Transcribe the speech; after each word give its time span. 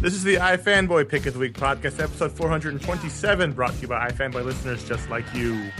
This 0.00 0.12
is 0.12 0.22
the 0.22 0.34
iFanboy 0.36 1.08
Pick 1.08 1.24
of 1.24 1.32
the 1.32 1.40
Week 1.40 1.54
podcast, 1.54 1.98
episode 2.00 2.30
427, 2.32 3.52
brought 3.52 3.72
to 3.72 3.80
you 3.80 3.88
by 3.88 4.08
iFanboy 4.10 4.44
listeners 4.44 4.84
just 4.84 5.08
like 5.08 5.24
you. 5.34 5.70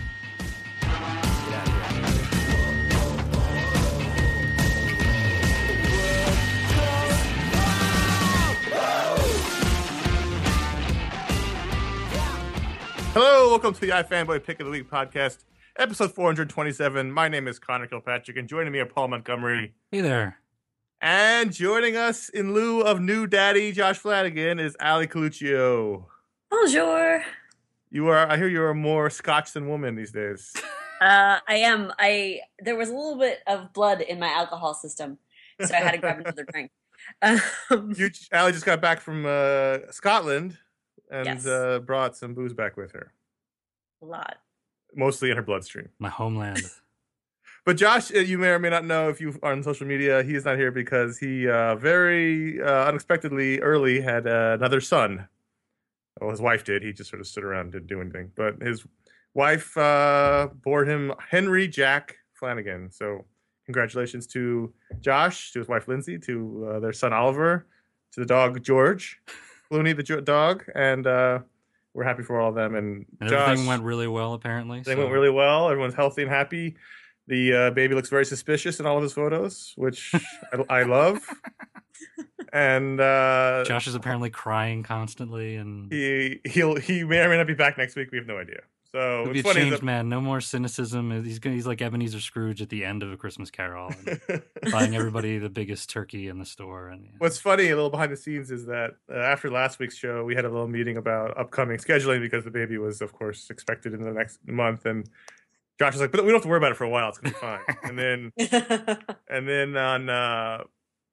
Hello, 13.13 13.49
welcome 13.51 13.75
to 13.75 13.81
the 13.81 13.91
iFanboy 13.91 14.45
Pick 14.45 14.61
of 14.61 14.67
the 14.67 14.73
Week 14.73 14.91
podcast, 14.91 15.45
episode 15.79 16.13
427. 16.13 17.13
My 17.13 17.29
name 17.29 17.49
is 17.49 17.59
Conor 17.59 17.87
Kilpatrick, 17.87 18.37
and 18.39 18.49
joining 18.49 18.73
me 18.73 18.79
are 18.79 18.87
Paul 18.87 19.09
Montgomery. 19.09 19.75
Hey 19.91 20.01
there. 20.01 20.39
And 21.01 21.53
joining 21.53 21.97
us 21.97 22.29
in 22.29 22.55
lieu 22.55 22.81
of 22.83 23.01
new 23.01 23.27
daddy 23.27 23.73
Josh 23.73 23.99
Flanagan 23.99 24.59
is 24.59 24.77
Ali 24.81 25.07
Colluccio. 25.07 26.05
Bonjour. 26.51 27.23
You 27.91 28.09
are, 28.09 28.31
I 28.31 28.37
hear 28.37 28.49
you 28.49 28.63
are 28.63 28.75
more 28.75 29.11
Scotch 29.11 29.53
than 29.53 29.69
woman 29.69 29.95
these 29.97 30.13
days. 30.13 30.53
Uh, 30.99 31.39
I 31.47 31.57
am. 31.57 31.93
I 31.99 32.41
there 32.59 32.75
was 32.75 32.89
a 32.89 32.93
little 32.95 33.19
bit 33.19 33.41
of 33.47 33.71
blood 33.75 34.01
in 34.01 34.19
my 34.19 34.29
alcohol 34.29 34.73
system, 34.73 35.19
so 35.63 35.75
I 35.75 35.77
had 35.81 35.93
to 35.93 35.99
grab 35.99 36.21
another 36.21 36.47
drink. 36.51 36.71
Um, 37.21 37.39
You, 37.99 38.09
Ali 38.33 38.53
just 38.53 38.65
got 38.65 38.81
back 38.81 39.01
from 39.01 39.27
uh, 39.27 39.81
Scotland 39.91 40.57
and 41.11 41.27
Yes. 41.27 41.47
uh, 41.47 41.81
brought 41.81 42.17
some 42.17 42.33
booze 42.33 42.55
back 42.55 42.79
with 42.79 42.93
her, 42.93 43.13
a 44.01 44.07
lot. 44.07 44.39
mostly 44.95 45.29
in 45.31 45.37
her 45.37 45.43
bloodstream. 45.43 45.91
My 45.99 46.09
homeland. 46.09 46.63
But 47.67 47.77
Josh, 47.77 48.15
uh, 48.15 48.21
you 48.21 48.39
may 48.39 48.51
or 48.51 48.61
may 48.61 48.71
not 48.71 48.85
know 48.85 49.09
if 49.09 49.21
you 49.21 49.37
are 49.43 49.51
on 49.53 49.61
social 49.61 49.89
media, 49.89 50.23
he 50.23 50.37
is 50.37 50.45
not 50.45 50.57
here 50.57 50.71
because 50.71 51.19
he 51.19 51.49
uh, 51.49 51.75
very 51.75 52.63
uh, 52.63 52.87
unexpectedly 52.87 53.59
early 53.61 54.01
had 54.01 54.25
uh, 54.29 54.55
another 54.57 54.81
son. 54.81 55.27
Well, 56.21 56.31
his 56.31 56.41
wife 56.41 56.63
did. 56.63 56.85
He 56.85 56.93
just 56.93 57.11
sort 57.11 57.21
of 57.21 57.27
stood 57.27 57.43
around 57.43 57.63
and 57.63 57.73
didn't 57.73 57.89
do 57.89 58.01
anything. 58.01 58.31
But 58.37 58.63
his 58.63 58.87
wife 59.35 59.77
uh, 59.77 60.49
bore 60.63 60.85
him 60.85 61.13
Henry 61.29 61.67
Jack 61.67 62.17
Flanagan. 62.35 62.91
So 62.93 63.25
congratulations 63.65 64.29
to 64.29 64.73
Josh, 65.01 65.51
to 65.53 65.59
his 65.59 65.67
wife 65.67 65.89
Lindsay, 65.89 66.21
to 66.21 66.71
uh, 66.71 66.81
their 66.81 66.93
son 66.93 67.13
Oliver, 67.13 67.67
to 68.13 68.21
the 68.21 68.27
dog 68.27 68.63
George 68.63 69.21
Looney 69.73 69.93
the 69.93 70.05
jo- 70.05 70.21
dog, 70.21 70.65
and 70.77 71.05
uh, 71.05 71.41
we're 71.95 72.05
happy 72.05 72.23
for 72.23 72.41
all 72.41 72.51
of 72.51 72.55
them. 72.55 72.77
And, 72.77 73.07
And 73.21 73.29
Josh, 73.29 73.49
everything 73.49 73.67
went 73.67 73.83
really 73.83 74.07
well, 74.07 74.35
apparently. 74.35 74.83
they 74.83 74.93
so- 74.95 74.99
went 75.01 75.11
really 75.11 75.31
well. 75.31 75.69
Everyone's 75.69 75.95
healthy 75.95 76.23
and 76.23 76.31
happy. 76.31 76.77
The 77.29 77.53
uh, 77.55 77.71
baby 77.71 77.95
looks 77.95 78.09
very 78.09 78.25
suspicious 78.25 78.79
in 78.81 78.87
all 78.87 78.97
of 78.97 79.03
his 79.03 79.13
photos, 79.13 79.73
which 79.77 80.13
I, 80.53 80.81
I 80.81 80.83
love. 80.85 81.21
And 82.53 83.01
uh, 83.01 83.65
Josh 83.67 83.87
is 83.87 83.95
apparently 83.95 84.31
crying 84.31 84.83
constantly, 84.83 85.57
and 85.57 85.93
he 85.93 86.41
he'll 86.45 86.77
he 86.77 87.05
may 87.05 87.19
or 87.21 87.29
may 87.29 87.37
not 87.37 87.47
be 87.47 87.55
back 87.55 87.77
next 87.77 87.97
week. 87.97 88.11
We 88.13 88.19
have 88.19 88.27
no 88.27 88.39
idea. 88.39 88.61
So 88.93 89.25
he'll 89.25 89.33
be 89.33 89.41
a 89.41 89.41
it's 89.41 89.49
funny. 89.49 89.61
changed 89.63 89.79
that- 89.79 89.83
man. 89.85 90.09
No 90.09 90.21
more 90.21 90.41
cynicism. 90.41 91.25
He's 91.25 91.39
gonna, 91.39 91.57
he's 91.57 91.67
like 91.67 91.83
Ebenezer 91.83 92.21
Scrooge 92.21 92.63
at 92.63 92.69
the 92.69 92.85
end 92.85 93.03
of 93.03 93.13
A 93.13 93.17
Christmas 93.17 93.51
Carol, 93.51 93.93
buying 94.73 94.95
everybody 94.95 95.39
the 95.39 95.51
biggest 95.51 95.91
turkey 95.91 96.29
in 96.29 96.39
the 96.39 96.47
store. 96.47 96.89
And 96.89 97.05
yeah. 97.05 97.11
What's 97.19 97.39
funny, 97.39 97.69
a 97.69 97.75
little 97.75 97.91
behind 97.91 98.13
the 98.13 98.17
scenes, 98.17 98.51
is 98.51 98.65
that 98.67 98.93
uh, 99.13 99.19
after 99.19 99.51
last 99.51 99.79
week's 99.79 99.97
show, 99.97 100.25
we 100.25 100.35
had 100.35 100.45
a 100.45 100.49
little 100.49 100.69
meeting 100.69 100.97
about 100.97 101.37
upcoming 101.37 101.79
scheduling 101.79 102.21
because 102.21 102.45
the 102.45 102.51
baby 102.51 102.79
was, 102.79 103.03
of 103.03 103.13
course, 103.13 103.51
expected 103.51 103.93
in 103.93 104.03
the 104.03 104.13
next 104.13 104.39
month. 104.47 104.87
And 104.87 105.09
Josh 105.79 105.93
was 105.93 106.01
like, 106.01 106.13
"But 106.13 106.23
we 106.23 106.29
don't 106.29 106.37
have 106.37 106.43
to 106.43 106.49
worry 106.49 106.59
about 106.59 106.73
it 106.73 106.77
for 106.77 106.85
a 106.85 106.89
while. 106.89 107.09
It's 107.11 107.19
gonna 107.19 107.35
be 107.35 107.41
fine." 107.41 107.61
and 107.83 107.99
then 107.99 108.33
And 109.29 109.49
then 109.49 109.77
on, 109.77 110.09
uh, 110.09 110.65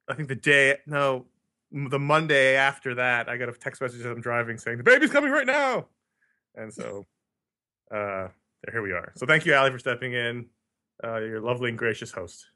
I 0.08 0.14
think 0.14 0.28
the 0.28 0.34
day, 0.34 0.78
no, 0.86 1.26
the 1.72 1.98
Monday 1.98 2.56
after 2.56 2.94
that, 2.94 3.28
I 3.28 3.36
got 3.36 3.48
a 3.48 3.52
text 3.52 3.80
message 3.80 4.00
as 4.00 4.06
I'm 4.06 4.20
driving 4.20 4.58
saying, 4.58 4.78
the 4.78 4.84
baby's 4.84 5.10
coming 5.10 5.30
right 5.30 5.46
now. 5.46 5.86
And 6.54 6.72
so, 6.72 7.06
uh, 7.90 8.28
here 8.70 8.82
we 8.82 8.92
are. 8.92 9.12
So 9.16 9.26
thank 9.26 9.44
you, 9.44 9.54
Ali, 9.54 9.70
for 9.70 9.78
stepping 9.78 10.12
in. 10.14 10.46
Uh, 11.02 11.18
you're 11.18 11.38
a 11.38 11.44
lovely 11.44 11.68
and 11.70 11.78
gracious 11.78 12.12
host. 12.12 12.46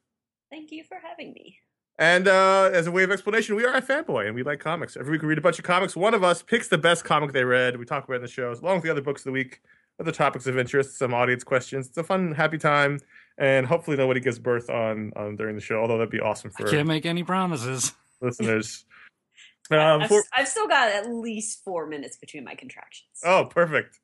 Thank 0.51 0.71
you 0.71 0.85
for 0.85 0.99
having 1.03 1.33
me. 1.33 1.59
And 1.99 2.29
uh, 2.29 2.71
as 2.73 2.87
a 2.87 2.93
way 2.93 3.03
of 3.03 3.11
explanation, 3.11 3.57
we 3.57 3.65
are 3.65 3.81
iFanboy 3.81 4.27
and 4.27 4.35
we 4.35 4.45
like 4.45 4.61
comics. 4.61 4.97
Every 4.97 5.13
week 5.13 5.23
we 5.23 5.29
read 5.29 5.39
a 5.39 5.43
bunch 5.43 5.59
of 5.59 5.65
comics. 5.65 5.97
One 5.97 6.15
of 6.15 6.23
us 6.23 6.43
picks 6.43 6.69
the 6.69 6.79
best 6.79 7.05
comic 7.05 7.33
they 7.33 7.43
read. 7.43 7.77
We 7.77 7.85
talk 7.85 8.05
about 8.05 8.15
it 8.15 8.17
in 8.17 8.23
the 8.23 8.29
shows, 8.29 8.61
along 8.61 8.77
with 8.77 8.85
the 8.85 8.91
other 8.91 9.03
books 9.03 9.23
of 9.23 9.25
the 9.25 9.33
week, 9.33 9.61
other 10.01 10.13
topics 10.13 10.47
of 10.47 10.59
interest, 10.59 10.99
some 10.99 11.15
audience 11.15 11.45
questions. 11.45 11.89
It's 11.89 11.99
a 11.99 12.05
fun, 12.05 12.33
happy 12.33 12.59
time. 12.59 13.01
And 13.39 13.67
hopefully 13.67 13.97
nobody 13.97 14.21
gives 14.21 14.39
birth 14.39 14.69
on, 14.69 15.13
on 15.15 15.37
during 15.37 15.55
the 15.55 15.61
show, 15.61 15.81
although 15.81 15.97
that'd 15.99 16.11
be 16.11 16.21
awesome 16.21 16.51
for 16.51 16.67
I 16.67 16.71
can't 16.71 16.89
make 16.89 17.07
any 17.07 17.23
promises. 17.23 17.93
listeners. 18.21 18.85
Uh, 19.71 19.77
I've, 19.77 20.01
before- 20.01 20.25
I've 20.33 20.49
still 20.49 20.67
got 20.67 20.89
at 20.89 21.11
least 21.11 21.63
four 21.63 21.87
minutes 21.87 22.17
between 22.17 22.43
my 22.43 22.55
contractions. 22.55 23.21
oh, 23.23 23.45
perfect. 23.45 24.01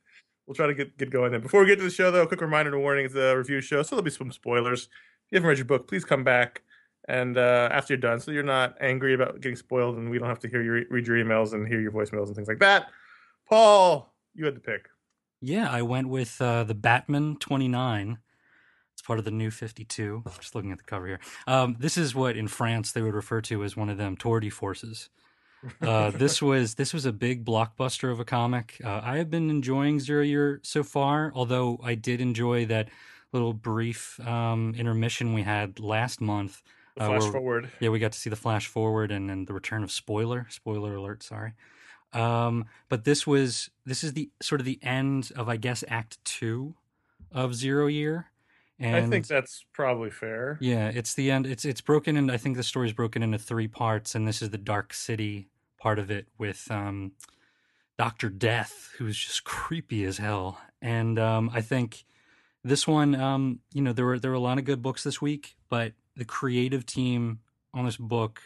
We'll 0.46 0.54
try 0.54 0.66
to 0.66 0.74
get, 0.74 0.98
get 0.98 1.08
going 1.08 1.32
then. 1.32 1.40
Before 1.40 1.62
we 1.62 1.66
get 1.68 1.78
to 1.78 1.84
the 1.84 1.90
show, 1.90 2.10
though, 2.10 2.20
a 2.20 2.26
quick 2.26 2.42
reminder 2.42 2.74
and 2.74 2.82
warning: 2.82 3.06
it's 3.06 3.14
a 3.14 3.34
review 3.34 3.62
show, 3.62 3.82
so 3.82 3.96
there'll 3.96 4.04
be 4.04 4.10
some 4.10 4.30
spoilers. 4.30 4.82
If 4.82 4.88
you 5.30 5.36
haven't 5.36 5.48
read 5.48 5.56
your 5.56 5.64
book, 5.64 5.88
please 5.88 6.04
come 6.04 6.22
back 6.22 6.60
and 7.08 7.36
uh, 7.38 7.68
after 7.70 7.94
you're 7.94 8.00
done, 8.00 8.20
so 8.20 8.30
you're 8.30 8.42
not 8.42 8.76
angry 8.80 9.14
about 9.14 9.40
getting 9.40 9.56
spoiled, 9.56 9.96
and 9.96 10.10
we 10.10 10.18
don't 10.18 10.28
have 10.28 10.38
to 10.40 10.48
hear 10.48 10.62
your 10.62 10.82
read 10.90 11.06
your 11.06 11.16
emails 11.16 11.52
and 11.54 11.66
hear 11.66 11.80
your 11.80 11.92
voicemails 11.92 12.26
and 12.26 12.36
things 12.36 12.48
like 12.48 12.58
that. 12.58 12.88
Paul, 13.48 14.12
you 14.34 14.44
had 14.44 14.56
the 14.56 14.60
pick. 14.60 14.88
Yeah, 15.46 15.70
I 15.70 15.82
went 15.82 16.08
with 16.08 16.40
uh, 16.40 16.64
the 16.64 16.74
Batman 16.74 17.36
29. 17.38 18.18
It's 18.94 19.02
part 19.02 19.18
of 19.18 19.24
the 19.24 19.30
new 19.30 19.50
52. 19.50 20.22
Just 20.40 20.54
looking 20.54 20.72
at 20.72 20.78
the 20.78 20.84
cover 20.84 21.06
here. 21.06 21.20
Um, 21.46 21.76
this 21.78 21.98
is 21.98 22.14
what 22.14 22.36
in 22.36 22.48
France 22.48 22.92
they 22.92 23.02
would 23.02 23.14
refer 23.14 23.40
to 23.42 23.62
as 23.62 23.76
one 23.76 23.90
of 23.90 23.98
them 23.98 24.16
tour 24.16 24.40
de 24.40 24.48
forces. 24.48 25.10
Uh, 25.82 26.10
this 26.10 26.40
was 26.50 26.76
this 26.76 26.94
was 26.94 27.04
a 27.04 27.12
big 27.12 27.44
blockbuster 27.44 28.10
of 28.10 28.20
a 28.20 28.24
comic. 28.24 28.80
Uh, 28.82 29.00
I 29.04 29.18
have 29.18 29.30
been 29.30 29.50
enjoying 29.50 30.00
Zero 30.00 30.22
Year 30.22 30.60
so 30.62 30.82
far, 30.82 31.30
although 31.34 31.78
I 31.82 31.94
did 31.94 32.20
enjoy 32.20 32.64
that 32.66 32.88
little 33.32 33.52
brief 33.52 34.18
um, 34.26 34.74
intermission 34.78 35.34
we 35.34 35.42
had 35.42 35.78
last 35.80 36.20
month. 36.20 36.62
The 36.96 37.02
Uh, 37.02 37.06
flash 37.08 37.20
we're- 37.22 37.32
forward. 37.32 37.70
Yeah, 37.80 37.88
we 37.90 37.98
got 37.98 38.12
to 38.12 38.18
see 38.18 38.30
the 38.30 38.36
flash 38.36 38.66
forward 38.68 39.10
and, 39.10 39.30
and 39.30 39.46
the 39.46 39.52
return 39.52 39.82
of 39.82 39.90
spoiler. 39.90 40.46
Spoiler 40.48 40.94
alert, 40.94 41.22
sorry. 41.22 41.52
Um, 42.14 42.66
but 42.88 43.04
this 43.04 43.26
was 43.26 43.70
this 43.84 44.04
is 44.04 44.12
the 44.12 44.30
sort 44.40 44.60
of 44.60 44.64
the 44.64 44.78
end 44.82 45.32
of 45.36 45.48
I 45.48 45.56
guess 45.56 45.84
Act 45.88 46.24
Two 46.24 46.74
of 47.32 47.54
Zero 47.54 47.86
Year. 47.86 48.30
And 48.78 48.96
I 48.96 49.08
think 49.08 49.28
that's 49.28 49.64
probably 49.72 50.10
fair. 50.10 50.58
yeah, 50.60 50.88
it's 50.88 51.14
the 51.14 51.30
end. 51.30 51.46
It's 51.46 51.64
it's 51.64 51.80
broken 51.80 52.16
and 52.16 52.30
I 52.30 52.36
think 52.36 52.56
the 52.56 52.62
story's 52.62 52.92
broken 52.92 53.22
into 53.22 53.38
three 53.38 53.68
parts, 53.68 54.14
and 54.14 54.26
this 54.26 54.42
is 54.42 54.50
the 54.50 54.58
Dark 54.58 54.92
City 54.92 55.48
part 55.78 55.98
of 55.98 56.10
it 56.10 56.26
with 56.38 56.66
um, 56.70 57.12
Doctor 57.98 58.28
Death, 58.28 58.90
who's 58.98 59.18
just 59.18 59.44
creepy 59.44 60.04
as 60.04 60.18
hell. 60.18 60.58
And 60.82 61.18
um, 61.18 61.50
I 61.54 61.60
think 61.60 62.04
this 62.64 62.86
one, 62.88 63.14
um, 63.14 63.60
you 63.72 63.82
know, 63.82 63.92
there 63.92 64.04
were 64.04 64.18
there 64.18 64.30
were 64.30 64.36
a 64.36 64.40
lot 64.40 64.58
of 64.58 64.64
good 64.64 64.82
books 64.82 65.04
this 65.04 65.20
week, 65.20 65.56
but 65.68 65.92
the 66.16 66.24
creative 66.24 66.84
team 66.86 67.40
on 67.72 67.84
this 67.84 67.96
book 67.96 68.42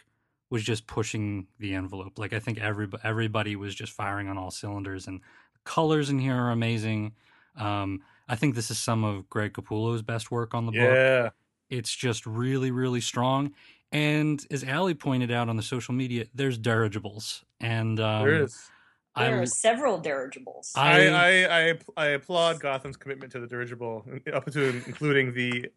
was 0.50 0.62
just 0.62 0.86
pushing 0.86 1.46
the 1.58 1.74
envelope. 1.74 2.18
Like 2.18 2.32
I 2.32 2.38
think 2.38 2.58
every 2.60 2.88
everybody 3.04 3.56
was 3.56 3.74
just 3.74 3.92
firing 3.92 4.28
on 4.28 4.38
all 4.38 4.50
cylinders, 4.50 5.06
and 5.06 5.20
the 5.20 5.60
colors 5.64 6.10
in 6.10 6.18
here 6.18 6.34
are 6.34 6.50
amazing. 6.50 7.12
Um, 7.56 8.02
I 8.28 8.36
think 8.36 8.54
this 8.54 8.70
is 8.70 8.78
some 8.78 9.04
of 9.04 9.28
Greg 9.28 9.52
Capullo's 9.54 10.02
best 10.02 10.30
work 10.30 10.54
on 10.54 10.66
the 10.66 10.72
book. 10.72 10.80
Yeah, 10.80 11.30
It's 11.70 11.94
just 11.94 12.26
really, 12.26 12.70
really 12.70 13.00
strong. 13.00 13.52
And 13.90 14.44
as 14.50 14.64
Ali 14.64 14.94
pointed 14.94 15.30
out 15.30 15.48
on 15.48 15.56
the 15.56 15.62
social 15.62 15.94
media, 15.94 16.26
there's 16.34 16.58
dirigibles, 16.58 17.44
and 17.60 17.98
um, 18.00 18.24
there 18.24 18.42
is. 18.42 18.70
There 19.16 19.34
I, 19.34 19.38
are 19.38 19.46
several 19.46 19.98
dirigibles. 19.98 20.70
I, 20.76 21.08
I, 21.08 21.08
I, 21.08 21.70
I, 21.70 21.78
I 21.96 22.06
applaud 22.08 22.60
Gotham's 22.60 22.96
commitment 22.96 23.32
to 23.32 23.40
the 23.40 23.48
dirigible, 23.48 24.04
up 24.32 24.48
to 24.52 24.82
including 24.86 25.32
the 25.32 25.70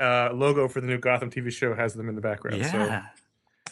uh, 0.00 0.30
logo 0.32 0.66
for 0.68 0.80
the 0.80 0.86
new 0.86 0.98
Gotham 0.98 1.30
TV 1.30 1.50
show 1.52 1.74
has 1.74 1.92
them 1.92 2.08
in 2.08 2.14
the 2.14 2.20
background. 2.20 2.58
yeah, 2.58 2.70
So 2.70 2.78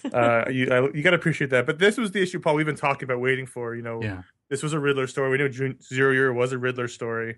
uh, 0.12 0.44
you 0.50 0.70
I, 0.70 0.80
you 0.94 1.02
got 1.02 1.10
to 1.10 1.16
appreciate 1.16 1.50
that. 1.50 1.66
But 1.66 1.78
this 1.78 1.96
was 1.96 2.12
the 2.12 2.22
issue, 2.22 2.40
Paul. 2.40 2.54
We've 2.54 2.66
been 2.66 2.76
talking 2.76 3.04
about 3.06 3.20
waiting 3.20 3.46
for. 3.46 3.74
You 3.74 3.82
know, 3.82 4.02
yeah, 4.02 4.22
this 4.50 4.62
was 4.62 4.72
a 4.72 4.78
Riddler 4.78 5.06
story. 5.06 5.30
We 5.30 5.38
knew 5.38 5.48
June, 5.48 5.78
Zero 5.82 6.12
Year 6.12 6.32
was 6.32 6.52
a 6.52 6.58
Riddler 6.58 6.88
story, 6.88 7.36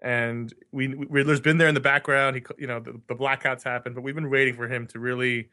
and 0.00 0.52
we 0.72 0.88
Riddler's 0.88 1.40
been 1.40 1.58
there 1.58 1.68
in 1.68 1.74
the 1.74 1.80
background. 1.80 2.36
He, 2.36 2.42
you 2.58 2.66
know, 2.66 2.80
the, 2.80 3.00
the 3.08 3.14
blackouts 3.14 3.62
happened, 3.62 3.94
but 3.94 4.02
we've 4.02 4.14
been 4.14 4.30
waiting 4.30 4.54
for 4.54 4.68
him 4.68 4.86
to 4.88 4.98
really 4.98 5.48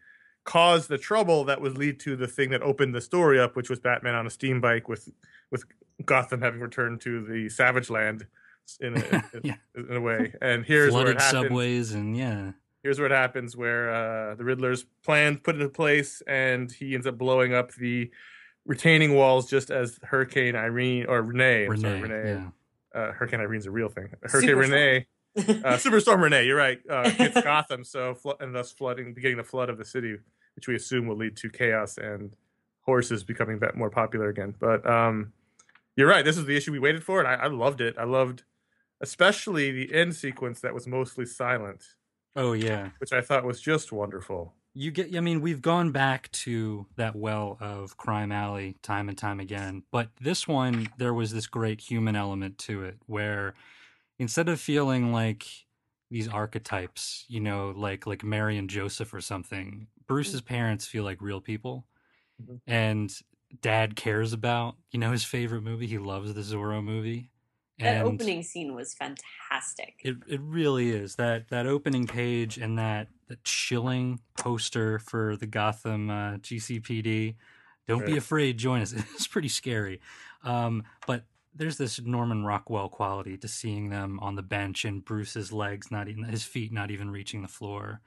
cause 0.45 0.87
the 0.87 0.97
trouble 0.97 1.43
that 1.45 1.61
would 1.61 1.77
lead 1.77 1.99
to 1.99 2.15
the 2.15 2.27
thing 2.27 2.49
that 2.49 2.61
opened 2.63 2.95
the 2.95 3.01
story 3.01 3.39
up, 3.39 3.55
which 3.55 3.69
was 3.69 3.79
Batman 3.79 4.15
on 4.15 4.25
a 4.25 4.29
steam 4.29 4.59
bike 4.61 4.87
with 4.87 5.09
with 5.51 5.63
Gotham 6.05 6.41
having 6.41 6.59
returned 6.59 7.01
to 7.01 7.23
the 7.25 7.49
Savage 7.49 7.89
Land 7.89 8.25
in 8.79 8.97
a, 8.97 9.23
Yeah. 9.43 9.55
in 9.75 9.95
a 9.95 10.01
way. 10.01 10.33
And 10.41 10.65
here's 10.65 10.91
flooded 10.91 11.21
subways, 11.21 11.93
and 11.93 12.15
yeah, 12.15 12.51
Here's 12.83 12.97
where 12.99 13.07
it 13.07 13.11
happens, 13.11 13.57
where 13.57 13.93
uh, 13.93 14.35
the 14.35 14.43
Riddler's 14.45 14.85
plan 15.03 15.37
put 15.37 15.55
into 15.55 15.67
place, 15.69 16.21
and 16.27 16.71
he 16.71 16.95
ends 16.95 17.05
up 17.07 17.17
blowing 17.17 17.53
up 17.53 17.73
the 17.75 18.09
retaining 18.65 19.15
walls 19.15 19.49
just 19.49 19.69
as 19.69 19.99
Hurricane 20.03 20.55
Irene 20.55 21.05
or 21.07 21.21
Renee. 21.21 21.67
Renee, 21.67 21.81
sorry, 21.81 22.01
Renee. 22.01 22.29
yeah, 22.95 22.99
Uh, 23.01 23.11
Hurricane 23.11 23.41
Irene's 23.41 23.65
a 23.65 23.71
real 23.71 23.89
thing. 23.89 24.09
Hurricane 24.23 24.51
Superstorm. 24.55 24.59
Renee, 24.59 25.07
uh, 25.37 25.41
Superstorm 25.77 26.21
Renee. 26.21 26.45
You're 26.45 26.55
right. 26.57 26.79
Uh, 26.89 27.09
hits 27.09 27.41
Gotham, 27.41 27.83
so 27.83 28.15
flo- 28.15 28.37
and 28.39 28.55
thus 28.55 28.71
flooding, 28.71 29.13
beginning 29.13 29.37
the 29.37 29.43
flood 29.43 29.69
of 29.69 29.77
the 29.77 29.85
city, 29.85 30.15
which 30.55 30.67
we 30.67 30.75
assume 30.75 31.05
will 31.07 31.17
lead 31.17 31.35
to 31.37 31.49
chaos 31.49 31.97
and 31.97 32.33
horses 32.81 33.23
becoming 33.23 33.59
more 33.75 33.89
popular 33.89 34.29
again. 34.29 34.55
But 34.57 34.89
um, 34.89 35.33
you're 35.97 36.07
right. 36.07 36.23
This 36.23 36.37
is 36.37 36.45
the 36.45 36.55
issue 36.55 36.71
we 36.71 36.79
waited 36.79 37.03
for, 37.03 37.19
and 37.19 37.27
I, 37.27 37.33
I 37.33 37.47
loved 37.47 37.81
it. 37.81 37.95
I 37.97 38.05
loved 38.05 38.43
especially 39.01 39.71
the 39.71 39.93
end 39.93 40.15
sequence 40.15 40.59
that 40.61 40.73
was 40.73 40.87
mostly 40.87 41.25
silent. 41.25 41.83
Oh 42.39 42.53
yeah, 42.53 42.89
which 42.99 43.11
I 43.11 43.19
thought 43.19 43.43
was 43.43 43.59
just 43.59 43.91
wonderful. 43.91 44.53
You 44.73 44.91
get, 44.91 45.13
I 45.13 45.19
mean, 45.19 45.41
we've 45.41 45.61
gone 45.61 45.91
back 45.91 46.31
to 46.31 46.85
that 46.95 47.15
well 47.15 47.57
of 47.59 47.97
Crime 47.97 48.31
Alley 48.31 48.77
time 48.81 49.09
and 49.09 49.17
time 49.17 49.41
again, 49.41 49.83
but 49.91 50.09
this 50.21 50.47
one 50.47 50.87
there 50.97 51.13
was 51.13 51.33
this 51.33 51.47
great 51.47 51.81
human 51.81 52.15
element 52.15 52.57
to 52.59 52.83
it 52.83 52.97
where 53.07 53.55
instead 54.19 54.47
of 54.47 54.61
feeling 54.61 55.11
like 55.11 55.45
these 56.09 56.29
archetypes, 56.29 57.25
you 57.27 57.41
know, 57.41 57.73
like 57.75 58.07
like 58.07 58.23
Mary 58.23 58.57
and 58.57 58.69
Joseph 58.69 59.13
or 59.13 59.19
something, 59.19 59.87
Bruce's 60.07 60.41
parents 60.41 60.87
feel 60.87 61.03
like 61.03 61.21
real 61.21 61.41
people. 61.41 61.85
Mm-hmm. 62.41 62.55
And 62.65 63.13
dad 63.61 63.97
cares 63.97 64.31
about, 64.31 64.75
you 64.91 64.99
know, 64.99 65.11
his 65.11 65.25
favorite 65.25 65.63
movie. 65.63 65.87
He 65.87 65.97
loves 65.97 66.33
the 66.33 66.41
Zorro 66.41 66.81
movie. 66.81 67.31
That 67.79 67.97
and 67.97 68.07
opening 68.07 68.43
scene 68.43 68.75
was 68.75 68.93
fantastic. 68.93 69.95
It 70.03 70.17
it 70.27 70.41
really 70.41 70.89
is. 70.89 71.15
That 71.15 71.49
that 71.49 71.65
opening 71.65 72.07
page 72.07 72.57
and 72.57 72.77
that 72.77 73.07
that 73.27 73.43
chilling 73.43 74.19
poster 74.37 74.99
for 74.99 75.37
the 75.37 75.47
Gotham 75.47 76.09
uh, 76.09 76.37
GCPD. 76.37 77.35
Don't 77.87 78.01
right. 78.01 78.07
be 78.07 78.17
afraid, 78.17 78.57
join 78.57 78.81
us. 78.81 78.93
It's 79.15 79.27
pretty 79.27 79.47
scary. 79.47 80.01
Um, 80.43 80.83
but 81.07 81.23
there's 81.55 81.77
this 81.77 81.99
Norman 81.99 82.45
Rockwell 82.45 82.89
quality 82.89 83.37
to 83.37 83.47
seeing 83.47 83.89
them 83.89 84.19
on 84.21 84.35
the 84.35 84.43
bench 84.43 84.85
and 84.85 85.03
Bruce's 85.03 85.51
legs 85.51 85.89
not 85.89 86.07
even 86.07 86.25
his 86.25 86.43
feet 86.43 86.71
not 86.71 86.91
even 86.91 87.09
reaching 87.09 87.41
the 87.41 87.47
floor. 87.47 88.01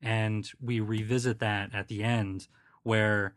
And 0.00 0.48
we 0.60 0.80
revisit 0.80 1.40
that 1.40 1.74
at 1.74 1.88
the 1.88 2.02
end 2.02 2.48
where 2.82 3.34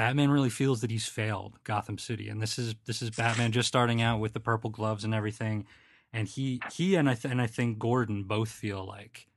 Batman 0.00 0.30
really 0.30 0.48
feels 0.48 0.80
that 0.80 0.90
he's 0.90 1.06
failed 1.06 1.58
Gotham 1.62 1.98
City, 1.98 2.30
and 2.30 2.40
this 2.40 2.58
is 2.58 2.74
this 2.86 3.02
is 3.02 3.10
Batman 3.10 3.52
just 3.52 3.68
starting 3.68 4.00
out 4.00 4.18
with 4.18 4.32
the 4.32 4.40
purple 4.40 4.70
gloves 4.70 5.04
and 5.04 5.12
everything, 5.12 5.66
and 6.10 6.26
he 6.26 6.58
he 6.72 6.94
and 6.94 7.06
I 7.06 7.12
th- 7.12 7.30
and 7.30 7.38
I 7.38 7.46
think 7.46 7.78
Gordon 7.78 8.22
both 8.22 8.48
feel 8.48 8.86
like, 8.86 9.28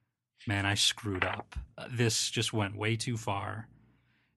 man, 0.47 0.65
I 0.65 0.75
screwed 0.75 1.25
up. 1.25 1.57
This 1.91 2.29
just 2.29 2.53
went 2.53 2.77
way 2.77 2.95
too 2.95 3.17
far, 3.17 3.67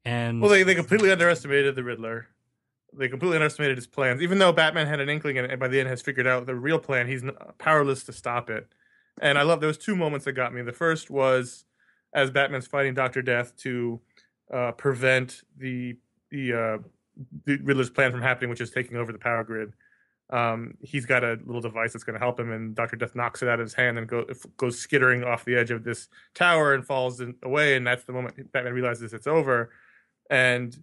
and 0.05 0.41
well, 0.41 0.51
they 0.51 0.65
they 0.65 0.75
completely 0.75 1.13
underestimated 1.13 1.77
the 1.77 1.85
Riddler. 1.85 2.27
They 2.93 3.09
completely 3.09 3.37
underestimated 3.37 3.79
his 3.79 3.87
plans, 3.87 4.21
even 4.21 4.41
though 4.41 4.51
Batman 4.51 4.89
had 4.89 4.99
an 4.99 5.09
inkling 5.09 5.39
and 5.39 5.61
by 5.61 5.69
the 5.69 5.79
end 5.79 5.89
has 5.89 6.03
figured 6.03 6.27
out 6.27 6.45
the 6.47 6.57
real 6.57 6.81
plan. 6.81 7.07
He's 7.07 7.23
powerless 7.59 8.03
to 8.03 8.13
stop 8.13 8.51
it. 8.51 8.67
And 9.23 9.39
I 9.39 9.43
love 9.43 9.61
those 9.61 9.79
two 9.79 9.95
moments 9.95 10.25
that 10.25 10.33
got 10.33 10.53
me. 10.53 10.63
The 10.63 10.73
first 10.73 11.09
was 11.09 11.67
as 12.13 12.33
Batman's 12.33 12.67
fighting 12.67 12.95
Doctor 12.95 13.23
Death 13.23 13.57
to 13.59 14.01
uh, 14.53 14.73
prevent 14.73 15.43
the 15.57 15.99
the 16.37 16.53
uh, 16.53 16.79
the 17.45 17.57
Riddler's 17.63 17.91
plan 17.91 18.13
from 18.13 18.23
happening, 18.23 18.51
which 18.51 18.61
is 18.61 18.71
taking 18.71 18.97
over 18.97 19.13
the 19.13 19.19
power 19.19 19.43
grid. 19.43 19.73
Um, 20.29 20.77
he's 20.81 21.07
got 21.07 21.23
a 21.23 21.39
little 21.45 21.61
device 21.61 21.93
that's 21.93 22.05
going 22.05 22.15
to 22.15 22.21
help 22.21 22.39
him, 22.39 22.51
and 22.51 22.75
Doctor 22.75 22.97
Death 22.97 23.15
knocks 23.15 23.43
it 23.43 23.49
out 23.49 23.61
of 23.61 23.65
his 23.65 23.75
hand 23.75 23.97
and 23.97 24.09
go, 24.09 24.27
goes 24.57 24.79
skittering 24.79 25.23
off 25.25 25.45
the 25.45 25.57
edge 25.57 25.71
of 25.71 25.85
this 25.85 26.09
tower 26.35 26.75
and 26.75 26.85
falls 26.85 27.21
in, 27.21 27.37
away. 27.43 27.77
And 27.77 27.87
that's 27.87 28.05
the 28.05 28.13
moment 28.13 28.53
Batman 28.53 28.75
realizes 28.75 29.15
it's 29.15 29.27
over, 29.27 29.71
and 30.29 30.77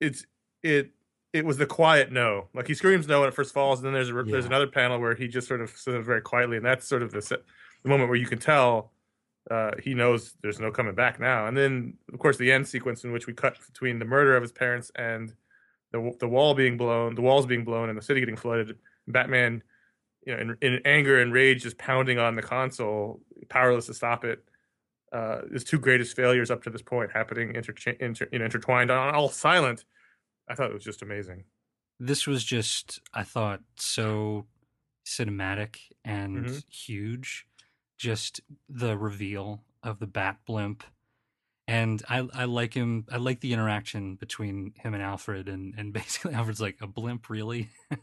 it's 0.00 0.24
it 0.62 0.90
it 1.32 1.44
was 1.44 1.58
the 1.58 1.66
quiet 1.66 2.10
no. 2.10 2.48
Like 2.54 2.66
he 2.66 2.74
screams 2.74 3.06
no 3.06 3.20
when 3.20 3.28
it 3.28 3.34
first 3.34 3.54
falls, 3.54 3.78
and 3.78 3.86
then 3.86 3.92
there's 3.92 4.10
a, 4.10 4.14
yeah. 4.14 4.22
there's 4.26 4.46
another 4.46 4.66
panel 4.66 4.98
where 4.98 5.14
he 5.14 5.28
just 5.28 5.46
sort 5.46 5.60
of 5.60 5.70
says 5.70 6.04
very 6.04 6.22
quietly, 6.22 6.56
and 6.56 6.66
that's 6.66 6.88
sort 6.88 7.02
of 7.02 7.12
the 7.12 7.40
the 7.82 7.88
moment 7.88 8.08
where 8.08 8.18
you 8.18 8.26
can 8.26 8.38
tell 8.38 8.90
uh, 9.50 9.72
he 9.82 9.94
knows 9.94 10.34
there's 10.42 10.60
no 10.60 10.70
coming 10.70 10.94
back 10.94 11.18
now. 11.18 11.46
And 11.46 11.56
then, 11.56 11.94
of 12.12 12.18
course, 12.18 12.36
the 12.36 12.52
end 12.52 12.68
sequence 12.68 13.04
in 13.04 13.12
which 13.12 13.26
we 13.26 13.32
cut 13.32 13.56
between 13.66 13.98
the 13.98 14.04
murder 14.04 14.36
of 14.36 14.42
his 14.42 14.52
parents 14.52 14.90
and 14.96 15.32
the 15.92 16.12
the 16.20 16.28
wall 16.28 16.54
being 16.54 16.76
blown, 16.76 17.14
the 17.14 17.22
walls 17.22 17.46
being 17.46 17.64
blown, 17.64 17.88
and 17.88 17.96
the 17.96 18.02
city 18.02 18.20
getting 18.20 18.36
flooded. 18.36 18.76
Batman, 19.06 19.62
you 20.26 20.34
know, 20.34 20.40
in, 20.40 20.56
in 20.60 20.80
anger 20.84 21.20
and 21.20 21.32
rage, 21.32 21.62
just 21.62 21.78
pounding 21.78 22.18
on 22.18 22.34
the 22.34 22.42
console, 22.42 23.20
powerless 23.48 23.86
to 23.86 23.94
stop 23.94 24.24
it. 24.24 24.44
Uh, 25.10 25.40
his 25.50 25.64
two 25.64 25.78
greatest 25.78 26.14
failures 26.14 26.50
up 26.50 26.62
to 26.62 26.68
this 26.70 26.82
point 26.82 27.10
happening 27.10 27.54
inter, 27.54 27.72
inter, 28.00 28.28
you 28.30 28.38
know, 28.38 28.44
intertwined 28.44 28.90
on 28.90 29.14
all 29.14 29.30
silent. 29.30 29.86
I 30.46 30.54
thought 30.54 30.70
it 30.70 30.74
was 30.74 30.84
just 30.84 31.00
amazing. 31.00 31.44
This 31.98 32.26
was 32.26 32.44
just, 32.44 33.00
I 33.14 33.22
thought, 33.22 33.60
so 33.76 34.44
cinematic 35.06 35.78
and 36.04 36.44
mm-hmm. 36.44 36.58
huge 36.70 37.46
just 37.98 38.40
the 38.68 38.96
reveal 38.96 39.62
of 39.82 39.98
the 39.98 40.06
bat 40.06 40.38
blimp. 40.46 40.84
And 41.66 42.02
I, 42.08 42.26
I 42.32 42.44
like 42.46 42.72
him 42.72 43.04
i 43.12 43.18
like 43.18 43.40
the 43.40 43.52
interaction 43.52 44.14
between 44.14 44.72
him 44.76 44.94
and 44.94 45.02
alfred 45.02 45.48
and, 45.48 45.74
and 45.76 45.92
basically 46.00 46.32
alfred's 46.32 46.60
like 46.60 46.78
a 46.80 46.86
blimp 46.86 47.28
really? 47.28 47.68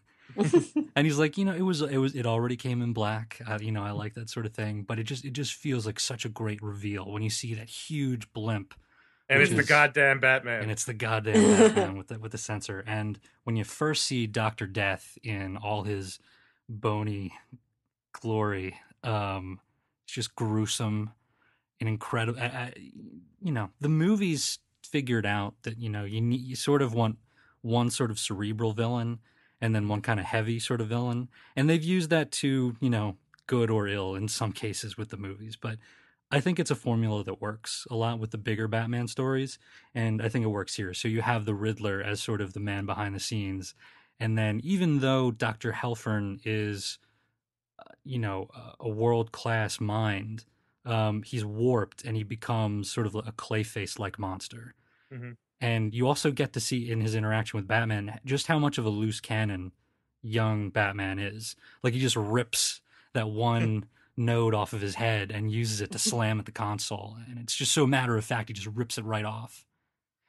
And 0.95 1.05
he's 1.05 1.19
like 1.19 1.37
you 1.37 1.45
know 1.45 1.53
it 1.53 1.61
was 1.61 1.81
it 1.81 1.97
was 1.97 2.15
it 2.15 2.25
already 2.25 2.55
came 2.57 2.81
in 2.81 2.93
black. 2.93 3.39
Uh, 3.47 3.59
you 3.61 3.71
know 3.71 3.83
i 3.83 3.91
like 3.91 4.15
that 4.15 4.29
sort 4.29 4.45
of 4.47 4.53
thing. 4.53 4.83
But 4.83 4.97
it 4.99 5.03
just 5.03 5.23
it 5.23 5.33
just 5.33 5.53
feels 5.53 5.85
like 5.85 5.99
such 5.99 6.25
a 6.25 6.29
great 6.29 6.61
reveal 6.63 7.11
when 7.11 7.21
you 7.21 7.29
see 7.29 7.53
that 7.53 7.69
huge 7.69 8.33
blimp 8.33 8.73
and 9.29 9.41
it's 9.41 9.51
is, 9.51 9.57
the 9.57 9.63
goddamn 9.63 10.19
batman. 10.19 10.63
And 10.63 10.71
it's 10.71 10.85
the 10.85 10.93
goddamn 10.93 11.33
batman 11.57 11.97
with 11.97 12.07
the 12.07 12.19
with 12.19 12.31
the 12.31 12.37
sensor. 12.37 12.83
And 12.87 13.19
when 13.43 13.55
you 13.55 13.63
first 13.63 14.03
see 14.03 14.27
dr 14.27 14.65
death 14.67 15.17
in 15.23 15.57
all 15.57 15.83
his 15.83 16.19
bony 16.67 17.33
glory 18.13 18.75
um 19.03 19.59
it's 20.05 20.13
just 20.13 20.35
gruesome 20.35 21.11
and 21.79 21.89
incredible. 21.89 22.39
I, 22.39 22.45
I, 22.45 22.73
you 23.41 23.51
know, 23.51 23.71
the 23.81 23.89
movies 23.89 24.59
figured 24.83 25.25
out 25.25 25.55
that 25.63 25.77
you 25.77 25.89
know 25.89 26.05
you 26.05 26.21
need, 26.21 26.41
you 26.41 26.55
sort 26.55 26.81
of 26.81 26.93
want 26.93 27.17
one 27.61 27.89
sort 27.89 28.11
of 28.11 28.19
cerebral 28.19 28.71
villain 28.73 29.19
and 29.59 29.73
then 29.73 29.87
one 29.87 30.01
kind 30.01 30.19
of 30.19 30.25
heavy 30.25 30.59
sort 30.59 30.81
of 30.81 30.87
villain, 30.87 31.29
and 31.55 31.69
they've 31.69 31.83
used 31.83 32.09
that 32.11 32.31
to 32.31 32.75
you 32.79 32.89
know 32.89 33.17
good 33.47 33.69
or 33.69 33.87
ill 33.87 34.15
in 34.15 34.27
some 34.27 34.51
cases 34.51 34.97
with 34.97 35.09
the 35.09 35.17
movies, 35.17 35.57
but. 35.59 35.77
I 36.31 36.39
think 36.39 36.59
it's 36.59 36.71
a 36.71 36.75
formula 36.75 37.23
that 37.23 37.39
works 37.39 37.85
a 37.89 37.95
lot 37.95 38.17
with 38.17 38.31
the 38.31 38.39
bigger 38.39 38.67
Batman 38.67 39.07
stories, 39.07 39.59
and 39.93 40.23
I 40.23 40.27
think 40.27 40.43
it 40.43 40.49
works 40.49 40.75
here. 40.75 40.91
So 40.91 41.07
you 41.07 41.21
have 41.21 41.45
the 41.45 41.53
Riddler 41.53 42.01
as 42.01 42.19
sort 42.19 42.41
of 42.41 42.53
the 42.53 42.59
man 42.59 42.87
behind 42.87 43.13
the 43.13 43.19
scenes, 43.19 43.75
and 44.19 44.35
then 44.35 44.59
even 44.63 44.99
though 44.99 45.29
Doctor 45.29 45.71
Helfern 45.71 46.39
is 46.43 46.97
you 48.05 48.19
know 48.19 48.49
a 48.79 48.87
world 48.87 49.31
class 49.31 49.79
mind, 49.79 50.45
um, 50.85 51.23
he's 51.23 51.43
warped 51.43 52.03
and 52.03 52.15
he 52.15 52.23
becomes 52.23 52.89
sort 52.89 53.07
of 53.07 53.15
a 53.15 53.33
clayface 53.33 53.99
like 53.99 54.19
monster. 54.19 54.75
Mm-hmm. 55.11 55.31
And 55.61 55.93
you 55.93 56.07
also 56.07 56.31
get 56.31 56.53
to 56.53 56.59
see 56.59 56.91
in 56.91 57.01
his 57.01 57.15
interaction 57.15 57.57
with 57.57 57.67
Batman 57.67 58.19
just 58.25 58.47
how 58.47 58.59
much 58.59 58.77
of 58.77 58.85
a 58.85 58.89
loose 58.89 59.19
cannon 59.19 59.71
young 60.21 60.69
Batman 60.69 61.19
is. 61.19 61.55
Like 61.81 61.93
he 61.93 61.99
just 61.99 62.15
rips 62.15 62.81
that 63.13 63.29
one 63.29 63.85
node 64.17 64.53
off 64.53 64.73
of 64.73 64.81
his 64.81 64.95
head 64.95 65.31
and 65.31 65.51
uses 65.51 65.81
it 65.81 65.91
to 65.91 65.99
slam 65.99 66.39
at 66.39 66.45
the 66.45 66.51
console, 66.51 67.17
and 67.27 67.39
it's 67.39 67.55
just 67.55 67.71
so 67.71 67.85
matter 67.85 68.17
of 68.17 68.25
fact. 68.25 68.49
He 68.49 68.53
just 68.53 68.67
rips 68.67 68.97
it 68.97 69.05
right 69.05 69.25
off. 69.25 69.65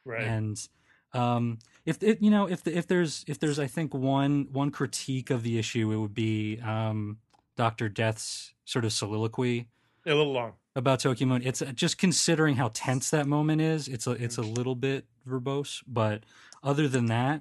Right. 0.04 0.22
And 0.22 0.68
um, 1.12 1.58
if 1.84 2.02
it, 2.02 2.22
you 2.22 2.30
know, 2.30 2.46
if 2.46 2.62
the, 2.64 2.76
if 2.76 2.86
there's 2.86 3.24
if 3.26 3.38
there's 3.38 3.58
I 3.58 3.66
think 3.66 3.94
one 3.94 4.48
one 4.52 4.70
critique 4.70 5.30
of 5.30 5.42
the 5.42 5.58
issue, 5.58 5.92
it 5.92 5.96
would 5.96 6.14
be 6.14 6.60
um, 6.60 7.18
Doctor 7.56 7.88
Death's 7.88 8.54
sort 8.64 8.84
of 8.84 8.92
soliloquy. 8.92 9.68
A 10.06 10.14
little 10.14 10.32
long 10.32 10.54
about 10.76 11.00
Tokyo 11.00 11.26
Moon. 11.26 11.42
It's 11.44 11.62
uh, 11.62 11.72
just 11.72 11.98
considering 11.98 12.56
how 12.56 12.70
tense 12.72 13.10
that 13.10 13.26
moment 13.26 13.60
is. 13.60 13.88
It's 13.88 14.06
a 14.06 14.12
it's 14.12 14.38
a 14.38 14.42
mm-hmm. 14.42 14.54
little 14.54 14.74
bit 14.76 15.06
verbose, 15.26 15.82
but 15.86 16.22
other 16.62 16.86
than 16.86 17.06
that, 17.06 17.40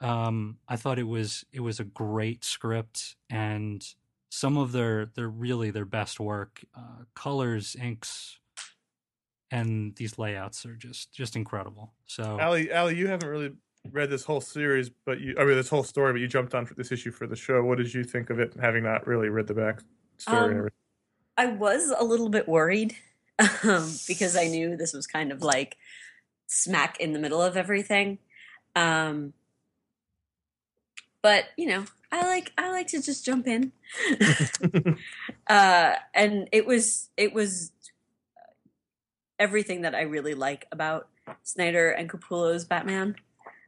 um, 0.00 0.58
I 0.68 0.76
thought 0.76 0.98
it 0.98 1.06
was 1.06 1.46
it 1.52 1.60
was 1.60 1.80
a 1.80 1.84
great 1.84 2.44
script 2.44 3.16
and 3.30 3.86
some 4.28 4.58
of 4.58 4.72
their 4.72 5.06
their 5.14 5.28
really 5.28 5.70
their 5.70 5.84
best 5.84 6.18
work. 6.18 6.64
Uh, 6.76 7.04
colors, 7.14 7.76
inks, 7.80 8.38
and 9.50 9.94
these 9.96 10.18
layouts 10.18 10.66
are 10.66 10.74
just 10.74 11.12
just 11.12 11.36
incredible. 11.36 11.92
So, 12.06 12.38
Ali, 12.40 12.72
Ali, 12.72 12.96
you 12.96 13.06
haven't 13.06 13.28
really 13.28 13.52
read 13.90 14.10
this 14.10 14.24
whole 14.24 14.40
series, 14.40 14.88
but 14.88 15.20
you 15.20 15.34
I 15.38 15.44
mean 15.44 15.56
this 15.56 15.68
whole 15.68 15.82
story, 15.82 16.12
but 16.12 16.20
you 16.20 16.28
jumped 16.28 16.54
on 16.54 16.66
for 16.66 16.74
this 16.74 16.92
issue 16.92 17.10
for 17.10 17.26
the 17.26 17.36
show. 17.36 17.62
What 17.62 17.78
did 17.78 17.92
you 17.92 18.04
think 18.04 18.30
of 18.30 18.38
it, 18.38 18.54
having 18.60 18.84
not 18.84 19.06
really 19.06 19.28
read 19.28 19.46
the 19.46 19.54
back 19.54 19.80
story? 20.18 20.58
Um, 20.58 20.68
I 21.36 21.46
was 21.46 21.92
a 21.98 22.04
little 22.04 22.28
bit 22.28 22.48
worried 22.48 22.94
um, 23.64 23.90
because 24.06 24.36
I 24.36 24.48
knew 24.48 24.76
this 24.76 24.92
was 24.92 25.06
kind 25.06 25.32
of 25.32 25.42
like 25.42 25.76
smack 26.46 27.00
in 27.00 27.12
the 27.12 27.18
middle 27.18 27.42
of 27.42 27.56
everything. 27.56 28.18
Um, 28.76 29.32
but 31.22 31.46
you 31.56 31.66
know, 31.66 31.84
I 32.10 32.22
like 32.26 32.52
I 32.56 32.70
like 32.70 32.88
to 32.88 33.02
just 33.02 33.24
jump 33.24 33.46
in, 33.46 33.72
uh, 35.48 35.94
and 36.14 36.48
it 36.52 36.66
was 36.66 37.10
it 37.16 37.32
was 37.32 37.72
everything 39.38 39.82
that 39.82 39.94
I 39.94 40.02
really 40.02 40.34
like 40.34 40.66
about 40.70 41.08
Snyder 41.42 41.90
and 41.90 42.08
Capullo's 42.08 42.64
Batman. 42.64 43.16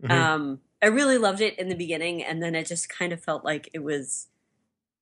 Mm-hmm. 0.05 0.13
Um, 0.13 0.61
I 0.83 0.87
really 0.87 1.19
loved 1.19 1.41
it 1.41 1.59
in 1.59 1.69
the 1.69 1.75
beginning, 1.75 2.23
and 2.23 2.43
then 2.43 2.55
it 2.55 2.67
just 2.67 2.89
kind 2.89 3.13
of 3.13 3.23
felt 3.23 3.45
like 3.45 3.71
it 3.73 3.83
was 3.83 4.29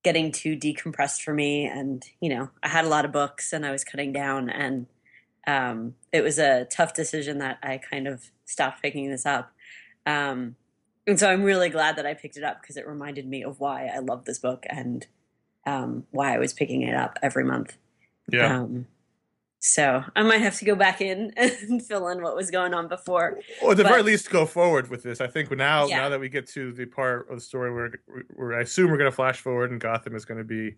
getting 0.04 0.32
too 0.32 0.56
decompressed 0.56 1.22
for 1.22 1.34
me. 1.34 1.66
And 1.66 2.04
you 2.20 2.28
know, 2.28 2.50
I 2.62 2.68
had 2.68 2.84
a 2.84 2.88
lot 2.88 3.04
of 3.04 3.12
books, 3.12 3.52
and 3.52 3.66
I 3.66 3.72
was 3.72 3.84
cutting 3.84 4.12
down, 4.12 4.48
and 4.48 4.86
um, 5.46 5.94
it 6.12 6.22
was 6.22 6.38
a 6.38 6.66
tough 6.66 6.94
decision 6.94 7.38
that 7.38 7.58
I 7.62 7.78
kind 7.78 8.06
of 8.06 8.30
stopped 8.44 8.80
picking 8.82 9.10
this 9.10 9.26
up. 9.26 9.52
Um, 10.06 10.56
and 11.06 11.18
so 11.18 11.28
I'm 11.28 11.42
really 11.42 11.68
glad 11.68 11.96
that 11.96 12.06
I 12.06 12.14
picked 12.14 12.36
it 12.36 12.44
up 12.44 12.60
because 12.60 12.76
it 12.76 12.86
reminded 12.86 13.26
me 13.26 13.42
of 13.42 13.58
why 13.58 13.86
I 13.86 13.98
love 13.98 14.24
this 14.24 14.38
book 14.38 14.64
and 14.70 15.06
um, 15.66 16.04
why 16.10 16.34
I 16.34 16.38
was 16.38 16.52
picking 16.52 16.82
it 16.82 16.94
up 16.94 17.18
every 17.22 17.44
month. 17.44 17.76
Yeah. 18.30 18.60
Um, 18.60 18.86
so 19.64 20.02
I 20.16 20.22
might 20.24 20.40
have 20.40 20.58
to 20.58 20.64
go 20.64 20.74
back 20.74 21.00
in 21.00 21.32
and 21.36 21.80
fill 21.80 22.08
in 22.08 22.20
what 22.20 22.34
was 22.34 22.50
going 22.50 22.74
on 22.74 22.88
before. 22.88 23.38
Or 23.62 23.70
at 23.70 23.76
the 23.76 23.84
but- 23.84 23.90
very 23.90 24.02
least, 24.02 24.28
go 24.28 24.44
forward 24.44 24.90
with 24.90 25.04
this. 25.04 25.20
I 25.20 25.28
think 25.28 25.50
now, 25.52 25.86
Yeah. 25.86 25.98
now 26.00 26.08
that 26.08 26.18
we 26.20 26.28
get 26.28 26.48
to 26.48 26.72
the 26.72 26.86
part 26.86 27.28
of 27.30 27.36
the 27.36 27.40
story 27.40 27.72
where, 27.72 27.92
where 28.34 28.58
I 28.58 28.62
assume 28.62 28.90
we're 28.90 28.96
going 28.98 29.10
to 29.10 29.14
flash 29.14 29.38
forward, 29.40 29.70
and 29.70 29.80
Gotham 29.80 30.16
is 30.16 30.24
going 30.24 30.38
to 30.38 30.44
be 30.44 30.74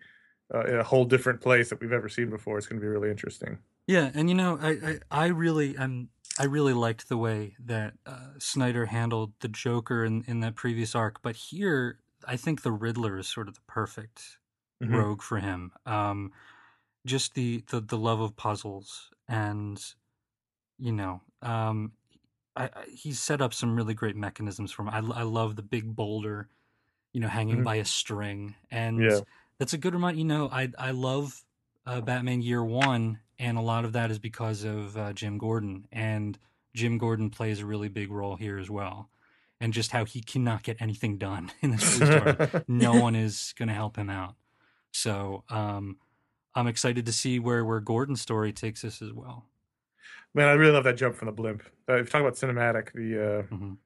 uh, 0.54 0.64
in 0.66 0.76
a 0.76 0.82
whole 0.84 1.06
different 1.06 1.40
place 1.40 1.70
that 1.70 1.80
we've 1.80 1.92
ever 1.92 2.08
seen 2.10 2.28
before. 2.28 2.58
It's 2.58 2.66
going 2.66 2.78
to 2.78 2.84
be 2.84 2.88
really 2.88 3.10
interesting. 3.10 3.56
Yeah, 3.86 4.10
and 4.14 4.28
you 4.28 4.34
know, 4.34 4.58
I, 4.60 4.70
I, 4.70 4.98
I 5.10 5.26
really, 5.28 5.76
um, 5.78 6.10
I 6.38 6.44
really 6.44 6.74
liked 6.74 7.08
the 7.08 7.16
way 7.16 7.56
that 7.64 7.94
uh, 8.04 8.28
Snyder 8.38 8.84
handled 8.86 9.32
the 9.40 9.48
Joker 9.48 10.04
in, 10.04 10.24
in 10.26 10.40
that 10.40 10.54
previous 10.56 10.94
arc, 10.94 11.22
but 11.22 11.36
here, 11.36 11.98
I 12.28 12.36
think 12.36 12.60
the 12.62 12.72
Riddler 12.72 13.16
is 13.18 13.28
sort 13.28 13.48
of 13.48 13.54
the 13.54 13.60
perfect 13.66 14.38
Mhm. 14.82 14.92
rogue 14.96 15.22
for 15.22 15.38
him. 15.38 15.70
Um, 15.86 16.32
just 17.06 17.34
the, 17.34 17.64
the 17.70 17.80
the 17.80 17.98
love 17.98 18.20
of 18.20 18.36
puzzles, 18.36 19.10
and 19.28 19.82
you 20.78 20.92
know, 20.92 21.22
um, 21.42 21.92
I, 22.56 22.64
I, 22.74 22.84
he's 22.88 23.20
set 23.20 23.40
up 23.42 23.54
some 23.54 23.76
really 23.76 23.94
great 23.94 24.16
mechanisms 24.16 24.72
for 24.72 24.82
him. 24.82 24.90
I, 24.90 24.98
I 25.20 25.22
love 25.22 25.56
the 25.56 25.62
big 25.62 25.94
boulder, 25.96 26.48
you 27.12 27.20
know, 27.20 27.28
hanging 27.28 27.62
Mhm. 27.62 27.64
by 27.64 27.76
a 27.76 27.84
string, 27.84 28.56
and 28.70 29.10
Yeah. 29.10 29.20
that's 29.58 29.72
a 29.72 29.78
good 29.78 29.94
reminder. 29.94 30.18
You 30.18 30.24
know, 30.26 30.48
I 30.50 30.70
I 30.78 30.90
love 30.92 31.44
uh, 31.86 32.00
Batman 32.00 32.42
Year 32.42 32.64
One, 32.64 33.20
and 33.38 33.58
a 33.58 33.62
lot 33.62 33.84
of 33.84 33.92
that 33.94 34.10
is 34.10 34.18
because 34.18 34.64
of 34.64 34.96
uh, 34.96 35.12
Jim 35.12 35.38
Gordon, 35.38 35.86
and 35.92 36.38
Jim 36.74 36.98
Gordon 36.98 37.30
plays 37.30 37.60
a 37.60 37.66
really 37.66 37.88
big 37.88 38.10
role 38.10 38.36
here 38.36 38.58
as 38.58 38.70
well, 38.70 39.10
and 39.60 39.72
just 39.72 39.92
how 39.92 40.04
he 40.04 40.20
cannot 40.22 40.62
get 40.64 40.80
anything 40.82 41.18
done 41.18 41.52
in 41.62 41.70
this 41.72 42.00
no 42.68 42.96
one 42.96 43.14
is 43.14 43.54
going 43.58 43.68
to 43.68 43.74
help 43.74 43.96
him 43.96 44.10
out. 44.10 44.36
So 44.92 45.44
um, 45.50 45.98
I'm 46.54 46.66
excited 46.66 47.06
to 47.06 47.12
see 47.12 47.38
where 47.38 47.64
where 47.64 47.80
Gordon's 47.80 48.20
story 48.20 48.52
takes 48.52 48.84
us 48.84 49.02
as 49.02 49.12
well. 49.12 49.46
Man, 50.34 50.48
I 50.48 50.52
really 50.52 50.72
love 50.72 50.84
that 50.84 50.96
jump 50.96 51.14
from 51.16 51.26
the 51.26 51.32
blimp. 51.32 51.62
Uh, 51.88 51.94
if 51.94 52.06
you 52.06 52.10
talk 52.10 52.20
about 52.20 52.34
cinematic, 52.34 52.92
the 52.92 53.40
uh, 53.40 53.42
Mhm. 53.54 53.76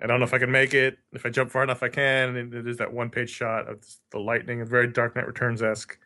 I 0.00 0.06
don't 0.06 0.18
know 0.18 0.24
if 0.24 0.34
I 0.34 0.38
can 0.38 0.50
make 0.50 0.74
it. 0.74 0.98
If 1.12 1.24
I 1.26 1.28
jump 1.30 1.50
far 1.50 1.62
enough, 1.62 1.82
I 1.82 1.88
can. 1.88 2.34
And 2.36 2.52
there's 2.52 2.78
that 2.78 2.92
one 2.92 3.10
page 3.10 3.30
shot 3.30 3.68
of 3.68 3.84
the 4.10 4.18
lightning, 4.18 4.60
a 4.60 4.64
very 4.64 4.88
Dark 4.88 5.14
Knight 5.14 5.26
Returns 5.26 5.62
esque, 5.62 5.96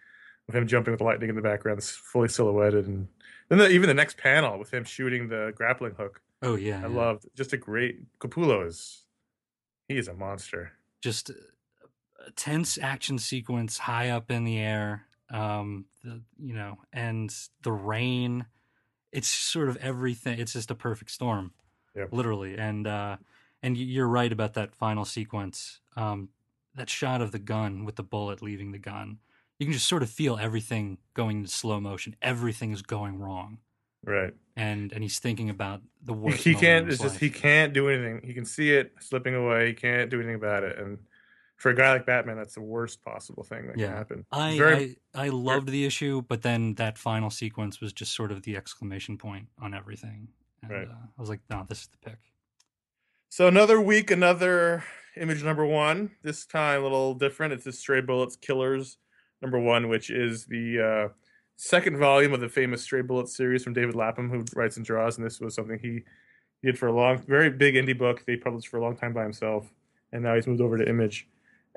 with 0.46 0.54
him 0.56 0.66
jumping 0.66 0.92
with 0.92 0.98
the 0.98 1.04
lightning 1.04 1.30
in 1.30 1.36
the 1.36 1.42
background, 1.42 1.78
it's 1.78 1.90
fully 1.90 2.28
silhouetted, 2.28 2.86
and 2.86 3.08
then 3.48 3.58
the, 3.58 3.68
even 3.70 3.88
the 3.88 3.94
next 3.94 4.16
panel 4.18 4.58
with 4.58 4.72
him 4.72 4.84
shooting 4.84 5.28
the 5.28 5.52
grappling 5.56 5.94
hook. 5.94 6.20
Oh 6.42 6.56
yeah, 6.56 6.78
I 6.78 6.88
yeah. 6.88 6.94
loved 6.96 7.26
just 7.34 7.52
a 7.52 7.56
great 7.56 8.00
Capullo 8.18 8.66
is 8.66 9.04
he 9.88 9.96
is 9.96 10.08
a 10.08 10.14
monster. 10.14 10.72
just 11.00 11.30
a 11.30 11.34
a 12.26 12.30
tense 12.32 12.76
action 12.76 13.18
sequence 13.18 13.78
high 13.78 14.10
up 14.10 14.30
in 14.32 14.42
the 14.44 14.58
air 14.58 15.06
um 15.30 15.86
the 16.04 16.22
you 16.38 16.54
know 16.54 16.76
and 16.92 17.34
the 17.62 17.72
rain 17.72 18.46
it's 19.12 19.28
sort 19.28 19.68
of 19.68 19.76
everything 19.78 20.38
it's 20.38 20.52
just 20.52 20.70
a 20.70 20.74
perfect 20.74 21.10
storm 21.10 21.52
Yep. 21.94 22.12
literally 22.12 22.56
and 22.56 22.86
uh 22.86 23.16
and 23.62 23.76
you're 23.76 24.06
right 24.08 24.32
about 24.32 24.54
that 24.54 24.74
final 24.74 25.04
sequence 25.04 25.80
um 25.96 26.28
that 26.74 26.90
shot 26.90 27.20
of 27.22 27.32
the 27.32 27.38
gun 27.38 27.84
with 27.84 27.96
the 27.96 28.02
bullet 28.02 28.42
leaving 28.42 28.72
the 28.72 28.78
gun 28.78 29.18
you 29.58 29.66
can 29.66 29.72
just 29.72 29.88
sort 29.88 30.02
of 30.02 30.10
feel 30.10 30.36
everything 30.38 30.98
going 31.14 31.38
into 31.38 31.50
slow 31.50 31.80
motion 31.80 32.14
everything 32.22 32.72
is 32.72 32.82
going 32.82 33.18
wrong 33.18 33.58
Right. 34.04 34.34
and 34.56 34.92
and 34.92 35.02
he's 35.02 35.18
thinking 35.18 35.50
about 35.50 35.80
the 36.02 36.12
He, 36.12 36.18
worst 36.20 36.44
he 36.44 36.54
can't. 36.54 36.88
It's 36.88 37.02
just 37.02 37.18
he 37.18 37.30
can't 37.30 37.72
do 37.72 37.88
anything. 37.88 38.20
He 38.24 38.32
can 38.34 38.44
see 38.44 38.72
it 38.72 38.92
slipping 39.00 39.34
away. 39.34 39.68
He 39.68 39.74
can't 39.74 40.10
do 40.10 40.18
anything 40.18 40.36
about 40.36 40.62
it. 40.62 40.78
And 40.78 40.98
for 41.56 41.70
a 41.70 41.74
guy 41.74 41.92
like 41.92 42.06
Batman, 42.06 42.36
that's 42.36 42.54
the 42.54 42.60
worst 42.62 43.02
possible 43.02 43.42
thing 43.42 43.66
that 43.66 43.78
Yeah. 43.78 43.86
can 43.88 43.96
happen. 43.96 44.26
I, 44.30 44.56
very 44.58 44.96
I 45.14 45.26
I 45.26 45.28
loved 45.30 45.68
the 45.68 45.84
issue, 45.86 46.22
but 46.22 46.42
then 46.42 46.74
that 46.74 46.98
final 46.98 47.30
sequence 47.30 47.80
was 47.80 47.92
just 47.92 48.14
sort 48.14 48.30
of 48.30 48.42
the 48.42 48.56
exclamation 48.56 49.16
point 49.18 49.48
on 49.58 49.72
everything. 49.74 50.28
And, 50.62 50.70
Right. 50.70 50.88
uh, 50.88 50.92
I 51.16 51.20
was 51.20 51.28
like, 51.28 51.40
no, 51.50 51.64
this 51.68 51.82
is 51.82 51.88
the 51.88 51.98
pick. 51.98 52.18
So 53.28 53.48
another 53.48 53.80
week, 53.80 54.10
another 54.10 54.84
image 55.16 55.42
number 55.42 55.64
one. 55.66 56.10
This 56.22 56.46
time 56.46 56.80
a 56.80 56.82
little 56.84 57.14
different. 57.14 57.52
It's 57.52 57.64
the 57.64 57.72
Stray 57.72 58.00
Bullets 58.00 58.36
Killers 58.36 58.98
number 59.42 59.58
one, 59.58 59.88
which 59.88 60.10
is 60.10 60.46
the 60.46 60.80
uh, 60.80 61.08
second 61.56 61.98
volume 61.98 62.32
of 62.32 62.40
the 62.40 62.48
famous 62.48 62.82
Stray 62.82 63.02
Bullets 63.02 63.34
series 63.36 63.64
from 63.64 63.72
David 63.72 63.94
Lapham, 63.94 64.30
who 64.30 64.44
writes 64.54 64.76
and 64.76 64.84
draws. 64.86 65.16
And 65.16 65.26
this 65.26 65.40
was 65.40 65.54
something 65.54 65.78
he 65.78 66.02
did 66.62 66.78
for 66.78 66.86
a 66.88 66.92
long, 66.92 67.18
very 67.18 67.50
big 67.50 67.74
indie 67.74 67.96
book. 67.96 68.24
They 68.26 68.36
published 68.36 68.68
for 68.68 68.78
a 68.78 68.82
long 68.82 68.96
time 68.96 69.12
by 69.12 69.22
himself, 69.22 69.70
and 70.12 70.22
now 70.22 70.34
he's 70.34 70.46
moved 70.46 70.60
over 70.60 70.76
to 70.78 70.88
Image. 70.88 71.28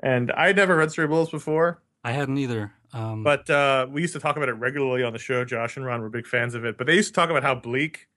And 0.02 0.32
I 0.32 0.48
had 0.48 0.56
never 0.56 0.76
read 0.76 0.90
Stray 0.90 1.06
Bullets 1.06 1.30
before, 1.30 1.82
I 2.02 2.12
hadn't 2.12 2.38
either. 2.38 2.72
Um, 2.92 3.22
but 3.22 3.48
uh, 3.48 3.86
we 3.90 4.00
used 4.00 4.14
to 4.14 4.20
talk 4.20 4.36
about 4.36 4.48
it 4.48 4.54
regularly 4.54 5.02
on 5.02 5.12
the 5.12 5.18
show. 5.18 5.44
Josh 5.44 5.76
and 5.76 5.84
Ron 5.84 6.00
were 6.00 6.08
big 6.08 6.26
fans 6.26 6.54
of 6.54 6.64
it, 6.64 6.78
but 6.78 6.86
they 6.86 6.94
used 6.94 7.08
to 7.08 7.14
talk 7.14 7.30
about 7.30 7.42
how 7.42 7.54
bleak 7.54 8.08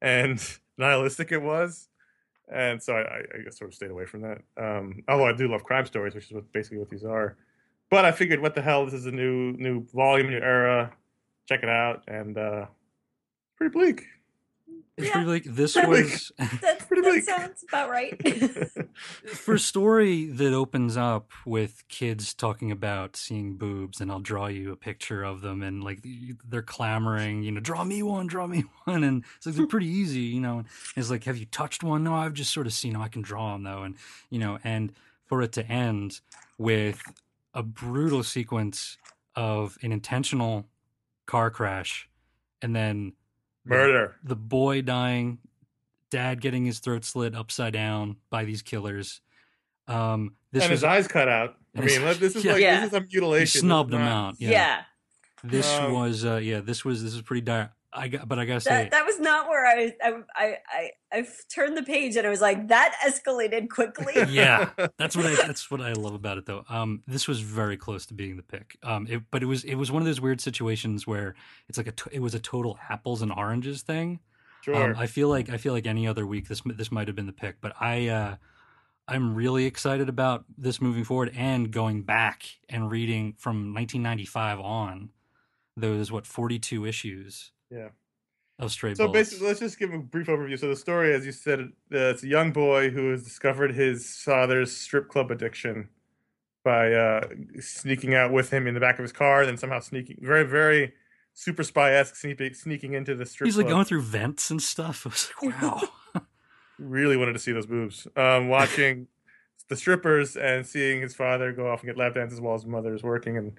and 0.00 0.40
nihilistic 0.78 1.32
it 1.32 1.42
was, 1.42 1.88
and 2.52 2.82
so 2.82 2.94
I, 2.94 3.22
I, 3.46 3.50
sort 3.50 3.70
of 3.70 3.74
stayed 3.74 3.90
away 3.90 4.06
from 4.06 4.22
that. 4.22 4.38
Um, 4.56 5.02
although 5.08 5.26
I 5.26 5.32
do 5.32 5.48
love 5.48 5.64
crime 5.64 5.86
stories, 5.86 6.14
which 6.14 6.26
is 6.26 6.32
what, 6.32 6.52
basically 6.52 6.78
what 6.78 6.90
these 6.90 7.04
are. 7.04 7.36
But 7.90 8.04
I 8.04 8.12
figured, 8.12 8.40
what 8.40 8.54
the 8.54 8.62
hell? 8.62 8.84
This 8.84 8.94
is 8.94 9.06
a 9.06 9.10
new 9.10 9.52
new 9.52 9.84
volume, 9.92 10.30
new 10.30 10.38
era. 10.38 10.92
Check 11.48 11.62
it 11.62 11.68
out, 11.68 12.04
and 12.06 12.38
uh, 12.38 12.66
pretty 13.56 13.72
bleak. 13.72 14.04
It's 14.96 15.08
Yeah. 15.08 15.24
like 15.24 15.44
this 15.44 15.76
was 15.76 16.32
That's, 16.60 16.84
Pretty 16.86 17.02
that 17.20 17.24
sounds 17.24 17.64
about 17.68 17.88
right. 17.90 18.20
for 19.26 19.54
a 19.54 19.58
story 19.58 20.26
that 20.26 20.52
opens 20.52 20.96
up 20.96 21.30
with 21.46 21.86
kids 21.88 22.34
talking 22.34 22.70
about 22.70 23.16
seeing 23.16 23.56
boobs, 23.56 24.00
and 24.00 24.10
I'll 24.10 24.20
draw 24.20 24.46
you 24.48 24.72
a 24.72 24.76
picture 24.76 25.22
of 25.22 25.40
them, 25.40 25.62
and 25.62 25.82
like 25.84 26.04
they're 26.48 26.62
clamoring, 26.62 27.42
you 27.42 27.52
know, 27.52 27.60
draw 27.60 27.84
me 27.84 28.02
one, 28.02 28.26
draw 28.26 28.46
me 28.46 28.64
one, 28.84 29.04
and 29.04 29.24
it's 29.36 29.46
like 29.46 29.54
they're 29.54 29.66
pretty 29.66 29.86
easy, 29.88 30.20
you 30.20 30.40
know. 30.40 30.58
And 30.58 30.66
it's 30.96 31.10
like, 31.10 31.24
have 31.24 31.36
you 31.36 31.46
touched 31.46 31.82
one? 31.82 32.02
No, 32.04 32.14
I've 32.14 32.34
just 32.34 32.52
sort 32.52 32.66
of 32.66 32.72
seen. 32.72 32.92
them. 32.94 33.02
I 33.02 33.08
can 33.08 33.22
draw 33.22 33.52
them 33.52 33.62
though, 33.62 33.82
and 33.82 33.96
you 34.30 34.38
know, 34.38 34.58
and 34.64 34.92
for 35.26 35.42
it 35.42 35.52
to 35.52 35.66
end 35.66 36.20
with 36.58 37.00
a 37.54 37.62
brutal 37.62 38.22
sequence 38.22 38.98
of 39.36 39.78
an 39.82 39.92
intentional 39.92 40.66
car 41.26 41.50
crash, 41.50 42.08
and 42.60 42.74
then 42.74 43.12
the- 43.12 43.14
Murder. 43.64 44.16
the 44.24 44.36
boy 44.36 44.82
dying, 44.82 45.38
dad 46.10 46.40
getting 46.40 46.64
his 46.64 46.78
throat 46.80 47.04
slit 47.04 47.34
upside 47.34 47.72
down 47.72 48.16
by 48.30 48.44
these 48.44 48.62
killers. 48.62 49.20
Um, 49.86 50.34
this 50.52 50.64
and 50.64 50.70
was 50.70 50.80
his 50.80 50.84
eyes 50.84 51.08
cut 51.08 51.28
out. 51.28 51.56
I 51.76 51.80
mean, 51.80 52.00
this 52.18 52.36
is 52.36 52.44
Yeah. 52.44 52.52
like 52.52 52.62
Yeah. 52.62 52.80
this 52.80 52.88
is 52.88 52.94
a 52.94 53.00
mutilation. 53.00 53.42
This 53.42 53.60
snubbed 53.60 53.92
him 53.94 54.00
out. 54.02 54.36
Yeah, 54.38 54.50
yeah. 54.50 54.82
this 55.44 55.72
Um, 55.74 55.92
was 55.92 56.24
uh, 56.24 56.36
yeah, 56.36 56.60
this 56.60 56.84
was 56.84 57.02
this 57.02 57.12
was 57.12 57.22
pretty 57.22 57.42
dire. 57.42 57.72
I 57.92 58.08
got, 58.08 58.28
but 58.28 58.38
I 58.38 58.44
gotta 58.44 58.60
say, 58.60 58.70
That, 58.70 58.90
that 58.92 59.06
was 59.06 59.18
not 59.18 59.48
where 59.48 59.66
I, 59.66 59.92
I 60.02 60.12
I 60.34 60.56
I 60.68 60.90
I 61.12 61.26
turned 61.48 61.76
the 61.76 61.82
page 61.82 62.16
and 62.16 62.26
I 62.26 62.30
was 62.30 62.40
like 62.40 62.68
that 62.68 62.94
escalated 63.04 63.68
quickly. 63.68 64.14
yeah, 64.28 64.70
that's 64.96 65.16
what 65.16 65.26
I 65.26 65.34
that's 65.34 65.70
what 65.70 65.80
I 65.80 65.92
love 65.92 66.14
about 66.14 66.38
it 66.38 66.46
though. 66.46 66.64
Um, 66.68 67.02
this 67.06 67.26
was 67.26 67.40
very 67.40 67.76
close 67.76 68.06
to 68.06 68.14
being 68.14 68.36
the 68.36 68.42
pick. 68.42 68.76
Um, 68.82 69.06
it, 69.10 69.22
but 69.30 69.42
it 69.42 69.46
was 69.46 69.64
it 69.64 69.74
was 69.74 69.90
one 69.90 70.02
of 70.02 70.06
those 70.06 70.20
weird 70.20 70.40
situations 70.40 71.06
where 71.06 71.34
it's 71.68 71.78
like 71.78 71.88
a 71.88 71.94
it 72.12 72.20
was 72.20 72.34
a 72.34 72.40
total 72.40 72.78
apples 72.88 73.22
and 73.22 73.32
oranges 73.32 73.82
thing. 73.82 74.20
Sure. 74.62 74.90
Um, 74.90 74.94
I 74.96 75.06
feel 75.06 75.28
like 75.28 75.50
I 75.50 75.56
feel 75.56 75.72
like 75.72 75.86
any 75.86 76.06
other 76.06 76.26
week 76.26 76.48
this 76.48 76.62
this 76.64 76.92
might 76.92 77.08
have 77.08 77.16
been 77.16 77.26
the 77.26 77.32
pick, 77.32 77.60
but 77.60 77.72
I 77.80 78.06
uh, 78.08 78.36
I'm 79.08 79.34
really 79.34 79.64
excited 79.64 80.08
about 80.08 80.44
this 80.56 80.80
moving 80.80 81.02
forward 81.02 81.32
and 81.34 81.72
going 81.72 82.02
back 82.02 82.44
and 82.68 82.88
reading 82.88 83.34
from 83.36 83.74
1995 83.74 84.60
on 84.60 85.10
those 85.76 86.12
what 86.12 86.26
42 86.26 86.86
issues. 86.86 87.50
Yeah. 87.70 87.88
Of 88.58 88.70
Stray 88.72 88.94
So 88.94 89.06
Bullets. 89.06 89.30
basically, 89.30 89.48
let's 89.48 89.60
just 89.60 89.78
give 89.78 89.92
a 89.94 89.98
brief 89.98 90.26
overview. 90.26 90.58
So 90.58 90.68
the 90.68 90.76
story, 90.76 91.14
as 91.14 91.24
you 91.24 91.32
said, 91.32 91.60
uh, 91.60 91.66
it's 92.10 92.22
a 92.22 92.26
young 92.26 92.52
boy 92.52 92.90
who 92.90 93.10
has 93.10 93.24
discovered 93.24 93.74
his 93.74 94.16
father's 94.16 94.76
strip 94.76 95.08
club 95.08 95.30
addiction 95.30 95.88
by 96.62 96.92
uh, 96.92 97.26
sneaking 97.58 98.14
out 98.14 98.32
with 98.32 98.50
him 98.52 98.66
in 98.66 98.74
the 98.74 98.80
back 98.80 98.98
of 98.98 99.02
his 99.02 99.12
car, 99.12 99.46
then 99.46 99.56
somehow 99.56 99.80
sneaking, 99.80 100.18
very, 100.20 100.44
very 100.44 100.92
super 101.32 101.62
spy 101.62 101.92
esque, 101.92 102.16
sneaking, 102.16 102.92
into 102.92 103.14
the 103.14 103.24
strip 103.24 103.46
He's 103.46 103.54
club. 103.54 103.64
like 103.64 103.72
going 103.72 103.84
through 103.86 104.02
vents 104.02 104.50
and 104.50 104.60
stuff. 104.60 105.06
I 105.06 105.08
was 105.08 105.30
like, 105.42 105.62
wow. 105.62 105.80
really 106.78 107.16
wanted 107.16 107.32
to 107.32 107.38
see 107.38 107.52
those 107.52 107.66
boobs. 107.66 108.06
Um, 108.14 108.48
watching 108.48 109.06
the 109.68 109.76
strippers 109.76 110.36
and 110.36 110.66
seeing 110.66 111.00
his 111.00 111.14
father 111.14 111.52
go 111.52 111.70
off 111.70 111.80
and 111.80 111.88
get 111.88 111.96
lap 111.96 112.14
dances 112.14 112.40
while 112.40 112.54
his 112.54 112.66
mother 112.66 112.94
is 112.94 113.02
working 113.02 113.38
and 113.38 113.52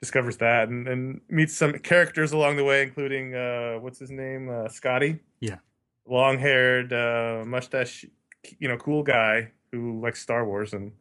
discovers 0.00 0.36
that 0.38 0.68
and, 0.68 0.86
and 0.88 1.20
meets 1.28 1.54
some 1.56 1.72
characters 1.78 2.32
along 2.32 2.56
the 2.56 2.64
way, 2.64 2.82
including 2.82 3.34
uh, 3.34 3.76
what's 3.80 3.98
his 3.98 4.10
name, 4.10 4.48
uh, 4.50 4.68
Scotty. 4.68 5.20
Yeah. 5.40 5.56
long 6.06 6.38
haired, 6.38 6.92
uh, 6.92 7.44
mustache, 7.46 8.04
you 8.58 8.68
know, 8.68 8.76
cool 8.76 9.02
guy 9.02 9.50
who 9.72 10.00
likes 10.00 10.20
Star 10.20 10.46
Wars 10.46 10.72
and 10.72 10.92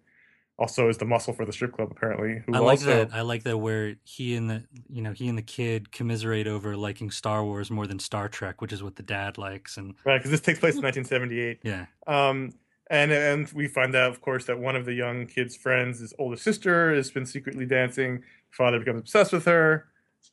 also 0.59 0.87
is 0.87 0.97
the 0.99 1.05
muscle 1.05 1.33
for 1.33 1.45
the 1.45 1.51
strip 1.51 1.73
club 1.73 1.89
apparently. 1.91 2.41
Who 2.45 2.53
I 2.53 2.59
like 2.59 2.79
also, 2.79 3.05
that. 3.05 3.13
I 3.13 3.21
like 3.21 3.43
that 3.43 3.57
where 3.57 3.95
he 4.03 4.35
and 4.35 4.49
the 4.49 4.63
you 4.87 5.01
know 5.01 5.11
he 5.11 5.27
and 5.27 5.37
the 5.37 5.41
kid 5.43 5.91
commiserate 5.91 6.47
over 6.47 6.77
liking 6.77 7.09
Star 7.11 7.43
Wars 7.43 7.71
more 7.71 7.87
than 7.87 7.99
Star 7.99 8.29
Trek, 8.29 8.61
which 8.61 8.71
is 8.71 8.83
what 8.83 8.95
the 8.95 9.03
dad 9.03 9.37
likes. 9.37 9.77
And 9.77 9.95
right? 10.05 10.17
Because 10.19 10.31
this 10.31 10.41
takes 10.41 10.59
place 10.59 10.75
in 10.75 10.83
1978. 10.83 11.59
yeah, 11.63 11.85
Um, 12.07 12.51
and 12.89 13.11
and 13.11 13.51
we 13.53 13.67
find 13.67 13.95
out, 13.95 14.11
of 14.11 14.21
course, 14.21 14.45
that 14.45 14.59
one 14.59 14.75
of 14.75 14.85
the 14.85 14.93
young 14.93 15.25
kid's 15.25 15.55
friends, 15.55 15.99
his 15.99 16.13
older 16.19 16.37
sister, 16.37 16.93
has 16.93 17.09
been 17.09 17.25
secretly 17.25 17.65
dancing. 17.65 18.23
Father 18.53 18.79
becomes 18.79 18.99
obsessed 18.99 19.33
with 19.33 19.45
her, 19.45 19.87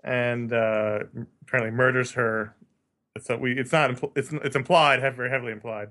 and 0.05 0.53
uh, 0.53 1.01
apparently 1.43 1.71
murders 1.77 2.13
her. 2.13 2.55
So 3.19 3.37
we, 3.37 3.59
it's 3.59 3.73
not, 3.73 3.91
impl- 3.91 4.13
it's 4.17 4.33
it's 4.33 4.57
implied, 4.57 5.01
very 5.01 5.31
heavily 5.31 5.53
implied, 5.53 5.89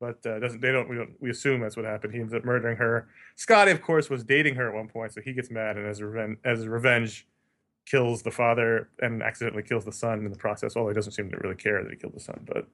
but 0.00 0.24
uh, 0.26 0.40
doesn't 0.40 0.60
they 0.60 0.72
don't 0.72 0.88
we 0.88 0.96
don't 0.96 1.14
we 1.20 1.30
assume 1.30 1.60
that's 1.60 1.76
what 1.76 1.84
happened. 1.84 2.12
He 2.12 2.20
ends 2.20 2.34
up 2.34 2.44
murdering 2.44 2.76
her. 2.76 3.08
Scotty, 3.36 3.70
of 3.70 3.82
course, 3.82 4.10
was 4.10 4.24
dating 4.24 4.56
her 4.56 4.68
at 4.68 4.74
one 4.74 4.88
point, 4.88 5.12
so 5.12 5.20
he 5.20 5.32
gets 5.32 5.50
mad 5.50 5.76
and 5.76 5.86
as 5.86 6.02
revenge, 6.02 6.38
as 6.44 6.66
revenge, 6.66 7.26
kills 7.86 8.22
the 8.22 8.30
father 8.30 8.88
and 9.00 9.22
accidentally 9.22 9.62
kills 9.62 9.84
the 9.84 9.92
son 9.92 10.24
in 10.24 10.30
the 10.30 10.38
process. 10.38 10.76
Although 10.76 10.90
he 10.90 10.94
doesn't 10.94 11.12
seem 11.12 11.30
to 11.30 11.36
really 11.38 11.56
care 11.56 11.82
that 11.82 11.90
he 11.90 11.96
killed 11.96 12.14
the 12.14 12.20
son, 12.20 12.40
but 12.46 12.66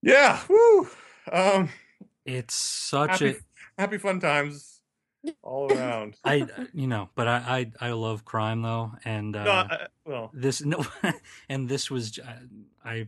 yeah, 0.00 0.40
woo. 0.48 0.88
Um, 1.30 1.68
It's 2.24 2.54
such 2.54 3.10
happy, 3.10 3.36
a 3.76 3.80
happy 3.80 3.98
fun 3.98 4.20
times 4.20 4.71
all 5.42 5.72
around. 5.72 6.16
I 6.24 6.46
you 6.72 6.86
know, 6.86 7.08
but 7.14 7.28
I 7.28 7.70
I, 7.80 7.88
I 7.88 7.92
love 7.92 8.24
crime 8.24 8.62
though, 8.62 8.92
and 9.04 9.36
uh, 9.36 9.44
no, 9.44 9.50
I, 9.50 9.86
well, 10.04 10.30
this 10.32 10.64
no, 10.64 10.84
and 11.48 11.68
this 11.68 11.90
was 11.90 12.18
I. 12.84 13.06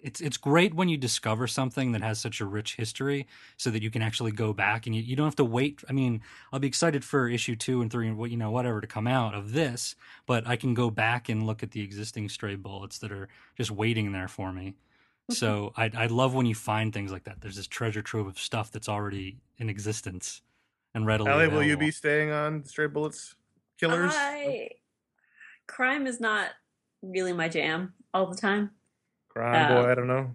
It's 0.00 0.20
it's 0.20 0.36
great 0.36 0.74
when 0.74 0.88
you 0.88 0.96
discover 0.96 1.48
something 1.48 1.90
that 1.90 2.02
has 2.02 2.20
such 2.20 2.40
a 2.40 2.44
rich 2.44 2.76
history, 2.76 3.26
so 3.56 3.68
that 3.70 3.82
you 3.82 3.90
can 3.90 4.00
actually 4.00 4.30
go 4.30 4.52
back 4.52 4.86
and 4.86 4.94
you, 4.94 5.02
you 5.02 5.16
don't 5.16 5.26
have 5.26 5.34
to 5.36 5.44
wait. 5.44 5.82
I 5.88 5.92
mean, 5.92 6.22
I'll 6.52 6.60
be 6.60 6.68
excited 6.68 7.04
for 7.04 7.28
issue 7.28 7.56
two 7.56 7.82
and 7.82 7.90
three 7.90 8.06
and 8.06 8.16
what 8.16 8.30
you 8.30 8.36
know 8.36 8.52
whatever 8.52 8.80
to 8.80 8.86
come 8.86 9.08
out 9.08 9.34
of 9.34 9.52
this, 9.52 9.96
but 10.24 10.46
I 10.46 10.54
can 10.54 10.72
go 10.72 10.88
back 10.88 11.28
and 11.28 11.44
look 11.44 11.64
at 11.64 11.72
the 11.72 11.80
existing 11.82 12.28
stray 12.28 12.54
bullets 12.54 12.98
that 12.98 13.10
are 13.10 13.28
just 13.56 13.72
waiting 13.72 14.12
there 14.12 14.28
for 14.28 14.52
me. 14.52 14.74
So 15.30 15.72
I 15.76 15.90
I 15.92 16.06
love 16.06 16.32
when 16.32 16.46
you 16.46 16.54
find 16.54 16.92
things 16.92 17.10
like 17.10 17.24
that. 17.24 17.40
There's 17.40 17.56
this 17.56 17.66
treasure 17.66 18.00
trove 18.00 18.28
of 18.28 18.38
stuff 18.38 18.70
that's 18.70 18.88
already 18.88 19.38
in 19.58 19.68
existence 19.68 20.42
and 20.94 21.06
readily. 21.06 21.30
Ellie, 21.30 21.48
will 21.48 21.62
you 21.62 21.76
be 21.76 21.90
staying 21.90 22.30
on 22.30 22.64
Stray 22.64 22.86
Bullets 22.86 23.34
Killers? 23.78 24.12
I, 24.14 24.70
crime 25.66 26.06
is 26.06 26.20
not 26.20 26.50
really 27.02 27.32
my 27.32 27.48
jam 27.48 27.94
all 28.12 28.26
the 28.26 28.36
time. 28.36 28.70
Crime 29.28 29.72
uh, 29.72 29.82
boy, 29.82 29.90
I 29.90 29.94
don't 29.94 30.08
know. 30.08 30.34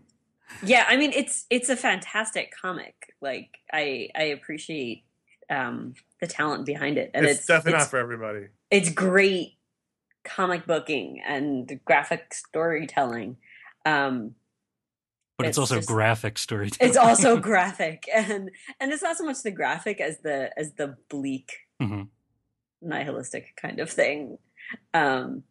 Yeah, 0.64 0.86
I 0.88 0.98
mean 0.98 1.12
it's 1.14 1.46
it's 1.50 1.70
a 1.70 1.76
fantastic 1.76 2.54
comic. 2.60 2.96
Like 3.22 3.50
I 3.72 4.10
I 4.16 4.24
appreciate 4.24 5.04
um 5.50 5.94
the 6.22 6.28
talent 6.28 6.66
behind 6.66 6.98
it, 6.98 7.12
and 7.14 7.26
It's, 7.26 7.40
it's 7.40 7.48
definitely 7.48 7.80
it's, 7.80 7.86
not 7.86 7.90
for 7.90 7.98
everybody. 7.98 8.48
it's 8.70 8.90
great 8.90 9.58
comic 10.24 10.66
booking 10.66 11.22
and 11.26 11.80
graphic 11.86 12.34
storytelling. 12.34 13.38
Um, 13.86 14.36
But 15.38 15.48
it's, 15.48 15.52
it's 15.54 15.58
also 15.58 15.76
just- 15.78 15.88
graphic 15.88 16.38
storytelling. 16.38 16.90
it's 16.90 16.98
also 16.98 17.38
graphic, 17.52 18.08
and 18.14 18.52
and 18.80 18.92
it's 18.94 19.02
not 19.04 19.18
so 19.18 19.26
much 19.26 19.42
the 19.44 19.52
graphic 19.52 20.00
as 20.00 20.20
the 20.20 20.52
as 20.58 20.74
the 20.74 20.96
bleak 21.10 21.52
Mhm. 21.82 22.10
nihilistic 22.82 23.56
kind 23.56 23.80
of 23.80 23.90
thing. 23.90 24.38
Um, 24.94 25.44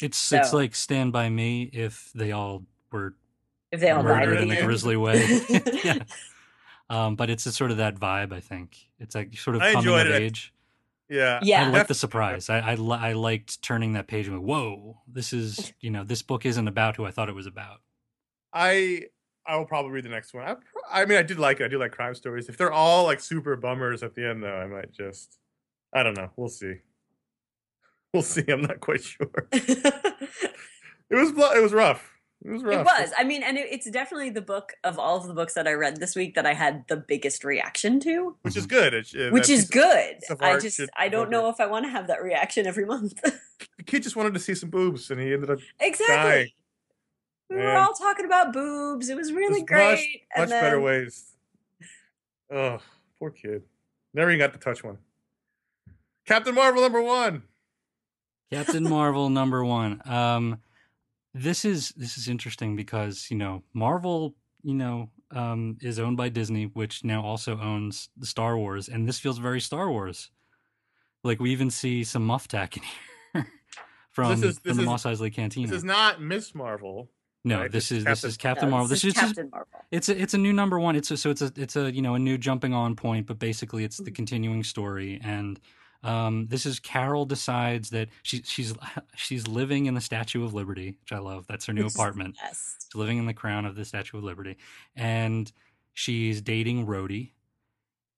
It's 0.00 0.32
it's 0.32 0.52
like 0.52 0.74
Stand 0.74 1.12
by 1.12 1.28
Me 1.28 1.64
if 1.72 2.10
they 2.14 2.30
all 2.32 2.64
were 2.92 3.14
if 3.72 3.80
they 3.80 3.90
all 3.90 4.02
died 4.02 4.26
murdered 4.28 4.36
at 4.38 4.42
in 4.44 4.48
the 4.48 4.54
a 4.54 4.58
end. 4.58 4.66
grisly 4.66 4.96
way. 4.96 5.40
yeah. 5.84 5.98
Um, 6.88 7.16
but 7.16 7.28
it's 7.30 7.44
a 7.46 7.52
sort 7.52 7.70
of 7.70 7.76
that 7.78 7.96
vibe. 7.96 8.32
I 8.32 8.40
think 8.40 8.76
it's 8.98 9.14
like 9.14 9.36
sort 9.36 9.56
of 9.56 9.62
I 9.62 9.72
coming 9.72 9.88
enjoyed 9.88 10.06
of 10.06 10.14
it. 10.14 10.22
age. 10.22 10.54
Yeah, 11.10 11.40
Yeah. 11.42 11.66
I 11.66 11.70
like 11.70 11.86
the 11.88 11.94
surprise. 11.94 12.48
I 12.48 12.58
I, 12.60 12.74
li- 12.76 12.98
I 13.00 13.12
liked 13.14 13.60
turning 13.62 13.92
that 13.94 14.06
page 14.06 14.26
and 14.28 14.36
going, 14.36 14.46
"Whoa, 14.46 14.98
this 15.06 15.32
is 15.32 15.72
you 15.80 15.90
know 15.90 16.04
this 16.04 16.22
book 16.22 16.46
isn't 16.46 16.68
about 16.68 16.96
who 16.96 17.04
I 17.04 17.10
thought 17.10 17.28
it 17.28 17.34
was 17.34 17.46
about." 17.46 17.80
I 18.52 19.04
I 19.46 19.56
will 19.56 19.64
probably 19.66 19.92
read 19.92 20.04
the 20.04 20.10
next 20.10 20.34
one. 20.34 20.44
I, 20.44 20.56
I 21.02 21.04
mean, 21.06 21.18
I 21.18 21.22
did 21.22 21.38
like 21.38 21.60
it. 21.60 21.64
I 21.64 21.68
do 21.68 21.78
like 21.78 21.92
crime 21.92 22.14
stories. 22.14 22.48
If 22.48 22.56
they're 22.58 22.72
all 22.72 23.04
like 23.04 23.20
super 23.20 23.56
bummers 23.56 24.02
at 24.02 24.14
the 24.14 24.28
end, 24.28 24.42
though, 24.42 24.56
I 24.56 24.66
might 24.66 24.92
just. 24.92 25.38
I 25.94 26.02
don't 26.02 26.16
know. 26.16 26.30
We'll 26.36 26.48
see. 26.50 26.74
We'll 28.12 28.22
see. 28.22 28.44
I'm 28.48 28.62
not 28.62 28.80
quite 28.80 29.02
sure. 29.02 29.30
It 31.10 31.14
was 31.14 31.30
it 31.30 31.62
was 31.62 31.72
rough. 31.72 32.12
It 32.44 32.50
was 32.50 32.62
rough. 32.62 32.80
It 32.80 32.84
was. 32.84 33.12
I 33.18 33.24
mean, 33.24 33.42
and 33.42 33.56
it, 33.56 33.66
it's 33.70 33.90
definitely 33.90 34.30
the 34.30 34.42
book 34.42 34.74
of 34.84 34.98
all 34.98 35.16
of 35.16 35.26
the 35.26 35.32
books 35.34 35.54
that 35.54 35.66
I 35.66 35.72
read 35.72 35.96
this 35.98 36.14
week 36.14 36.34
that 36.34 36.44
I 36.46 36.52
had 36.52 36.84
the 36.88 36.96
biggest 36.98 37.44
reaction 37.44 37.98
to, 38.00 38.36
which 38.42 38.56
is 38.56 38.66
good. 38.66 38.92
It, 38.94 39.12
it- 39.14 39.28
uh, 39.28 39.32
which 39.32 39.48
is 39.48 39.68
good. 39.68 40.16
I 40.40 40.58
just, 40.58 40.80
I 40.96 41.08
don't 41.08 41.30
know 41.30 41.48
if 41.48 41.60
I 41.60 41.66
want 41.66 41.86
to 41.86 41.90
have 41.90 42.06
that 42.08 42.22
reaction 42.22 42.66
every 42.66 42.84
month. 42.84 43.20
The 43.22 43.82
kid 43.84 44.02
just 44.02 44.16
wanted 44.16 44.34
to 44.34 44.40
see 44.40 44.54
some 44.54 44.68
boobs, 44.70 45.10
and 45.10 45.18
he 45.20 45.32
ended 45.32 45.50
up 45.50 45.58
exactly. 45.80 46.14
Dying. 46.16 46.48
We 47.50 47.56
were 47.56 47.76
all 47.76 47.94
talking 47.94 48.26
about 48.26 48.52
boobs. 48.52 49.08
It 49.08 49.16
was 49.16 49.32
really 49.32 49.60
There's 49.60 49.60
much- 49.60 49.98
great. 49.98 50.22
and 50.36 50.50
much 50.50 50.60
better 50.60 50.80
ways. 50.80 51.24
Oh, 52.52 52.78
poor 53.18 53.30
kid. 53.30 53.62
Never 54.14 54.30
even 54.30 54.38
got 54.38 54.52
to 54.52 54.58
touch 54.58 54.82
one. 54.84 54.98
Captain 56.26 56.54
Marvel 56.54 56.82
number 56.82 57.02
one. 57.02 57.42
Captain 58.52 58.82
Marvel 58.88 59.30
number 59.30 59.64
one. 59.64 60.00
Um, 60.06 60.58
this 61.34 61.64
is 61.64 61.90
this 61.90 62.18
is 62.18 62.28
interesting 62.28 62.76
because 62.76 63.30
you 63.30 63.36
know 63.36 63.62
Marvel, 63.72 64.34
you 64.62 64.74
know, 64.74 65.10
um, 65.30 65.78
is 65.80 65.98
owned 65.98 66.16
by 66.16 66.28
Disney, 66.28 66.64
which 66.64 67.04
now 67.04 67.22
also 67.22 67.58
owns 67.58 68.08
the 68.16 68.26
Star 68.26 68.56
Wars, 68.58 68.88
and 68.88 69.06
this 69.08 69.18
feels 69.18 69.38
very 69.38 69.60
Star 69.60 69.90
Wars. 69.90 70.30
Like 71.24 71.40
we 71.40 71.50
even 71.50 71.70
see 71.70 72.04
some 72.04 72.26
Muftak 72.26 72.76
in 72.76 72.82
here 73.34 73.46
from, 74.10 74.30
This 74.40 74.50
is- 74.50 74.58
from 74.58 74.68
this 74.70 74.76
the 74.76 74.82
is- 74.82 74.86
Mos 74.88 75.04
Eisley 75.04 75.32
Cantina. 75.32 75.66
This 75.68 75.78
is 75.78 75.84
not 75.84 76.20
Miss 76.20 76.54
Marvel. 76.54 77.10
No, 77.44 77.60
right, 77.60 77.70
this 77.72 77.88
this 77.90 77.92
is 77.92 77.98
is 77.98 78.04
this 78.04 78.10
Captain- 78.20 78.28
is 78.30 78.36
Captain 78.36 78.64
No, 78.68 78.70
Marvel. 78.72 78.88
This 78.88 79.02
This 79.02 79.04
is 79.04 79.08
is 79.08 79.14
just 79.14 79.26
Captain 79.36 79.50
Marvel. 79.50 79.80
it's 79.90 80.08
a 80.08 80.20
it's 80.20 80.34
a 80.34 80.38
new 80.38 80.52
number 80.52 80.78
one. 80.78 80.96
It's 80.96 81.10
a, 81.10 81.16
so 81.16 81.30
it's 81.30 81.42
a 81.42 81.52
it's 81.56 81.76
a 81.76 81.90
you 81.92 82.02
know 82.02 82.14
a 82.14 82.18
new 82.18 82.36
jumping 82.38 82.74
on 82.74 82.96
point, 82.96 83.26
but 83.26 83.38
basically 83.38 83.84
it's 83.84 83.96
Mm-hmm. 83.96 84.04
the 84.04 84.10
continuing 84.10 84.64
story. 84.64 85.20
And 85.22 85.58
um, 86.04 86.46
this 86.48 86.64
is 86.66 86.78
Carol 86.78 87.24
decides 87.26 87.90
that 87.90 88.08
she 88.22 88.42
she's 88.42 88.74
she's 89.16 89.46
living 89.48 89.86
in 89.86 89.94
the 89.94 90.00
Statue 90.00 90.44
of 90.44 90.54
Liberty, 90.54 90.96
which 91.00 91.12
I 91.12 91.18
love. 91.18 91.46
That's 91.48 91.66
her 91.66 91.72
new 91.72 91.82
Which 91.84 91.88
is 91.88 91.94
the 91.94 92.00
apartment. 92.02 92.36
best. 92.42 92.86
She's 92.88 92.94
living 92.94 93.18
in 93.18 93.26
the 93.26 93.34
crown 93.34 93.64
of 93.66 93.74
the 93.76 93.84
Statue 93.84 94.18
of 94.18 94.24
Liberty, 94.24 94.56
and 94.94 95.50
she's 95.94 96.40
dating 96.40 96.86
Rhodey, 96.86 97.32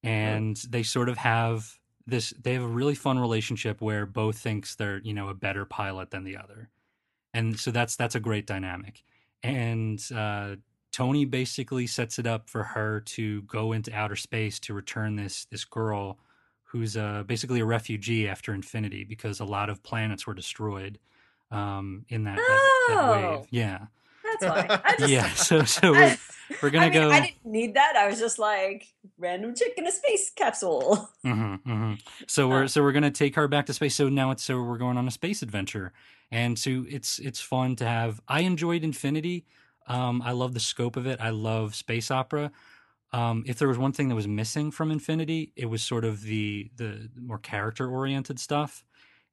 and 0.02 0.56
they 0.68 0.83
sort 0.83 1.09
of 1.09 1.18
have 1.18 1.78
this. 2.06 2.30
They 2.42 2.54
have 2.54 2.62
a 2.62 2.66
really 2.68 2.94
fun 2.94 3.18
relationship 3.18 3.80
where 3.80 4.06
both 4.06 4.38
thinks 4.38 4.74
they're 4.74 4.98
you 4.98 5.14
know 5.14 5.28
a 5.28 5.35
better 5.35 5.64
pilot 5.64 6.11
than 6.11 6.24
the 6.24 6.37
other, 6.37 6.68
and 7.34 7.58
so 7.58 7.70
that's 7.70 7.96
that's 7.96 8.14
a 8.14 8.20
great 8.20 8.46
dynamic. 8.46 9.02
And 9.42 10.00
uh, 10.14 10.56
Tony 10.92 11.24
basically 11.24 11.86
sets 11.86 12.18
it 12.18 12.26
up 12.26 12.50
for 12.50 12.62
her 12.62 13.00
to 13.00 13.42
go 13.42 13.72
into 13.72 13.94
outer 13.94 14.16
space 14.16 14.58
to 14.60 14.74
return 14.74 15.16
this 15.16 15.46
this 15.46 15.64
girl 15.64 16.18
who's 16.64 16.96
uh, 16.96 17.24
basically 17.26 17.60
a 17.60 17.64
refugee 17.64 18.28
after 18.28 18.54
Infinity 18.54 19.04
because 19.04 19.40
a 19.40 19.44
lot 19.44 19.68
of 19.70 19.82
planets 19.82 20.26
were 20.26 20.34
destroyed 20.34 20.98
um, 21.50 22.04
in 22.08 22.24
that, 22.24 22.36
that, 22.36 22.84
that 22.88 22.96
Oh. 22.98 23.38
wave. 23.38 23.46
Yeah, 23.50 23.86
That's 24.40 24.70
why. 24.70 24.80
Just, 24.98 25.10
yeah. 25.10 25.28
So 25.30 25.64
so 25.64 25.94
we're 26.62 26.70
gonna 26.70 26.86
I 26.86 26.90
mean, 26.90 27.00
go. 27.00 27.10
I 27.10 27.20
didn't 27.20 27.44
need 27.44 27.74
that. 27.74 27.96
I 27.96 28.08
was 28.08 28.18
just 28.18 28.38
like 28.38 28.86
random 29.18 29.54
chick 29.54 29.74
in 29.76 29.86
a 29.86 29.92
space 29.92 30.30
capsule. 30.30 31.08
hmm 31.22 31.54
hmm 31.56 31.94
So 32.26 32.48
we're 32.48 32.68
so 32.68 32.82
we're 32.82 32.92
gonna 32.92 33.10
take 33.10 33.34
her 33.36 33.48
back 33.48 33.66
to 33.66 33.74
space. 33.74 33.94
So 33.94 34.08
now 34.08 34.30
it's 34.30 34.44
so 34.44 34.62
we're 34.62 34.78
going 34.78 34.96
on 34.96 35.06
a 35.06 35.10
space 35.10 35.42
adventure, 35.42 35.92
and 36.30 36.58
so 36.58 36.84
it's 36.88 37.18
it's 37.18 37.40
fun 37.40 37.76
to 37.76 37.86
have. 37.86 38.20
I 38.28 38.40
enjoyed 38.40 38.84
Infinity. 38.84 39.46
Um, 39.86 40.22
I 40.22 40.32
love 40.32 40.54
the 40.54 40.60
scope 40.60 40.96
of 40.96 41.06
it. 41.06 41.20
I 41.20 41.30
love 41.30 41.74
space 41.74 42.10
opera. 42.10 42.52
Um, 43.12 43.42
if 43.46 43.58
there 43.58 43.66
was 43.66 43.78
one 43.78 43.92
thing 43.92 44.08
that 44.08 44.14
was 44.14 44.28
missing 44.28 44.70
from 44.70 44.90
Infinity, 44.90 45.52
it 45.56 45.66
was 45.66 45.82
sort 45.82 46.04
of 46.04 46.22
the 46.22 46.70
the 46.76 47.08
more 47.20 47.38
character 47.38 47.90
oriented 47.90 48.38
stuff, 48.38 48.84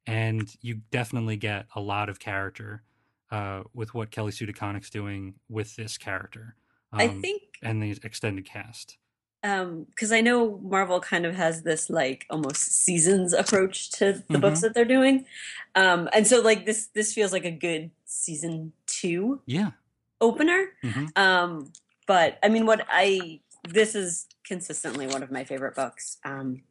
and 0.06 0.48
you 0.60 0.80
definitely 0.90 1.36
get 1.36 1.66
a 1.74 1.80
lot 1.80 2.08
of 2.08 2.18
character 2.18 2.82
uh, 3.30 3.62
with 3.74 3.94
what 3.94 4.10
Kelly 4.10 4.32
Sue 4.32 4.46
DeConnick's 4.46 4.90
doing 4.90 5.34
with 5.48 5.76
this 5.76 5.96
character. 5.98 6.56
Um, 6.92 7.00
I 7.00 7.08
think 7.08 7.42
and 7.62 7.82
the 7.82 7.90
extended 8.02 8.44
cast. 8.46 8.96
um 9.44 9.84
because 9.90 10.10
I 10.12 10.20
know 10.20 10.58
Marvel 10.58 11.00
kind 11.00 11.24
of 11.26 11.34
has 11.36 11.62
this 11.62 11.88
like 11.90 12.26
almost 12.30 12.62
seasons 12.84 13.32
approach 13.32 13.90
to 13.92 14.22
the 14.28 14.34
Mhm. 14.38 14.40
books 14.40 14.60
that 14.62 14.74
they're 14.74 14.84
doing. 14.84 15.26
Um 15.74 16.08
and 16.12 16.26
so 16.26 16.40
like 16.40 16.66
this 16.66 16.86
this 16.88 17.12
feels 17.14 17.32
like 17.32 17.44
a 17.44 17.50
good 17.50 17.90
season 18.04 18.72
2 18.86 19.42
Yeah. 19.46 19.72
opener. 20.20 20.72
hmm 20.82 21.06
Um 21.16 21.72
but 22.06 22.38
I 22.42 22.48
mean 22.48 22.66
what 22.66 22.86
I 22.88 23.40
this 23.68 23.94
is 23.94 24.26
consistently 24.44 25.06
one 25.06 25.22
of 25.22 25.30
my 25.30 25.44
favorite 25.44 25.74
books. 25.74 26.18
Um 26.24 26.62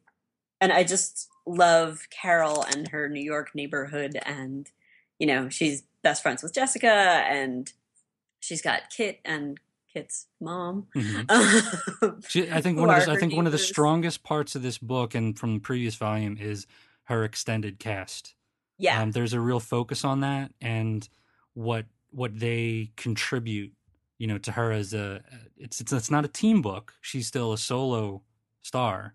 and 0.60 0.72
I 0.72 0.82
just 0.84 1.28
love 1.46 2.08
Carol 2.10 2.64
and 2.64 2.88
her 2.88 3.08
New 3.08 3.22
York 3.22 3.54
neighborhood 3.54 4.18
and 4.26 4.70
you 5.18 5.26
know, 5.26 5.48
she's 5.48 5.84
best 6.02 6.22
friends 6.22 6.42
with 6.42 6.52
Jessica 6.54 6.88
and 7.28 7.72
she's 8.40 8.62
got 8.62 8.90
Kit 8.90 9.20
and 9.24 9.58
Mom. 10.40 10.86
hmm 10.94 11.20
Um, 11.28 12.20
She, 12.28 12.50
I 12.50 12.60
think 12.60 12.78
one 12.78 12.90
of 12.90 13.04
the, 13.04 13.12
I 13.12 13.16
think 13.16 13.34
one 13.34 13.46
of 13.46 13.52
the 13.52 13.58
strongest 13.58 14.22
parts 14.22 14.54
of 14.54 14.62
this 14.62 14.78
book 14.78 15.14
and 15.14 15.38
from 15.38 15.54
the 15.54 15.60
previous 15.60 15.94
volume 15.94 16.36
is 16.40 16.66
her 17.04 17.24
extended 17.24 17.78
cast. 17.78 18.34
yeah. 18.78 19.00
Um, 19.02 19.12
there's 19.12 19.32
a 19.32 19.40
real 19.40 19.60
focus 19.60 20.04
on 20.04 20.20
that 20.20 20.52
and 20.60 21.08
what 21.54 21.86
what 22.10 22.38
they 22.38 22.90
contribute 22.96 23.72
you 24.18 24.26
know, 24.26 24.38
to 24.38 24.52
her 24.52 24.72
as 24.72 24.92
a 24.94 25.22
it's 25.56 25.80
it's 25.80 25.92
it's 25.92 26.10
not 26.10 26.24
a 26.24 26.28
team 26.28 26.60
book. 26.60 26.92
She's 27.00 27.26
still 27.26 27.52
a 27.52 27.58
solo 27.58 28.22
star, 28.62 29.14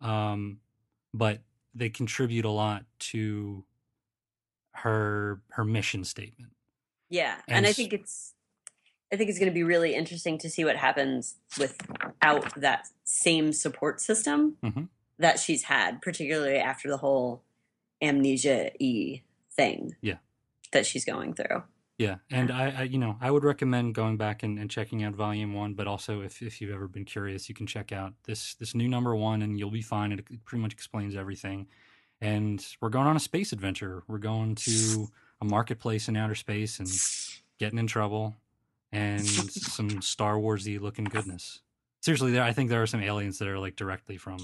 um, 0.00 0.58
but 1.14 1.40
they 1.74 1.88
contribute 1.88 2.44
a 2.44 2.50
lot 2.50 2.84
to 2.98 3.64
her 4.72 5.40
her 5.52 5.64
mission 5.64 6.04
statement. 6.04 6.52
Yeah, 7.08 7.36
And 7.48 7.58
and, 7.58 7.66
I 7.66 7.72
think 7.72 7.92
it's 7.94 8.34
I 9.12 9.16
think 9.16 9.28
it's 9.28 9.38
going 9.38 9.50
to 9.50 9.54
be 9.54 9.62
really 9.62 9.94
interesting 9.94 10.38
to 10.38 10.48
see 10.48 10.64
what 10.64 10.76
happens 10.76 11.34
without 11.58 12.58
that 12.60 12.88
same 13.04 13.52
support 13.52 14.00
system 14.00 14.56
Mhm. 14.62 14.88
that 15.18 15.38
she's 15.38 15.64
had, 15.64 16.00
particularly 16.00 16.56
after 16.56 16.88
the 16.88 16.96
whole 16.96 17.42
amnesia 18.00 18.72
e 18.82 19.20
thing. 19.50 19.96
Yeah. 20.00 20.16
that 20.72 20.86
she's 20.86 21.04
going 21.04 21.34
through. 21.34 21.62
Yeah, 21.98 22.16
and 22.30 22.50
I, 22.50 22.70
I 22.70 22.82
you 22.84 22.96
know 22.98 23.18
I 23.20 23.30
would 23.30 23.44
recommend 23.44 23.94
going 23.94 24.16
back 24.16 24.42
and, 24.42 24.58
and 24.58 24.70
checking 24.70 25.04
out 25.04 25.14
Volume 25.14 25.52
One, 25.52 25.74
but 25.74 25.86
also 25.86 26.22
if, 26.22 26.40
if 26.40 26.60
you've 26.62 26.72
ever 26.74 26.88
been 26.88 27.04
curious, 27.04 27.46
you 27.50 27.54
can 27.54 27.66
check 27.66 27.92
out 27.92 28.14
this 28.24 28.54
this 28.54 28.74
new 28.74 28.88
number 28.88 29.14
one, 29.14 29.42
and 29.42 29.58
you'll 29.58 29.70
be 29.70 29.82
fine. 29.82 30.10
It 30.12 30.24
pretty 30.46 30.62
much 30.62 30.72
explains 30.72 31.14
everything. 31.14 31.68
And 32.22 32.66
we're 32.80 32.88
going 32.88 33.06
on 33.06 33.16
a 33.16 33.20
space 33.20 33.52
adventure. 33.52 34.02
We're 34.08 34.16
going 34.18 34.54
to 34.54 35.08
a 35.42 35.44
marketplace 35.44 36.08
in 36.08 36.16
outer 36.16 36.34
space 36.34 36.78
and 36.78 36.88
getting 37.58 37.78
in 37.78 37.86
trouble, 37.86 38.34
and 38.92 39.26
some 39.26 40.02
Star 40.02 40.34
Warsy 40.34 40.80
looking 40.80 41.04
goodness. 41.04 41.60
Seriously, 42.00 42.32
there 42.32 42.42
I 42.42 42.52
think 42.52 42.70
there 42.70 42.82
are 42.82 42.86
some 42.86 43.02
aliens 43.02 43.38
that 43.38 43.48
are 43.48 43.58
like 43.58 43.76
directly 43.76 44.16
from 44.16 44.38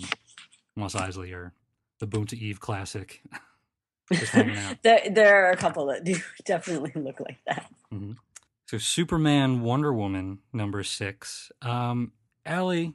Mos 0.76 0.94
Eisley 0.94 1.34
or 1.34 1.52
the 1.98 2.06
Boom 2.06 2.26
to 2.26 2.37
Eve 2.37 2.61
classic. 2.61 3.22
Just 4.12 4.32
hanging 4.32 4.56
out. 4.56 4.82
There, 4.82 5.02
there 5.11 5.44
are 5.44 5.50
a 5.50 5.56
couple 5.56 5.87
that 5.87 6.04
do 6.04 6.16
definitely 6.44 6.92
look 6.94 7.20
like 7.20 7.38
that. 7.46 7.70
So 8.66 8.78
Superman, 8.78 9.61
Wonder 9.61 9.92
Woman, 9.92 10.38
number 10.52 10.82
six. 10.82 11.52
Um, 11.61 12.12
Ali, 12.46 12.94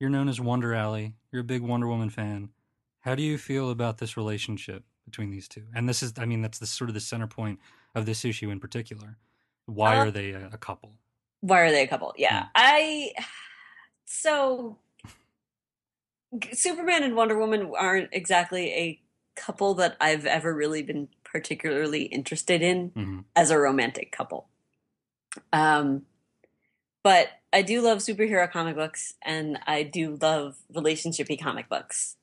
you're 0.00 0.10
known 0.10 0.28
as 0.28 0.40
Wonder 0.40 0.74
Alley. 0.74 1.14
You're 1.30 1.42
a 1.42 1.44
big 1.44 1.62
Wonder 1.62 1.86
Woman 1.86 2.10
fan. 2.10 2.50
How 3.00 3.14
do 3.14 3.22
you 3.22 3.38
feel 3.38 3.70
about 3.70 3.98
this 3.98 4.16
relationship 4.16 4.82
between 5.04 5.30
these 5.30 5.46
two? 5.46 5.62
And 5.74 5.88
this 5.88 6.02
is, 6.02 6.14
I 6.18 6.24
mean, 6.24 6.42
that's 6.42 6.58
the 6.58 6.66
sort 6.66 6.90
of 6.90 6.94
the 6.94 7.00
center 7.00 7.28
point 7.28 7.60
of 7.94 8.04
this 8.04 8.24
issue 8.24 8.50
in 8.50 8.58
particular. 8.58 9.16
Why 9.66 9.96
Uh, 9.98 10.04
are 10.06 10.10
they 10.10 10.30
a, 10.30 10.48
a 10.52 10.58
couple? 10.58 10.92
Why 11.40 11.60
are 11.60 11.70
they 11.70 11.82
a 11.82 11.86
couple? 11.86 12.14
Yeah, 12.16 12.42
Hmm. 12.44 12.48
I 12.54 13.10
so 14.04 14.78
Superman 16.52 17.02
and 17.02 17.14
Wonder 17.16 17.38
Woman 17.38 17.72
aren't 17.78 18.10
exactly 18.12 18.72
a 18.72 19.00
couple 19.34 19.74
that 19.74 19.96
I've 20.00 20.26
ever 20.26 20.54
really 20.54 20.82
been 20.82 21.08
particularly 21.24 22.04
interested 22.04 22.62
in. 22.62 22.90
hmm 22.94 23.20
as 23.34 23.50
a 23.50 23.58
romantic 23.58 24.10
couple. 24.12 24.48
Um, 25.52 26.06
but 27.02 27.28
I 27.52 27.60
do 27.60 27.82
love 27.82 27.98
superhero 27.98 28.50
comic 28.50 28.74
books, 28.76 29.12
and 29.22 29.58
I 29.66 29.82
do 29.82 30.16
love 30.20 30.56
relationshipy 30.74 31.38
comic 31.40 31.68
books, 31.68 32.16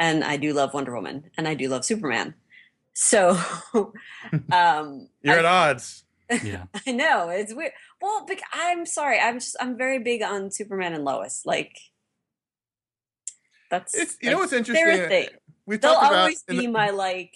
and 0.00 0.24
I 0.24 0.36
do 0.36 0.52
love 0.52 0.74
Wonder 0.74 0.92
Woman, 0.94 1.30
and 1.38 1.46
I 1.46 1.54
do 1.54 1.68
love 1.68 1.84
Superman. 1.84 2.34
So, 2.94 3.38
um, 4.52 5.08
You're 5.22 5.36
I, 5.36 5.38
at 5.38 5.44
odds. 5.44 6.02
Yeah. 6.42 6.64
I 6.86 6.92
know 6.92 7.28
it's 7.28 7.54
weird. 7.54 7.72
Well, 8.00 8.26
I'm 8.52 8.86
sorry. 8.86 9.18
I'm 9.18 9.38
just 9.38 9.56
I'm 9.60 9.76
very 9.76 9.98
big 9.98 10.22
on 10.22 10.50
Superman 10.50 10.94
and 10.94 11.04
Lois. 11.04 11.42
Like, 11.44 11.76
that's 13.70 13.94
It's 13.94 14.16
you 14.20 14.30
know 14.30 14.38
what's 14.38 14.52
interesting. 14.52 14.86
Their 14.86 15.08
thing. 15.08 15.28
We 15.66 15.76
They'll 15.76 15.94
talked 15.94 16.06
about 16.06 16.18
always 16.20 16.42
be 16.42 16.58
the- 16.58 16.66
my 16.68 16.90
like 16.90 17.34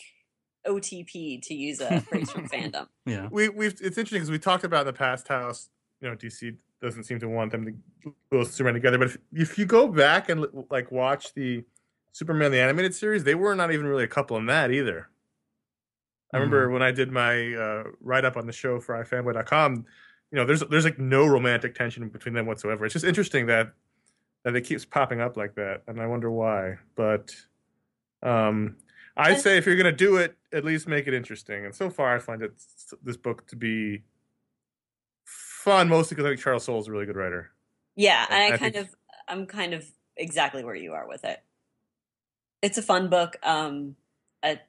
OTP 0.67 1.43
to 1.43 1.55
use 1.55 1.81
a 1.81 2.01
phrase 2.01 2.31
from 2.31 2.49
fandom. 2.51 2.87
Yeah. 3.07 3.29
we 3.31 3.49
we've 3.49 3.73
it's 3.81 3.99
interesting 3.99 4.19
because 4.19 4.31
we 4.31 4.39
talked 4.39 4.65
about 4.65 4.81
in 4.83 4.87
the 4.87 4.93
past 4.93 5.29
how 5.29 5.53
you 6.01 6.09
know 6.11 6.17
DC 6.17 6.57
doesn't 6.83 7.05
seem 7.05 7.19
to 7.21 7.29
want 7.29 7.53
them 7.53 7.65
to 8.05 8.13
go 8.33 8.45
Superman 8.45 8.75
together. 8.75 8.99
But 8.99 9.09
if 9.09 9.19
if 9.33 9.59
you 9.59 9.67
go 9.67 9.87
back 9.89 10.29
and 10.29 10.47
like 10.71 10.91
watch 10.91 11.33
the 11.35 11.65
Superman 12.13 12.51
the 12.53 12.61
animated 12.61 12.95
series, 12.95 13.25
they 13.25 13.35
were 13.35 13.55
not 13.55 13.73
even 13.73 13.87
really 13.87 14.05
a 14.05 14.09
couple 14.09 14.37
in 14.37 14.47
that 14.47 14.71
either. 14.71 15.09
I 16.33 16.39
remember 16.39 16.71
when 16.71 16.83
I 16.83 16.91
did 16.91 17.13
my 17.13 17.55
uh, 17.55 17.85
write 18.01 18.25
up 18.25 18.37
on 18.37 18.47
the 18.47 18.53
show 18.53 18.81
for 18.81 18.95
ifanboy.com, 19.05 19.85
you 20.33 20.37
know, 20.37 20.45
there's 20.45 20.61
there's 20.69 20.85
like 20.85 20.99
no 20.99 21.27
romantic 21.27 21.75
tension 21.77 22.09
between 22.09 22.35
them 22.35 22.47
whatsoever. 22.47 22.85
It's 22.85 22.93
just 22.93 23.05
interesting 23.05 23.47
that 23.47 23.73
that 24.45 24.57
it 24.57 24.63
keeps 24.63 24.85
popping 24.85 25.21
up 25.21 25.37
like 25.37 25.55
that, 25.55 25.83
and 25.87 26.01
I 26.01 26.07
wonder 26.07 26.31
why. 26.31 26.77
But 26.97 27.35
um, 28.23 28.77
I'd 29.17 29.41
say 29.41 29.59
if 29.59 29.67
you're 29.67 29.77
gonna 29.77 29.93
do 29.93 30.17
it, 30.17 30.37
at 30.53 30.65
least 30.65 30.89
make 30.89 31.07
it 31.07 31.15
interesting. 31.15 31.65
And 31.67 31.75
so 31.75 31.89
far, 31.89 32.17
I 32.17 32.19
find 32.19 32.43
it 32.43 32.53
this 33.03 33.17
book 33.17 33.47
to 33.49 33.57
be 33.57 34.03
fun, 35.25 35.89
mostly 35.89 36.17
because 36.17 36.27
I 36.27 36.31
think 36.31 36.41
Charles 36.41 36.65
Soule 36.65 36.81
is 36.81 36.89
a 36.89 36.93
really 36.93 37.07
good 37.07 37.17
writer. 37.17 37.51
Yeah, 37.97 38.27
and 38.29 38.43
I, 38.43 38.47
I 38.47 38.59
kind 38.59 38.75
think- 38.75 38.89
of 38.89 38.95
I'm 39.29 39.47
kind 39.47 39.73
of 39.73 39.87
exactly 40.17 40.65
where 40.65 40.75
you 40.75 40.93
are 40.95 41.07
with 41.07 41.25
it. 41.25 41.41
It's 42.61 42.79
a 42.79 42.83
fun 42.83 43.09
book. 43.09 43.37
Um 43.43 43.97
I, 44.43 44.61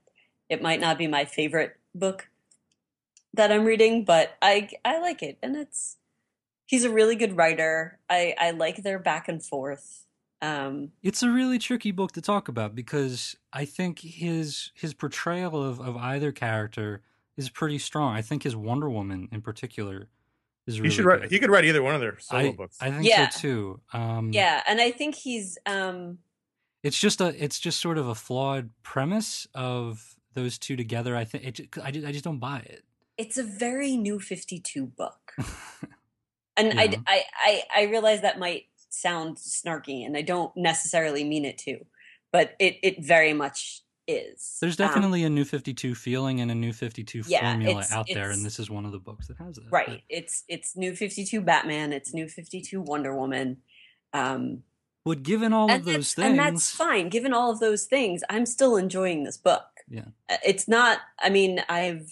it 0.50 0.62
might 0.62 0.80
not 0.80 0.98
be 0.98 1.08
my 1.08 1.26
favorite 1.26 1.78
book 1.94 2.30
that 3.34 3.52
I'm 3.52 3.66
reading, 3.66 4.06
but 4.06 4.36
I 4.42 4.70
I 4.84 5.00
like 5.00 5.22
it 5.22 5.38
and 5.44 5.56
it's 5.56 5.98
he's 6.66 6.84
a 6.84 6.90
really 6.90 7.16
good 7.16 7.36
writer. 7.38 8.00
I 8.10 8.36
I 8.40 8.52
like 8.52 8.78
their 8.84 9.00
back 9.00 9.28
and 9.28 9.44
forth. 9.44 10.06
Um 10.42 10.92
It's 11.04 11.24
a 11.24 11.30
really 11.30 11.60
tricky 11.60 11.92
book 11.92 12.12
to 12.14 12.22
talk 12.22 12.48
about 12.48 12.76
because 12.76 13.36
I 13.54 13.66
think 13.66 14.00
his 14.00 14.72
his 14.74 14.94
portrayal 14.94 15.62
of, 15.64 15.80
of 15.80 15.98
either 15.98 16.32
character 16.32 17.02
is 17.38 17.50
pretty 17.50 17.80
strong. 17.80 18.16
I 18.16 18.22
think 18.22 18.44
his 18.44 18.56
Wonder 18.56 18.90
Woman 18.90 19.28
in 19.32 19.42
particular 19.42 20.08
is 20.68 20.80
really 20.80 20.90
he 20.90 20.96
should 20.96 21.06
write. 21.06 21.22
good. 21.22 21.32
He 21.32 21.40
could 21.40 21.50
write 21.52 21.66
either 21.66 21.84
one 21.84 21.96
of 21.96 22.02
their 22.02 22.18
solo 22.20 22.50
I, 22.50 22.52
books. 22.52 22.78
I 22.82 22.92
think 22.92 23.06
Yeah. 23.10 23.30
so 23.30 23.40
too. 23.40 23.82
Um, 23.94 24.32
yeah, 24.32 24.64
and 24.68 24.80
I 24.82 24.92
think 24.92 25.16
he's 25.16 25.58
um 25.66 26.20
it's 26.84 27.00
just 27.00 27.20
a 27.22 27.44
it's 27.44 27.60
just 27.60 27.80
sort 27.80 27.98
of 27.98 28.08
a 28.08 28.16
flawed 28.16 28.70
premise 28.84 29.48
of 29.54 30.15
those 30.36 30.58
two 30.60 30.76
together. 30.76 31.16
I 31.16 31.24
think 31.26 31.44
it, 31.46 31.78
I 31.84 31.90
just, 31.92 32.06
I 32.06 32.12
just 32.12 32.24
don't 32.24 32.40
buy 32.40 32.60
it. 32.60 32.84
it's 33.18 33.38
a 33.38 33.44
very 33.44 33.96
new 33.98 34.20
52 34.20 34.86
book. 34.86 35.34
And 36.58 36.74
Yeah. 36.74 36.80
I, 36.82 37.04
I, 37.08 37.24
I, 37.44 37.64
I 37.76 37.84
realize 37.88 38.22
that 38.22 38.40
might 38.40 38.68
sound 38.90 39.36
snarky, 39.36 40.06
and 40.06 40.16
I 40.16 40.22
don't 40.22 40.56
necessarily 40.56 41.26
mean 41.26 41.44
it 41.44 41.58
to, 41.60 41.86
but 42.32 42.56
it, 42.60 42.78
it 42.82 43.04
very 43.04 43.34
much 43.34 43.82
is. 44.08 44.58
There's 44.62 44.80
Um, 44.80 44.88
definitely 44.88 45.26
a 45.26 45.30
new 45.30 45.44
52 45.44 45.96
feeling 45.96 46.40
and 46.40 46.50
a 46.50 46.56
new 46.56 46.72
52 46.72 47.24
Yeah, 47.28 47.42
formula 47.52 47.72
it's- 47.80 47.92
out 47.92 48.08
there, 48.08 48.32
and 48.32 48.46
this 48.46 48.58
is 48.58 48.70
one 48.70 48.86
of 48.86 48.94
the 48.94 49.00
books 49.00 49.28
that 49.28 49.38
has 49.40 49.56
that. 49.58 49.66
right. 49.70 50.02
It's 50.08 50.46
it's 50.48 50.78
new 50.78 50.96
52 50.96 51.42
Batman. 51.42 51.92
It's 51.92 52.14
new 52.14 52.30
52 52.30 52.80
Wonder 52.82 53.14
Woman. 53.14 53.58
Um, 54.14 54.64
But, 55.04 55.16
but 55.18 55.24
given 55.24 55.52
all 55.52 55.70
of 55.70 55.84
those 55.84 56.14
things, 56.14 56.30
and 56.30 56.40
that's 56.40 56.72
fine. 56.72 57.10
Given 57.10 57.34
all 57.34 57.52
of 57.52 57.60
those 57.60 57.84
things, 57.86 58.22
I'm 58.30 58.46
still 58.46 58.78
enjoying 58.78 59.26
this 59.26 59.36
book. 59.36 59.66
Yeah. 59.90 60.06
Uh, 60.30 60.38
It's 60.46 60.68
not. 60.68 61.00
I 61.20 61.30
mean, 61.30 61.64
I've 61.70 62.12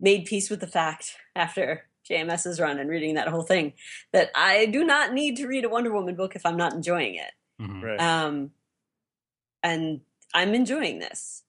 made 0.00 0.24
peace 0.26 0.48
with 0.50 0.60
the 0.60 0.66
fact 0.66 1.16
after 1.36 1.84
JMS's 2.08 2.58
run 2.60 2.78
and 2.78 2.88
reading 2.88 3.14
that 3.14 3.28
whole 3.28 3.42
thing 3.42 3.74
that 4.12 4.30
I 4.34 4.66
do 4.66 4.84
not 4.84 5.12
need 5.12 5.36
to 5.36 5.46
read 5.46 5.64
a 5.64 5.68
Wonder 5.68 5.92
Woman 5.92 6.14
book 6.14 6.34
if 6.36 6.46
I'm 6.46 6.56
not 6.56 6.72
enjoying 6.72 7.14
it. 7.16 7.32
Mhm. 7.60 7.82
right. 7.82 8.00
um 8.00 8.52
and 9.64 10.00
i'm 10.32 10.54
enjoying 10.54 11.00
this 11.00 11.42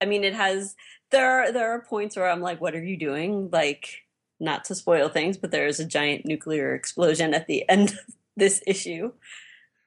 i 0.00 0.06
mean 0.06 0.24
it 0.24 0.32
has 0.32 0.74
there 1.10 1.30
are 1.30 1.52
there 1.52 1.70
are 1.70 1.82
points 1.82 2.16
where 2.16 2.30
i'm 2.30 2.40
like 2.40 2.62
what 2.62 2.74
are 2.74 2.82
you 2.82 2.96
doing 2.96 3.50
like 3.50 4.06
not 4.40 4.64
to 4.64 4.74
spoil 4.74 5.10
things 5.10 5.36
but 5.36 5.50
there 5.50 5.66
is 5.66 5.78
a 5.78 5.84
giant 5.84 6.24
nuclear 6.24 6.74
explosion 6.74 7.34
at 7.34 7.46
the 7.46 7.68
end 7.68 7.90
of 7.90 7.98
this 8.38 8.62
issue 8.66 9.12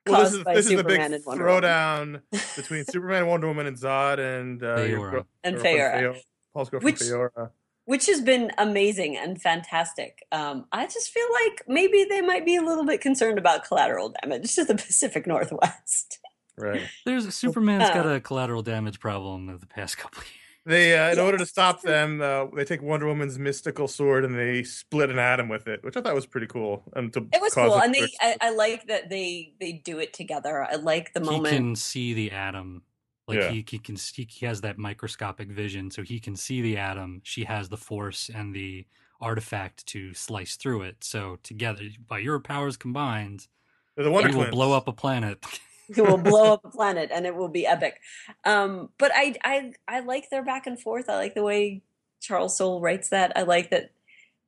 well, 0.08 0.24
this 0.24 0.34
is 0.34 0.44
by 0.44 0.54
this 0.56 0.66
is 0.70 0.76
the 0.78 0.84
big 0.84 1.00
and 1.00 1.24
Wonder 1.26 1.46
Woman. 1.46 1.62
throwdown 1.64 2.56
between 2.56 2.86
Superman, 2.86 3.28
Wonder 3.28 3.48
Woman, 3.48 3.66
and 3.68 3.78
Zod, 3.78 4.20
and 4.20 4.64
uh, 4.64 4.82
your 4.82 5.00
Faora. 5.00 5.26
and 5.44 5.56
girlfriend 5.56 5.80
Feyre, 5.80 6.00
Feo- 6.00 6.22
Paul's 6.54 6.70
girlfriend 6.70 6.94
Which- 7.00 7.02
Faora. 7.10 7.50
which 7.86 8.06
has 8.08 8.22
been 8.22 8.52
amazing 8.58 9.18
and 9.18 9.42
fantastic. 9.42 10.26
Um, 10.32 10.66
I 10.72 10.86
just 10.88 11.10
feel 11.10 11.28
like 11.46 11.64
maybe 11.68 12.06
they 12.10 12.22
might 12.22 12.46
be 12.46 12.56
a 12.56 12.62
little 12.62 12.86
bit 12.86 13.02
concerned 13.02 13.38
about 13.38 13.66
collateral 13.66 14.14
damage 14.22 14.54
to 14.56 14.64
the 14.66 14.76
Pacific 14.86 15.26
Northwest. 15.28 16.20
Right. 16.58 16.82
There's 17.06 17.34
Superman's 17.34 17.90
got 17.90 18.06
Uh. 18.06 18.10
a 18.10 18.20
collateral 18.20 18.62
damage 18.62 19.00
problem 19.00 19.50
of 19.50 19.60
the 19.60 19.68
past 19.68 19.98
couple 19.98 20.20
of 20.22 20.26
years. 20.26 20.38
They, 20.66 20.98
uh, 20.98 21.12
in 21.12 21.20
order 21.20 21.38
to 21.38 21.46
stop 21.46 21.82
them, 21.82 22.22
uh, 22.22 22.46
they 22.46 22.64
take 22.64 22.82
Wonder 22.82 23.06
Woman's 23.06 23.38
mystical 23.38 23.88
sword 23.88 24.24
and 24.24 24.34
they 24.38 24.64
split 24.64 25.10
an 25.10 25.20
atom 25.20 25.50
with 25.50 25.68
it, 25.68 25.84
which 25.84 25.98
I 25.98 26.02
thought 26.02 26.16
was 26.16 26.26
pretty 26.26 26.48
cool. 26.48 26.84
And 26.96 27.12
to 27.14 27.28
It 27.34 27.42
was 27.42 27.54
cool, 27.54 27.76
it 27.76 27.84
and 27.84 27.94
they. 27.94 28.08
I, 28.22 28.38
I 28.40 28.50
like 28.52 28.88
that 28.88 29.10
they 29.10 29.54
they 29.60 29.74
do 29.74 30.00
it 30.00 30.14
together. 30.14 30.64
I 30.64 30.76
like 30.76 31.14
the 31.14 31.20
moment 31.20 31.52
He 31.52 31.58
can 31.58 31.76
see 31.76 32.14
the 32.14 32.32
atom. 32.32 32.84
Like 33.28 33.40
Yeah. 33.40 33.52
he, 33.52 33.66
he 33.70 33.78
can 33.78 33.98
he, 33.98 34.28
he 34.30 34.46
has 34.46 34.62
that 34.62 34.78
microscopic 34.78 35.50
vision, 35.50 35.92
so 35.92 36.02
he 36.02 36.20
can 36.20 36.36
see 36.36 36.62
the 36.62 36.78
atom. 36.78 37.22
She 37.24 37.44
has 37.44 37.68
the 37.68 37.78
force 37.78 38.30
and 38.34 38.56
the 38.56 38.86
artifact 39.20 39.86
to 39.88 40.14
slice 40.14 40.56
through 40.56 40.84
it. 40.84 41.04
So 41.04 41.40
together, 41.44 41.84
by 42.08 42.20
your 42.20 42.40
powers 42.40 42.78
combined, 42.78 43.48
They're 43.96 44.06
the 44.06 44.12
Wonder 44.12 44.30
we 44.30 44.36
will 44.36 44.52
blow 44.52 44.72
up 44.72 44.88
a 44.88 44.94
planet. 44.94 45.44
it 45.96 46.02
will 46.02 46.18
blow 46.18 46.54
up 46.54 46.66
a 46.66 46.70
planet 46.72 47.10
and 47.14 47.26
it 47.26 47.36
will 47.36 47.50
be 47.50 47.66
epic. 47.66 48.00
Um, 48.46 48.90
but 48.98 49.12
I, 49.14 49.36
I, 49.44 49.74
I 49.88 50.00
like 50.02 50.30
their 50.30 50.44
back 50.44 50.68
and 50.68 50.80
forth. 50.80 51.10
I 51.10 51.16
like 51.16 51.34
the 51.36 51.44
way 51.44 51.82
Charles 52.22 52.58
Soule 52.58 52.82
writes 52.82 53.10
that. 53.10 53.34
I 53.36 53.44
like 53.44 53.70
that. 53.72 53.92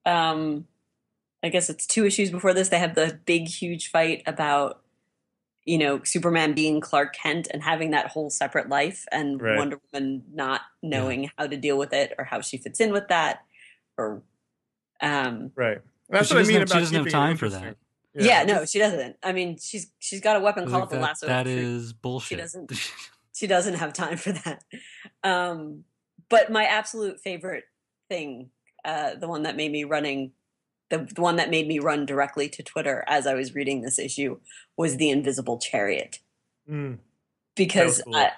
Um, 0.06 0.68
I 1.44 1.50
guess 1.50 1.70
it's 1.70 1.86
two 1.86 2.06
issues 2.06 2.32
before 2.32 2.54
this. 2.54 2.70
They 2.70 2.80
have 2.80 2.96
the 2.96 3.20
big, 3.26 3.48
huge 3.48 3.92
fight 3.92 4.24
about 4.26 4.82
you 5.66 5.78
know 5.80 6.02
Superman 6.04 6.54
being 6.54 6.80
Clark 6.80 7.16
Kent 7.16 7.48
and 7.52 7.62
having 7.64 7.92
that 7.92 8.08
whole 8.08 8.30
separate 8.30 8.70
life, 8.70 9.06
and 9.12 9.42
Right. 9.42 9.58
Wonder 9.58 9.80
Woman 9.92 10.24
not 10.34 10.62
knowing 10.84 11.32
how 11.38 11.48
to 11.48 11.58
deal 11.58 11.78
with 11.78 11.92
it 11.92 12.14
or 12.18 12.24
how 12.24 12.42
she 12.42 12.58
fits 12.58 12.80
in 12.80 12.92
with 12.92 13.08
that, 13.10 13.44
or 13.98 14.22
um, 15.02 15.52
Right. 15.56 15.80
But 16.10 16.18
That's 16.18 16.28
she 16.30 16.36
what 16.36 16.46
I 16.46 16.48
mean 16.48 16.60
have- 16.60 16.70
she 16.70 16.80
doesn't 16.80 16.96
have 17.04 17.12
time 17.12 17.38
for 17.38 17.46
interesting. 17.46 17.76
Yeah, 18.16 18.44
no, 18.44 18.66
she 18.66 18.80
doesn't. 18.80 19.18
I 19.24 19.32
mean, 19.34 19.58
she's 19.58 19.92
she's 20.00 20.22
got 20.22 20.38
a 20.38 20.40
weapon 20.40 20.70
called 20.70 20.82
like, 20.84 20.90
the 20.90 20.96
that, 20.98 21.02
lasso. 21.02 21.28
bullshit. 21.94 22.38
She- 22.38 22.42
doesn't- 22.42 22.72
she 23.34 23.48
doesn't 23.48 23.74
have 23.76 23.92
time 23.94 24.18
for 24.18 24.32
that. 24.32 24.64
Um, 25.24 25.84
but 26.30 26.52
my 26.52 26.64
absolute 26.66 27.20
favorite 27.20 27.66
thing, 28.10 28.50
uh, 28.86 29.16
the 29.16 29.28
one 29.28 29.44
that 29.44 29.56
made 29.58 29.72
me 29.72 29.84
running, 29.84 30.32
the, 30.90 31.00
the 31.00 31.22
one 31.22 31.36
that 31.38 31.50
made 31.50 31.68
me 31.68 31.80
run 31.80 32.06
directly 32.06 32.48
to 32.50 32.64
Twitter 32.64 33.04
as 33.08 33.28
I 33.28 33.34
was 33.34 33.54
reading 33.54 33.82
this 33.82 34.00
issue 34.00 34.38
was 34.78 34.98
the 34.98 35.10
Invisible 35.10 35.58
Chariot 35.60 36.20
Mm, 36.70 36.98
because 37.56 38.02
cool. 38.04 38.16
I, 38.16 38.32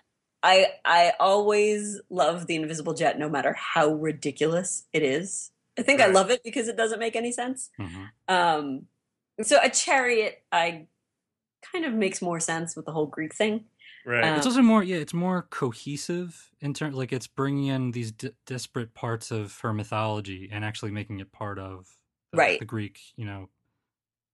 I 0.43 0.67
I 0.83 1.13
always 1.19 2.01
love 2.09 2.47
the 2.47 2.55
Invisible 2.55 2.93
Jet, 2.93 3.17
no 3.19 3.29
matter 3.29 3.53
how 3.53 3.93
ridiculous 3.93 4.85
it 4.91 5.01
is. 5.03 5.51
I 5.79 5.83
think 5.83 6.01
I 6.01 6.07
love 6.07 6.29
it 6.31 6.43
because 6.43 6.67
it 6.67 6.75
doesn't 6.75 6.99
make 6.99 7.15
any 7.15 7.31
sense. 7.31 7.69
Mhm. 7.79 8.09
Um, 8.27 8.87
so 9.41 9.59
a 9.61 9.69
chariot, 9.69 10.43
I 10.51 10.87
kind 11.71 11.85
of 11.85 11.93
makes 11.93 12.21
more 12.21 12.39
sense 12.39 12.75
with 12.75 12.85
the 12.85 12.91
whole 12.91 13.07
Greek 13.07 13.33
thing. 13.35 13.65
right. 14.05 14.23
Um, 14.23 14.37
It's 14.37 14.45
also 14.45 14.61
more, 14.61 14.83
yeah, 14.83 14.97
it's 14.97 15.13
more 15.13 15.43
cohesive 15.43 16.51
in 16.61 16.73
terms, 16.73 16.95
like 16.95 17.11
it's 17.13 17.27
bringing 17.27 17.65
in 17.67 17.91
these 17.91 18.11
d- 18.11 18.31
disparate 18.45 18.93
parts 18.93 19.31
of 19.31 19.59
her 19.61 19.73
mythology 19.73 20.49
and 20.51 20.63
actually 20.65 20.91
making 20.91 21.19
it 21.19 21.31
part 21.31 21.59
of 21.59 21.87
the, 22.31 22.37
Right. 22.37 22.59
the 22.59 22.65
Greek, 22.65 22.99
you 23.15 23.25
know, 23.25 23.49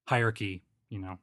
hierarchy, 0.08 0.63
you 0.89 1.00
know, 1.00 1.18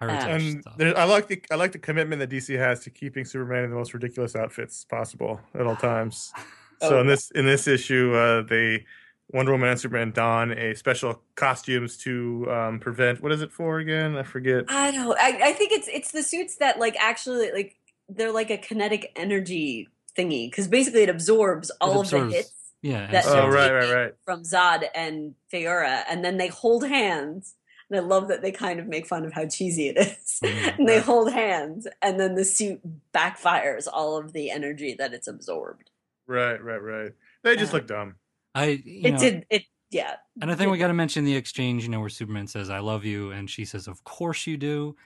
heritage 0.00 0.24
and 0.28 0.60
stuff. 0.62 0.76
there, 0.78 0.96
I 0.98 1.04
like 1.04 1.28
the 1.28 1.42
I 1.50 1.54
like 1.56 1.72
the 1.72 1.78
commitment 1.78 2.20
that 2.20 2.30
DC 2.30 2.56
has 2.58 2.80
to 2.80 2.90
keeping 2.90 3.24
Superman 3.24 3.64
in 3.64 3.70
the 3.70 3.76
most 3.76 3.94
ridiculous 3.94 4.34
outfits 4.34 4.84
possible 4.84 5.40
at 5.54 5.66
all 5.66 5.76
times. 5.90 6.32
So 6.80 6.96
Oh, 6.96 7.00
in 7.00 7.06
this 7.06 7.30
in 7.32 7.44
this 7.46 7.68
issue, 7.68 8.12
uh, 8.14 8.42
they 8.42 8.84
Wonder 9.32 9.52
Woman 9.52 9.68
and 9.70 9.80
Superman 9.80 10.12
don 10.12 10.52
a 10.52 10.74
special 10.74 11.22
costumes 11.36 11.96
to 11.98 12.46
um, 12.50 12.80
prevent 12.80 13.22
what 13.22 13.32
is 13.32 13.42
it 13.42 13.50
for 13.52 13.78
again? 13.78 14.16
I 14.16 14.22
forget. 14.22 14.64
I 14.68 14.90
don't. 14.90 15.18
I, 15.18 15.48
I 15.50 15.52
think 15.52 15.72
it's 15.72 15.88
it's 15.88 16.12
the 16.12 16.22
suits 16.22 16.56
that 16.56 16.78
like 16.78 16.96
actually 16.98 17.50
like 17.52 17.76
they're 18.08 18.32
like 18.32 18.50
a 18.50 18.58
kinetic 18.58 19.10
energy 19.16 19.88
thingy 20.18 20.50
because 20.50 20.68
basically 20.68 21.02
it 21.02 21.08
absorbs 21.08 21.70
all 21.80 21.92
of 22.00 22.06
absorbs- 22.06 22.30
the 22.32 22.36
hits 22.36 22.52
yeah. 22.82 23.04
and 23.04 23.14
that 23.14 23.24
Oh 23.26 23.48
right, 23.48 23.72
right, 23.72 23.92
right. 23.94 24.14
from 24.24 24.42
Zod 24.42 24.84
and 24.94 25.34
Faora, 25.52 26.02
and 26.10 26.24
then 26.24 26.36
they 26.36 26.48
hold 26.48 26.86
hands. 26.86 27.54
And 27.90 28.00
I 28.00 28.02
love 28.04 28.28
that 28.28 28.40
they 28.40 28.52
kind 28.52 28.80
of 28.80 28.86
make 28.86 29.06
fun 29.06 29.24
of 29.26 29.34
how 29.34 29.46
cheesy 29.46 29.88
it 29.88 29.98
is. 29.98 30.38
Mhm. 30.42 30.78
and 30.78 30.88
they 30.88 30.96
Right. 30.96 31.04
hold 31.04 31.30
hands, 31.32 31.86
and 32.02 32.18
then 32.20 32.34
the 32.34 32.44
suit 32.44 32.80
backfires 33.14 33.86
all 33.90 34.16
of 34.18 34.32
the 34.32 34.50
energy 34.50 34.94
that 34.98 35.12
it's 35.14 35.28
absorbed. 35.28 35.90
Right, 36.26 36.62
right, 36.62 36.82
right. 36.82 37.12
They 37.42 37.56
just 37.56 37.72
Uh, 37.72 37.76
look 37.78 37.86
dumb. 37.86 38.14
I, 38.54 38.82
you 38.84 39.02
it 39.04 39.10
know, 39.12 39.18
did. 39.18 39.46
It 39.50 39.64
yeah. 39.90 40.16
and 40.40 40.50
I 40.50 40.54
think 40.54 40.72
we 40.72 40.78
got 40.78 40.88
to 40.88 40.94
mention 40.94 41.24
the 41.24 41.36
exchange, 41.36 41.82
you 41.82 41.90
know, 41.90 42.00
where 42.00 42.08
Superman 42.08 42.46
says, 42.46 42.70
I 42.70 42.78
love 42.78 43.04
you. 43.04 43.30
And 43.30 43.48
she 43.48 43.64
says, 43.64 43.86
Of 43.86 44.04
course 44.04 44.46
you 44.46 44.56
do. 44.56 44.96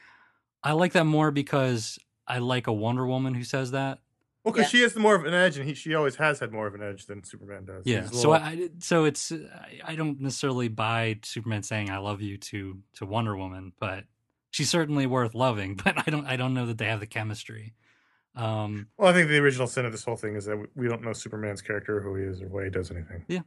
I 0.63 0.73
like 0.73 0.93
that 0.93 1.05
more 1.05 1.31
because 1.31 1.99
I 2.27 2.39
like 2.39 2.67
a 2.67 2.73
Wonder 2.73 3.07
Woman 3.07 3.35
who 3.35 3.45
says 3.45 3.73
that. 3.73 3.99
Well, 4.45 4.53
because 4.53 4.73
yeah. 4.73 4.79
she 4.79 4.83
has 4.83 4.95
the 4.95 5.01
more 5.01 5.17
of 5.17 5.25
an 5.25 5.35
edge, 5.35 5.59
and 5.59 5.67
he, 5.67 5.75
she 5.75 5.95
always 5.97 6.15
has 6.17 6.39
had 6.39 6.53
more 6.53 6.69
of 6.69 6.75
an 6.77 6.83
edge 6.83 7.07
than 7.07 7.25
Superman 7.25 7.65
does. 7.65 7.83
Yeah. 7.85 8.03
He's 8.03 8.13
a 8.13 8.15
So 8.15 8.33
I, 8.33 8.69
so 8.79 9.05
it's 9.05 9.33
I, 9.33 9.81
I 9.85 9.97
don't 9.97 10.21
necessarily 10.21 10.69
buy 10.69 11.19
Superman 11.25 11.65
saying 11.65 11.91
I 11.91 11.99
love 11.99 12.21
you 12.23 12.37
to 12.39 12.79
to 12.95 13.07
Wonder 13.07 13.37
Woman, 13.37 13.73
but 13.81 14.05
she's 14.51 14.71
certainly 14.71 15.07
worth 15.07 15.35
loving. 15.35 15.81
But 15.85 15.99
I 15.99 16.11
don't 16.11 16.27
I 16.27 16.37
don't 16.37 16.55
know 16.55 16.67
that 16.67 16.79
they 16.79 16.87
have 16.87 17.01
the 17.01 17.07
chemistry. 17.07 17.75
Um, 18.37 18.89
well, 18.99 19.09
I 19.09 19.13
think 19.15 19.29
the 19.29 19.39
original 19.39 19.67
sin 19.67 19.87
of 19.87 19.93
this 19.93 20.05
whole 20.05 20.17
thing 20.17 20.37
is 20.37 20.45
that 20.45 20.57
we- 20.75 20.89
don't 20.89 21.03
know 21.03 21.13
Superman's 21.15 21.63
character, 21.63 22.01
who 22.01 22.15
he 22.17 22.25
is, 22.25 22.43
or 22.43 22.49
why 22.49 22.65
he 22.65 22.71
does 22.71 22.91
anything. 22.91 23.25
Yeah. 23.29 23.41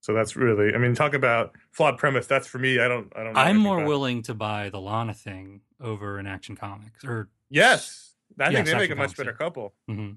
So 0.00 0.12
that's 0.14 0.34
really, 0.36 0.74
I 0.74 0.78
mean, 0.78 0.94
talk 0.94 1.14
about 1.14 1.54
flawed 1.70 1.96
premise. 1.98 2.26
That's 2.26 2.46
for 2.46 2.58
me. 2.58 2.80
I 2.80 2.88
don't, 2.88 3.12
I 3.16 3.22
don't. 3.24 3.34
Know 3.34 3.40
I'm 3.40 3.56
more 3.56 3.82
it. 3.82 3.86
willing 3.86 4.22
to 4.22 4.34
buy 4.34 4.68
the 4.70 4.80
Lana 4.80 5.14
thing 5.14 5.60
over 5.80 6.18
an 6.18 6.26
Action 6.26 6.56
Comics. 6.56 7.04
Or 7.04 7.28
Yes, 7.50 8.14
I 8.38 8.46
think 8.46 8.58
Yes, 8.58 8.66
they 8.68 8.74
make 8.78 8.90
a 8.90 8.94
much 8.94 8.98
Comics, 8.98 9.14
better 9.14 9.30
yeah. 9.30 9.36
couple. 9.44 9.74
mhm. 9.88 10.16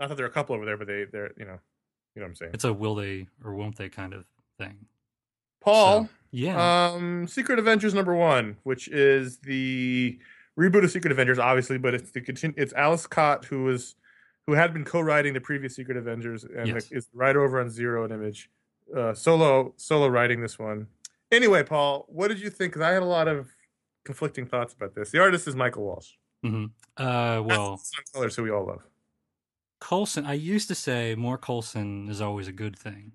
Not 0.00 0.08
that 0.08 0.14
they're 0.16 0.26
a 0.26 0.30
couple 0.30 0.54
over 0.56 0.64
there, 0.64 0.76
but 0.76 0.86
they, 0.88 1.04
they're, 1.04 1.32
you 1.36 1.44
know, 1.44 1.58
you 2.14 2.20
know 2.20 2.22
what 2.22 2.28
I'm 2.30 2.34
saying. 2.36 2.50
it's 2.54 2.64
a 2.64 2.72
will 2.72 2.94
they 2.96 3.26
or 3.44 3.54
won't 3.54 3.76
they 3.76 3.88
kind 3.88 4.12
of 4.12 4.24
thing. 4.58 4.86
Paul, 5.60 6.04
So, 6.04 6.08
yeah. 6.32 6.86
um, 6.92 7.26
Secret 7.28 7.58
Avengers 7.58 7.94
number 7.94 8.14
one, 8.14 8.56
which 8.64 8.88
is 8.88 9.38
the 9.38 10.18
reboot 10.58 10.84
of 10.84 10.90
Secret 10.90 11.12
Avengers, 11.12 11.38
obviously, 11.38 11.78
but 11.78 11.94
it's 11.94 12.10
the 12.10 12.20
continu- 12.20 12.54
It's 12.56 12.72
Ales 12.76 13.06
Kot 13.06 13.44
who 13.46 13.64
was, 13.64 13.94
who 14.46 14.52
had 14.54 14.72
been 14.72 14.84
co-writing 14.84 15.34
the 15.34 15.40
previous 15.40 15.74
Secret 15.76 15.96
Avengers, 15.96 16.44
and 16.44 16.68
Yes. 16.68 16.90
is 16.92 17.08
writer 17.12 17.42
over 17.42 17.60
on 17.60 17.68
Zero 17.70 18.04
and 18.04 18.12
Image, 18.12 18.50
uh, 18.96 19.12
solo 19.14 19.74
solo 19.76 20.08
writing 20.08 20.40
this 20.40 20.58
one. 20.58 20.86
Anyway, 21.32 21.62
Paul, 21.64 22.06
what 22.08 22.28
did 22.28 22.38
you 22.40 22.50
think? 22.50 22.72
Because 22.72 22.82
I 22.82 22.90
had 22.92 23.02
a 23.02 23.06
lot 23.06 23.26
of 23.28 23.48
conflicting 24.04 24.46
thoughts 24.46 24.72
about 24.72 24.94
this. 24.94 25.10
The 25.10 25.20
artist 25.20 25.48
is 25.48 25.56
Michael 25.56 25.84
Walsh. 25.84 26.12
hmm 26.42 26.66
Uh, 26.96 27.42
well, 27.44 27.80
colors 28.14 28.36
who 28.36 28.44
we 28.44 28.50
all 28.50 28.64
love. 28.66 28.82
Coulson, 29.80 30.24
I 30.24 30.34
used 30.34 30.68
to 30.68 30.74
say 30.74 31.14
more 31.16 31.36
Coulson 31.36 32.08
is 32.08 32.20
always 32.20 32.48
a 32.48 32.52
good 32.52 32.78
thing. 32.78 33.12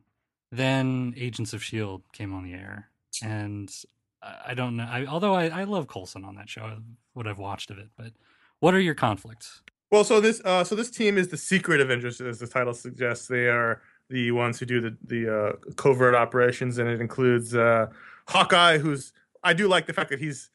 Then 0.52 1.14
Agents 1.18 1.54
of 1.54 1.62
S.H.I.E.L.D. 1.62 2.04
Came 2.14 2.34
on 2.34 2.44
the 2.44 2.54
air. 2.54 2.90
And 3.24 3.74
I 4.22 4.36
I 4.50 4.54
don't 4.54 4.76
know. 4.76 4.88
I, 4.90 5.06
although 5.06 5.34
I, 5.34 5.48
I 5.48 5.64
love 5.64 5.88
Coulson 5.88 6.24
on 6.26 6.36
that 6.36 6.50
show, 6.50 6.78
what 7.14 7.28
I've 7.28 7.40
watched 7.40 7.72
of 7.72 7.78
it. 7.78 7.90
But 7.98 8.14
what 8.60 8.74
are 8.74 8.80
your 8.80 8.96
conflicts? 8.96 9.62
Well, 9.92 10.04
so 10.04 10.22
this 10.22 10.42
uh, 10.46 10.64
so 10.64 10.76
this 10.76 10.90
team 10.90 11.18
is 11.18 11.28
the 11.28 11.38
Secret 11.38 11.82
Avengers, 11.82 12.22
as 12.22 12.40
the 12.40 12.48
title 12.48 12.74
suggests. 12.74 13.28
They 13.28 13.48
are 13.48 13.82
the 14.10 14.32
ones 14.32 14.60
who 14.60 14.66
do 14.66 14.80
the 14.82 14.98
the 15.06 15.36
uh, 15.36 15.52
covert 15.76 16.16
operations, 16.16 16.78
and 16.78 16.90
it 16.90 17.02
includes 17.02 17.56
uh, 17.56 17.88
Hawkeye, 18.28 18.78
who's 18.78 19.12
I 19.44 19.54
do 19.54 19.68
like 19.68 19.88
the 19.88 19.94
fact 19.94 20.10
that 20.12 20.20
he's 20.20 20.50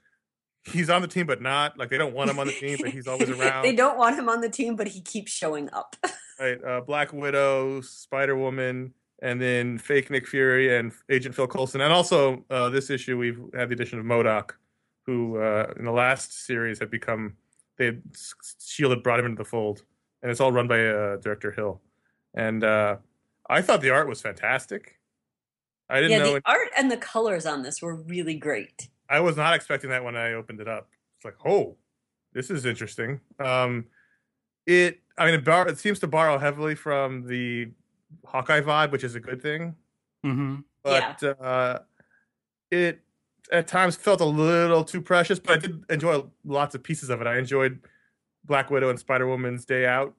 he's 0.65 0.89
on 0.89 1.03
the 1.03 1.09
team, 1.09 1.27
but 1.27 1.43
not 1.43 1.77
like 1.77 1.91
they 1.91 1.99
don't 1.99 2.15
want 2.15 2.31
him 2.31 2.39
on 2.39 2.47
the 2.47 2.53
team, 2.61 2.79
but 2.81 2.91
he's 2.91 3.07
always 3.07 3.29
around. 3.29 3.63
they 3.63 3.75
don't 3.75 3.99
want 3.99 4.17
him 4.19 4.29
on 4.29 4.41
the 4.41 4.49
team, 4.49 4.77
but 4.77 4.89
he 4.89 5.01
keeps 5.01 5.33
showing 5.33 5.69
up. 5.73 5.97
Right, 6.39 6.63
uh, 6.63 6.81
Black 6.83 7.13
Widow, 7.13 7.81
Spider 7.81 8.37
Woman, 8.37 8.93
and 9.23 9.41
then 9.41 9.79
fake 9.79 10.11
Nick 10.11 10.27
Fury 10.27 10.77
and 10.77 10.93
Agent 11.09 11.35
Phil 11.35 11.47
Coulson, 11.47 11.81
and 11.81 11.93
also 11.93 12.45
uh, 12.51 12.69
this 12.69 12.91
issue 12.91 13.17
we've 13.17 13.41
had 13.55 13.69
the 13.69 13.75
addition 13.75 13.99
of 13.99 14.05
MODOK, 14.05 14.53
who 15.05 15.39
uh, 15.39 15.73
in 15.79 15.85
the 15.85 15.93
last 15.93 16.47
series 16.47 16.79
had 16.79 16.91
become 16.91 17.35
they 17.79 17.87
had, 17.87 18.03
Shield 18.65 18.93
had 18.93 19.03
brought 19.03 19.21
him 19.21 19.27
into 19.27 19.43
the 19.43 19.49
fold, 19.49 19.85
and 20.23 20.31
it's 20.31 20.41
all 20.41 20.53
run 20.53 20.69
by 20.69 20.87
uh, 20.87 21.17
Director 21.17 21.53
Hill, 21.53 21.81
and 22.35 22.65
uh, 22.65 22.97
I 23.49 23.63
thought 23.63 23.81
the 23.81 23.91
art 23.91 24.09
was 24.09 24.21
fantastic. 24.21 24.99
I 25.89 26.01
didn't 26.01 26.13
yeah, 26.13 26.19
know 26.19 26.35
the 26.35 26.43
art 26.47 26.69
and 26.77 26.91
the 26.91 26.97
colors 26.97 27.47
on 27.47 27.63
this 27.63 27.81
were 27.81 27.95
really 27.95 28.35
great. 28.35 28.89
I 29.09 29.21
was 29.21 29.37
not 29.37 29.55
expecting 29.55 29.91
that 29.91 30.03
when 30.03 30.17
I 30.17 30.33
opened 30.33 30.61
it 30.61 30.67
up. 30.67 30.89
It's 31.17 31.25
like, 31.25 31.37
oh, 31.47 31.77
this 32.33 32.51
is 32.51 32.67
interesting. 32.67 33.21
Um, 33.39 33.87
it, 34.67 35.01
I 35.17 35.27
mean, 35.27 35.35
it, 35.35 35.45
bar- 35.45 35.69
it 35.69 35.79
seems 35.79 36.01
to 36.01 36.09
borrow 36.09 36.39
heavily 36.39 36.75
from 36.75 37.27
the 37.27 37.71
Hawkeye 38.25 38.61
vibe, 38.61 38.91
which 38.93 39.05
is 39.05 39.15
a 39.15 39.21
good 39.21 39.41
thing. 39.43 39.75
hmm 40.25 40.57
But 40.83 41.23
uh, 41.23 41.81
it 42.71 43.01
at 43.53 43.67
times 43.69 43.97
felt 43.97 44.21
a 44.21 44.25
little 44.25 44.85
too 44.85 45.01
precious. 45.01 45.39
But 45.39 45.53
I 45.53 45.59
did 45.59 45.85
enjoy 45.91 46.25
lots 46.45 46.75
of 46.75 46.83
pieces 46.83 47.11
of 47.11 47.21
it. 47.21 47.27
I 47.27 47.39
enjoyed 47.39 47.81
Black 48.45 48.71
Widow 48.71 48.91
and 48.91 48.99
Spider 48.99 49.27
Woman's 49.27 49.65
day 49.65 49.87
out 49.87 50.15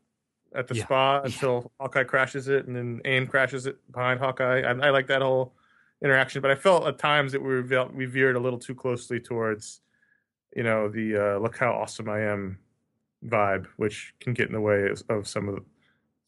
at 0.56 0.68
the 0.68 0.76
Yeah. 0.76 0.84
spa 0.86 1.16
Yeah. 1.18 1.26
until 1.26 1.72
Hawkeye 1.80 2.04
crashes 2.06 2.48
it, 2.48 2.68
and 2.68 2.76
then 2.76 3.02
AIM 3.06 3.28
crashes 3.28 3.66
it 3.66 3.78
behind 3.92 4.20
Hawkeye. 4.20 4.62
I, 4.62 4.72
I 4.72 4.90
like 4.92 5.08
that 5.08 5.22
whole 5.22 5.54
interaction, 6.02 6.42
but 6.42 6.52
I 6.52 6.56
felt 6.56 6.88
at 6.88 6.98
times 7.00 7.32
that 7.34 7.42
we 7.42 7.62
ve- 7.62 7.90
we 7.94 8.06
veered 8.06 8.36
a 8.36 8.40
little 8.40 8.60
too 8.60 8.76
closely 8.76 9.20
towards, 9.20 9.82
you 10.56 10.64
know, 10.64 10.88
the 10.90 11.16
uh, 11.36 11.38
"look 11.40 11.58
how 11.58 11.72
awesome 11.74 12.08
I 12.10 12.22
am" 12.22 12.60
vibe, 13.26 13.66
which 13.78 14.14
can 14.20 14.34
get 14.34 14.48
in 14.48 14.54
the 14.54 14.62
way 14.62 14.90
of, 14.90 15.04
of 15.10 15.28
some 15.28 15.50
of 15.50 15.56
the, 15.56 15.62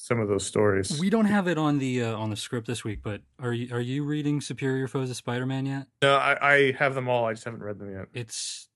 some 0.02 0.20
of 0.22 0.30
those 0.30 0.46
stories. 0.46 0.98
We 0.98 1.10
don't 1.10 1.26
have 1.26 1.48
it 1.50 1.58
on 1.58 1.78
the 1.78 2.04
uh, 2.04 2.16
on 2.18 2.30
the 2.30 2.36
script 2.38 2.66
this 2.68 2.84
week, 2.86 3.00
but 3.04 3.22
are 3.38 3.52
you 3.54 3.74
are 3.76 3.82
you 3.82 4.04
reading 4.06 4.40
Superior 4.42 4.88
Foes 4.88 5.10
of 5.10 5.16
Spider-Man 5.18 5.66
yet? 5.66 5.88
no, 6.02 6.16
I, 6.16 6.54
I 6.56 6.72
have 6.80 6.96
them 6.96 7.10
all. 7.10 7.26
I 7.26 7.34
just 7.34 7.44
haven't 7.44 7.62
read 7.62 7.78
them 7.80 7.92
yet. 7.92 8.08
It's 8.14 8.70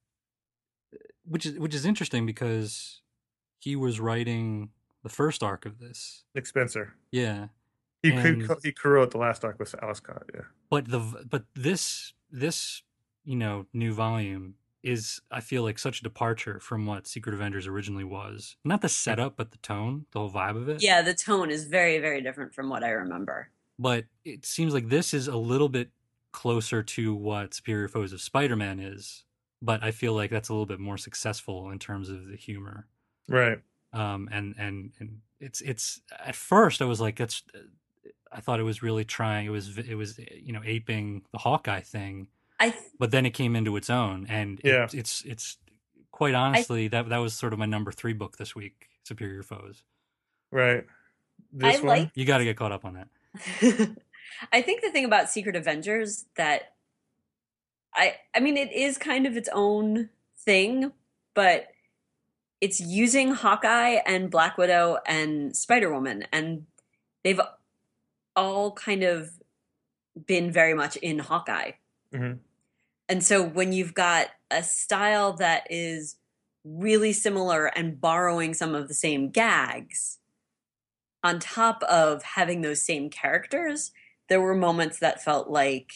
which 1.25 1.45
is 1.45 1.57
which 1.57 1.73
is 1.73 1.85
interesting 1.85 2.25
because 2.25 3.01
he 3.59 3.75
was 3.77 3.99
writing 3.99 4.69
the 5.03 5.09
first 5.09 5.41
arc 5.41 5.65
of 5.65 5.79
this. 5.79 6.23
Nick 6.35 6.45
Spencer. 6.45 6.93
Yeah. 7.11 7.47
He 8.01 8.11
And- 8.11 8.49
he, 8.61 8.73
co-wrote 8.73 9.11
the 9.11 9.17
last 9.17 9.45
arc 9.45 9.57
with 9.59 9.73
Ales 9.81 10.01
Kot. 10.01 10.23
Yeah. 10.33 10.41
but 10.69 10.89
the 10.89 11.25
but 11.29 11.45
this 11.55 12.13
this 12.29 12.83
you 13.23 13.37
know 13.37 13.65
new 13.71 13.93
volume 13.93 14.55
is 14.83 15.21
I 15.31 15.39
feel 15.39 15.63
like 15.63 15.79
such 15.79 15.99
a 15.99 16.03
departure 16.03 16.59
from 16.59 16.85
what 16.85 17.07
Secret 17.07 17.33
Avengers 17.33 17.67
originally 17.67 18.03
was. 18.03 18.57
Not 18.63 18.81
the 18.81 18.89
setup, 18.89 19.37
but 19.37 19.51
the 19.51 19.57
tone, 19.57 20.05
the 20.11 20.19
whole 20.19 20.29
vibe 20.29 20.57
of 20.57 20.69
it. 20.69 20.83
Yeah, 20.83 21.01
the 21.01 21.13
tone 21.13 21.49
is 21.49 21.65
very, 21.65 21.99
very 21.99 22.21
different 22.21 22.53
from 22.53 22.69
what 22.69 22.83
I 22.83 22.89
remember. 22.89 23.49
But 23.79 24.05
it 24.23 24.45
seems 24.45 24.73
like 24.73 24.89
this 24.89 25.13
is 25.13 25.27
a 25.27 25.37
little 25.37 25.69
bit 25.69 25.89
closer 26.31 26.83
to 26.83 27.15
what 27.15 27.53
Superior 27.53 27.87
Foes 27.87 28.13
of 28.13 28.21
Spider-Man 28.21 28.79
is, 28.79 29.23
but 29.61 29.83
I 29.83 29.91
feel 29.91 30.13
like 30.13 30.29
that's 30.29 30.49
a 30.49 30.53
little 30.53 30.65
bit 30.65 30.79
more 30.79 30.97
successful 30.97 31.69
in 31.71 31.79
terms 31.79 32.09
of 32.09 32.27
the 32.27 32.35
humor. 32.35 32.87
Right. 33.27 33.59
Um, 33.93 34.27
and 34.31 34.55
and 34.57 34.91
and 34.99 35.19
it's 35.39 35.61
it's 35.61 36.01
at 36.25 36.35
first 36.35 36.81
I 36.81 36.85
was 36.85 36.99
like 36.99 37.15
that's 37.15 37.43
I 38.31 38.41
thought 38.41 38.59
it 38.59 38.63
was 38.63 38.81
really 38.81 39.05
trying. 39.05 39.45
It 39.45 39.51
was 39.51 39.77
it 39.77 39.95
was 39.95 40.19
you 40.35 40.51
know 40.51 40.61
aping 40.65 41.23
the 41.31 41.37
Hawkeye 41.37 41.81
thing, 41.81 42.21
I 42.21 42.21
th- 42.23 42.27
but 43.03 43.11
then 43.11 43.25
it 43.25 43.31
came 43.31 43.53
into 43.53 43.75
its 43.75 43.89
own, 43.89 44.25
and 44.29 44.61
it- 44.61 44.65
Yeah. 44.65 44.87
it's 44.93 45.23
it's 45.25 45.57
quite 46.11 46.33
honestly 46.33 46.87
that 46.87 47.09
that 47.09 47.17
was 47.17 47.33
sort 47.35 47.51
of 47.51 47.59
my 47.59 47.65
number 47.65 47.91
three 47.91 48.13
book 48.13 48.37
this 48.37 48.55
week. 48.55 48.87
Superior 49.03 49.43
Foes. 49.43 49.83
Right. 50.51 50.85
This 51.51 51.75
I 51.75 51.79
one. 51.79 51.87
like 51.87 52.11
You 52.15 52.23
got 52.23 52.37
to 52.37 52.45
get 52.45 52.55
caught 52.55 52.71
up 52.71 52.85
on 52.85 52.93
that. 52.93 53.09
I 54.53 54.61
think 54.61 54.81
the 54.83 54.89
thing 54.89 55.03
about 55.03 55.29
Secret 55.29 55.57
Avengers 55.57 56.23
that 56.37 56.75
I 57.93 58.15
I 58.33 58.39
mean 58.39 58.55
it 58.55 58.71
is 58.71 58.97
kind 58.97 59.25
of 59.25 59.35
its 59.35 59.49
own 59.51 60.09
thing, 60.37 60.93
but 61.33 61.67
it's 62.61 62.79
using 62.79 63.33
Hawkeye 63.33 63.99
and 64.05 64.31
Black 64.31 64.57
Widow 64.57 64.99
and 65.05 65.53
Spider-Woman 65.53 66.25
and 66.31 66.67
they've 67.25 67.41
all 68.33 68.71
kind 68.71 69.03
of 69.03 69.41
been 70.25 70.53
very 70.53 70.73
much 70.73 70.95
in 70.95 71.19
Hawkeye. 71.19 71.71
Mhm. 72.13 72.39
And 73.13 73.23
so 73.23 73.43
when 73.43 73.73
you've 73.73 73.93
got 73.93 74.29
a 74.49 74.63
style 74.63 75.33
that 75.33 75.67
is 75.69 76.15
really 76.63 77.13
similar 77.13 77.67
and 77.67 78.01
borrowing 78.01 78.55
some 78.55 78.73
of 78.73 78.87
the 78.87 78.95
same 78.95 79.29
gags 79.29 80.17
on 81.23 81.39
top 81.39 81.83
of 81.83 82.23
having 82.23 82.61
those 82.61 82.81
same 82.81 83.11
characters, 83.11 83.91
there 84.29 84.41
were 84.41 84.55
moments 84.55 84.97
that 84.97 85.23
felt 85.23 85.47
like 85.47 85.91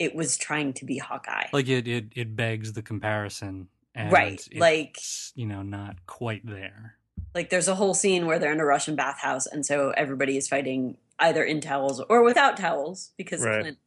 it 0.00 0.16
was 0.16 0.36
trying 0.36 0.72
to 0.72 0.84
be 0.84 0.98
Hawkeye. 0.98 1.46
Like 1.52 1.68
it 1.68 1.86
it 1.86 2.06
it 2.16 2.34
begs 2.34 2.72
the 2.72 2.82
comparison, 2.82 3.68
and 3.94 4.10
Right, 4.10 4.32
it's, 4.50 4.58
like- 4.58 4.96
you 5.36 5.46
know 5.46 5.62
not 5.62 6.04
quite 6.06 6.44
there. 6.44 6.96
like 7.36 7.50
there's 7.50 7.68
a 7.68 7.76
whole 7.76 7.94
scene 7.94 8.26
where 8.26 8.40
they're 8.40 8.52
in 8.52 8.58
a 8.58 8.64
Russian 8.64 8.96
bathhouse 8.96 9.46
and 9.46 9.64
so 9.64 9.90
everybody 9.96 10.36
is 10.36 10.48
fighting 10.48 10.96
either 11.20 11.44
in 11.44 11.60
towels 11.60 12.00
or 12.08 12.24
without 12.24 12.56
towels 12.56 13.12
because 13.16 13.44
Right. 13.44 13.60
Clint. 13.60 13.78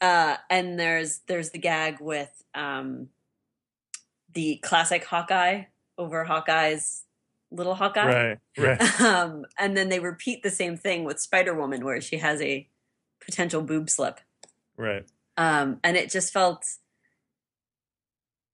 Uh, 0.00 0.36
and 0.48 0.78
there's 0.78 1.20
there's 1.26 1.50
the 1.50 1.58
gag 1.58 2.00
with 2.00 2.30
um, 2.54 3.08
the 4.32 4.56
classic 4.62 5.04
Hawkeye 5.04 5.64
over 5.98 6.24
Hawkeye's 6.24 7.04
little 7.50 7.74
Hawkeye. 7.74 8.06
Right. 8.06 8.38
Right. 8.58 9.00
Um, 9.00 9.44
and 9.58 9.76
then 9.76 9.88
they 9.88 10.00
repeat 10.00 10.42
the 10.42 10.50
same 10.50 10.76
thing 10.76 11.04
with 11.04 11.20
Spider 11.20 11.54
Woman, 11.54 11.84
where 11.84 12.00
she 12.00 12.18
has 12.18 12.40
a 12.40 12.68
potential 13.24 13.62
boob 13.62 13.90
slip. 13.90 14.20
Right. 14.76 15.04
Um, 15.36 15.80
and 15.84 15.96
it 15.96 16.10
just 16.10 16.32
felt. 16.32 16.64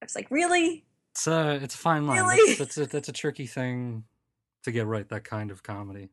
I 0.02 0.04
was 0.04 0.14
like, 0.14 0.30
really? 0.30 0.84
It's 1.12 1.26
a 1.26 1.54
it's 1.62 1.74
a 1.74 1.78
fine 1.78 2.06
line. 2.06 2.18
Really? 2.18 2.54
That's, 2.54 2.74
that's 2.74 2.78
a 2.78 2.86
that's 2.86 3.08
a 3.08 3.12
tricky 3.12 3.46
thing 3.46 4.04
to 4.64 4.72
get 4.72 4.86
right. 4.86 5.08
That 5.08 5.24
kind 5.24 5.50
of 5.50 5.62
comedy, 5.62 6.10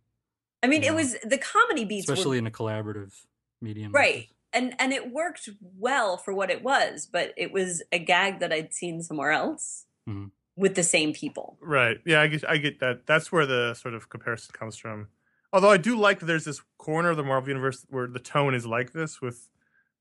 I 0.61 0.67
mean, 0.67 0.83
Yeah. 0.83 0.91
it 0.91 0.95
was 0.95 1.15
the 1.23 1.37
comedy 1.37 1.85
beats 1.85 2.07
were 2.07 2.13
especially 2.13 2.37
in 2.37 2.47
a 2.47 2.51
collaborative 2.51 3.13
medium, 3.61 3.91
right 3.91 4.27
this. 4.27 4.27
And 4.53 4.75
and 4.79 4.93
it 4.93 5.11
worked 5.11 5.49
well 5.79 6.17
for 6.17 6.33
what 6.33 6.49
it 6.49 6.63
was 6.63 7.05
but 7.11 7.33
it 7.37 7.51
was 7.51 7.81
a 7.91 7.99
gag 7.99 8.39
that 8.39 8.51
i'd 8.53 8.73
seen 8.73 9.01
somewhere 9.01 9.31
else 9.31 9.85
Mhm. 10.07 10.31
with 10.55 10.75
the 10.75 10.83
same 10.83 11.13
people 11.13 11.57
Right. 11.61 11.97
Yeah, 12.05 12.21
I 12.21 12.27
get 12.27 12.49
I 12.49 12.57
get 12.57 12.79
that. 12.79 13.05
That's 13.05 13.31
where 13.31 13.45
the 13.45 13.73
sort 13.73 13.93
of 13.93 14.09
comparison 14.09 14.53
comes 14.53 14.75
from. 14.77 15.07
Although 15.53 15.69
I 15.71 15.77
do 15.77 15.95
like 15.97 16.19
that 16.19 16.25
there's 16.25 16.45
this 16.45 16.61
corner 16.77 17.09
of 17.11 17.17
the 17.17 17.23
Marvel 17.23 17.49
universe 17.49 17.85
where 17.89 18.07
the 18.07 18.19
tone 18.19 18.53
is 18.53 18.65
like 18.65 18.91
this 18.91 19.21
with 19.21 19.49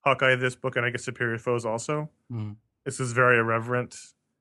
Hawkeye 0.05 0.35
this 0.37 0.57
book 0.57 0.75
and 0.77 0.85
I 0.85 0.91
guess 0.91 1.05
Superior 1.05 1.39
Foes 1.39 1.65
also. 1.65 2.11
Mhm. 2.33 2.57
This 2.85 2.99
is 3.01 3.13
very 3.13 3.39
irreverent 3.39 3.95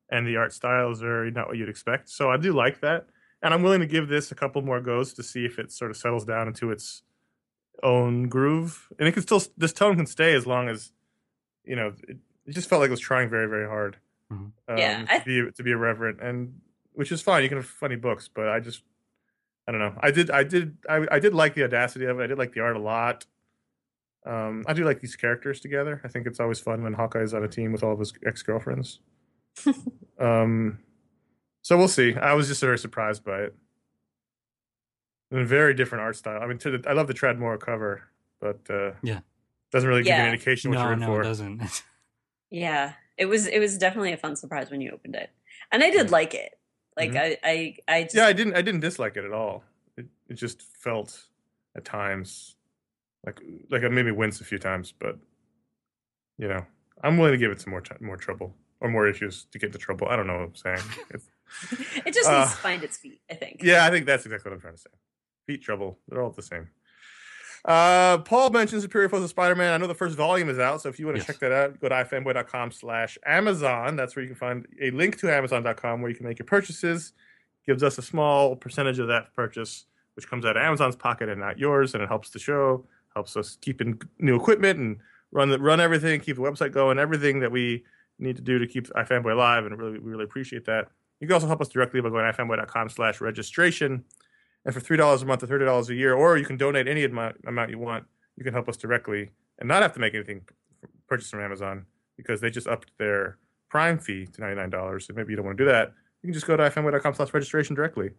and 0.09 0.25
the 0.27 0.35
art 0.37 0.51
style 0.53 0.89
is 0.91 0.99
very 0.99 1.29
not 1.31 1.47
what 1.47 1.57
you'd 1.57 1.69
expect. 1.69 2.09
So 2.09 2.31
I 2.31 2.37
do 2.37 2.51
like 2.53 2.79
that. 2.81 3.07
And 3.43 3.53
I'm 3.53 3.61
willing 3.63 3.79
to 3.81 3.87
give 3.87 4.07
this 4.07 4.31
a 4.31 4.35
couple 4.35 4.61
more 4.63 4.81
goes 4.81 5.13
to 5.13 5.23
see 5.23 5.45
if 5.45 5.59
it 5.59 5.71
sort 5.71 5.91
of 5.91 5.97
settles 5.97 6.25
down 6.25 6.47
into 6.47 6.71
its 6.71 7.03
own 7.83 8.29
groove. 8.29 8.87
And 8.99 9.07
it 9.07 9.11
can 9.13 9.21
still 9.23 9.41
this 9.57 9.73
tone 9.73 9.95
can 9.95 10.05
stay 10.05 10.33
as 10.33 10.45
long 10.47 10.69
as 10.69 10.91
you 11.63 11.75
know, 11.75 11.93
it, 12.07 12.17
it 12.45 12.51
just 12.53 12.67
felt 12.69 12.79
like 12.81 12.87
it 12.87 12.91
was 12.91 12.99
trying 12.99 13.29
very, 13.29 13.47
very 13.47 13.67
hard. 13.67 13.97
Mhm. 14.31 14.51
Um, 14.67 14.77
Yeah, 14.77 15.05
I- 15.09 15.19
to 15.19 15.25
be 15.25 15.51
to 15.51 15.63
be 15.63 15.71
irreverent 15.71 16.19
and 16.21 16.59
which 16.93 17.11
is 17.11 17.21
fine. 17.21 17.43
You 17.43 17.49
can 17.49 17.57
have 17.57 17.65
funny 17.67 17.95
books, 17.95 18.27
but 18.27 18.49
I 18.49 18.59
just 18.59 18.83
I 19.67 19.71
don't 19.71 19.79
know. 19.79 19.93
I 20.01 20.11
did 20.11 20.29
I 20.31 20.43
did 20.43 20.77
I, 20.89 21.05
I 21.11 21.19
did 21.19 21.33
like 21.33 21.53
the 21.55 21.63
audacity 21.63 22.05
of 22.05 22.19
it. 22.19 22.23
I 22.23 22.27
did 22.27 22.37
like 22.37 22.53
the 22.53 22.61
art 22.61 22.75
a 22.75 22.79
lot. 22.79 23.25
Um, 24.25 24.63
I 24.67 24.73
do 24.73 24.83
like 24.83 24.99
these 24.99 25.15
characters 25.15 25.59
together. 25.59 25.99
I 26.03 26.07
think 26.07 26.27
it's 26.27 26.39
always 26.39 26.59
fun 26.59 26.83
when 26.83 26.93
Hawkeye's 26.93 27.33
on 27.33 27.43
a 27.43 27.47
team 27.47 27.71
with 27.71 27.83
all 27.83 27.93
of 27.93 27.99
his 27.99 28.13
ex 28.25 28.43
girlfriends. 28.43 28.99
um, 30.19 30.79
so 31.61 31.77
we'll 31.77 31.87
see. 31.87 32.15
I 32.15 32.33
was 32.33 32.47
just 32.47 32.61
very 32.61 32.77
surprised 32.77 33.23
by 33.23 33.39
it. 33.41 33.55
And 35.31 35.39
a 35.39 35.45
very 35.45 35.73
different 35.73 36.01
art 36.03 36.15
style. 36.17 36.41
I 36.41 36.45
mean, 36.45 36.57
to 36.59 36.77
the, 36.77 36.89
I 36.89 36.93
love 36.93 37.07
the 37.07 37.13
Tradd 37.13 37.37
Moore 37.39 37.57
cover, 37.57 38.03
but 38.41 38.59
uh, 38.69 38.91
Yeah. 39.01 39.21
doesn't 39.71 39.87
really 39.89 40.03
give 40.03 40.15
you 40.15 40.21
an 40.21 40.33
indication 40.33 40.69
what 40.71 40.75
No, 40.77 40.83
you're 40.83 40.93
in 40.93 40.99
no, 40.99 41.05
for. 41.07 41.21
it 41.21 41.25
doesn't. 41.25 41.83
yeah 42.49 42.93
it 43.17 43.25
was 43.27 43.47
it 43.47 43.59
was 43.59 43.77
definitely 43.77 44.11
a 44.11 44.17
fun 44.17 44.35
surprise 44.35 44.69
when 44.69 44.81
you 44.81 44.91
opened 44.91 45.15
it 45.15 45.29
and 45.71 45.81
i 45.81 45.89
did 45.89 46.11
like 46.11 46.33
it 46.33 46.59
like 46.97 47.11
Mhm. 47.11 47.17
I, 47.17 47.37
I 47.45 47.75
i 47.87 48.03
just 48.03 48.15
Yeah, 48.15 48.25
I 48.25 48.33
didn't. 48.33 48.55
I 48.55 48.61
didn't 48.61 48.81
dislike 48.81 49.15
it 49.15 49.23
at 49.23 49.31
all. 49.31 49.63
It 49.95 50.07
it 50.27 50.33
just 50.33 50.61
felt 50.61 51.27
at 51.77 51.85
times 51.85 52.57
like 53.25 53.39
like 53.69 53.83
it 53.83 53.91
made 53.91 54.05
me 54.05 54.11
wince 54.11 54.41
a 54.41 54.43
few 54.43 54.57
times, 54.59 54.91
but 54.91 55.17
you 56.37 56.49
know, 56.49 56.65
I'm 57.03 57.17
willing 57.17 57.31
to 57.33 57.37
give 57.37 57.51
it 57.51 57.61
some 57.61 57.71
more 57.71 57.79
t- 57.81 57.95
more 58.01 58.17
trouble 58.17 58.53
or 58.81 58.89
more 58.89 59.07
issues 59.07 59.45
to 59.51 59.59
get 59.59 59.71
to 59.71 59.77
trouble. 59.77 60.07
I 60.09 60.15
don't 60.17 60.27
know 60.27 60.39
what 60.39 60.49
I'm 60.49 60.55
saying. 60.55 60.81
It 62.05 62.13
just 62.13 62.29
Uh, 62.29 62.39
needs 62.39 62.51
to 62.51 62.57
find 62.57 62.81
its 62.83 62.97
feet 62.97 63.21
i 63.29 63.33
think 63.35 63.61
yeah, 63.63 63.85
I 63.85 63.89
think 63.89 64.05
that's 64.05 64.25
exactly 64.25 64.49
what 64.49 64.55
I'm 64.55 64.61
trying 64.61 64.75
to 64.75 64.79
say. 64.81 64.89
Trouble. 65.57 65.99
They're 66.07 66.21
all 66.21 66.29
the 66.31 66.41
same. 66.41 66.69
Uh, 67.63 68.17
Paul 68.19 68.49
mentioned 68.49 68.81
Superior 68.81 69.07
Foes 69.09 69.23
of 69.23 69.29
Spider-Man. 69.29 69.71
I 69.73 69.77
know 69.77 69.85
the 69.87 69.93
first 69.93 70.15
volume 70.17 70.49
is 70.49 70.57
out, 70.57 70.81
so 70.81 70.89
if 70.89 70.99
you 70.99 71.05
want 71.05 71.17
to 71.17 71.19
Yes. 71.19 71.27
check 71.27 71.39
that 71.39 71.51
out, 71.51 71.79
go 71.79 71.89
to 71.89 71.95
ifanboy.com 71.95 72.71
slash 72.71 73.17
Amazon. 73.25 73.95
That's 73.95 74.15
where 74.15 74.23
you 74.23 74.29
can 74.29 74.35
find 74.37 74.65
a 74.81 74.89
link 74.91 75.17
to 75.19 75.31
Amazon.com 75.31 76.01
where 76.01 76.09
you 76.09 76.15
can 76.17 76.25
make 76.27 76.39
your 76.39 76.47
purchases. 76.47 77.13
Gives 77.67 77.83
us 77.83 77.99
a 77.99 78.01
small 78.01 78.55
percentage 78.55 78.97
of 78.97 79.07
that 79.09 79.35
purchase, 79.35 79.85
which 80.15 80.27
comes 80.27 80.43
out 80.43 80.57
of 80.57 80.63
Amazon's 80.63 80.95
pocket 80.95 81.29
and 81.29 81.39
not 81.39 81.59
yours, 81.59 81.93
and 81.93 82.01
it 82.01 82.07
helps 82.07 82.31
the 82.31 82.39
show, 82.39 82.87
helps 83.13 83.37
us 83.37 83.57
keep 83.61 83.79
in 83.79 83.99
new 84.17 84.35
equipment 84.35 84.79
and 84.79 84.97
run 85.31 85.49
the, 85.49 85.59
run 85.59 85.79
everything, 85.79 86.19
keep 86.19 86.37
the 86.37 86.41
website 86.41 86.71
going, 86.71 86.97
everything 86.97 87.41
that 87.41 87.51
we 87.51 87.83
need 88.17 88.35
to 88.37 88.41
do 88.41 88.57
to 88.57 88.65
keep 88.65 88.87
iFanboy 88.87 89.33
alive, 89.33 89.65
and 89.67 89.77
really 89.77 89.99
we 89.99 90.09
really 90.11 90.23
appreciate 90.23 90.65
that. 90.65 90.87
You 91.19 91.27
can 91.27 91.35
also 91.35 91.45
help 91.45 91.61
us 91.61 91.69
directly 91.69 92.01
by 92.01 92.09
going 92.09 92.25
to 92.25 92.35
ifanboy.com 92.35 92.89
slash 92.89 93.21
registration. 93.21 94.03
And 94.65 94.73
for 94.73 94.79
three 94.79 94.97
dollars 94.97 95.21
a 95.21 95.25
month 95.25 95.41
or 95.43 95.47
thirty 95.47 95.65
dollars 95.65 95.89
a 95.89 95.95
year, 95.95 96.13
or 96.13 96.37
you 96.37 96.45
can 96.45 96.57
donate 96.57 96.87
any 96.87 97.03
amount, 97.03 97.37
amount 97.47 97.71
you 97.71 97.79
want, 97.79 98.05
you 98.37 98.43
can 98.43 98.53
help 98.53 98.69
us 98.69 98.77
directly 98.77 99.31
and 99.59 99.67
not 99.67 99.81
have 99.81 99.93
to 99.93 99.99
make 99.99 100.13
anything 100.13 100.41
purchase 101.07 101.29
from 101.29 101.41
Amazon 101.41 101.85
because 102.17 102.41
they 102.41 102.49
just 102.49 102.67
upped 102.67 102.91
their 102.97 103.37
Prime 103.69 103.97
fee 103.97 104.25
to 104.27 104.41
ninety 104.41 104.55
nine 104.57 104.69
dollars. 104.69 105.07
So 105.07 105.13
maybe 105.15 105.31
you 105.31 105.37
don't 105.37 105.45
want 105.45 105.57
to 105.57 105.63
do 105.63 105.69
that. 105.69 105.93
You 106.21 106.27
can 106.27 106.33
just 106.33 106.45
go 106.45 106.55
to 106.57 106.63
ifanboy.com 106.69 107.15
slash 107.15 107.33
registration 107.33 107.75
directly 107.75 108.11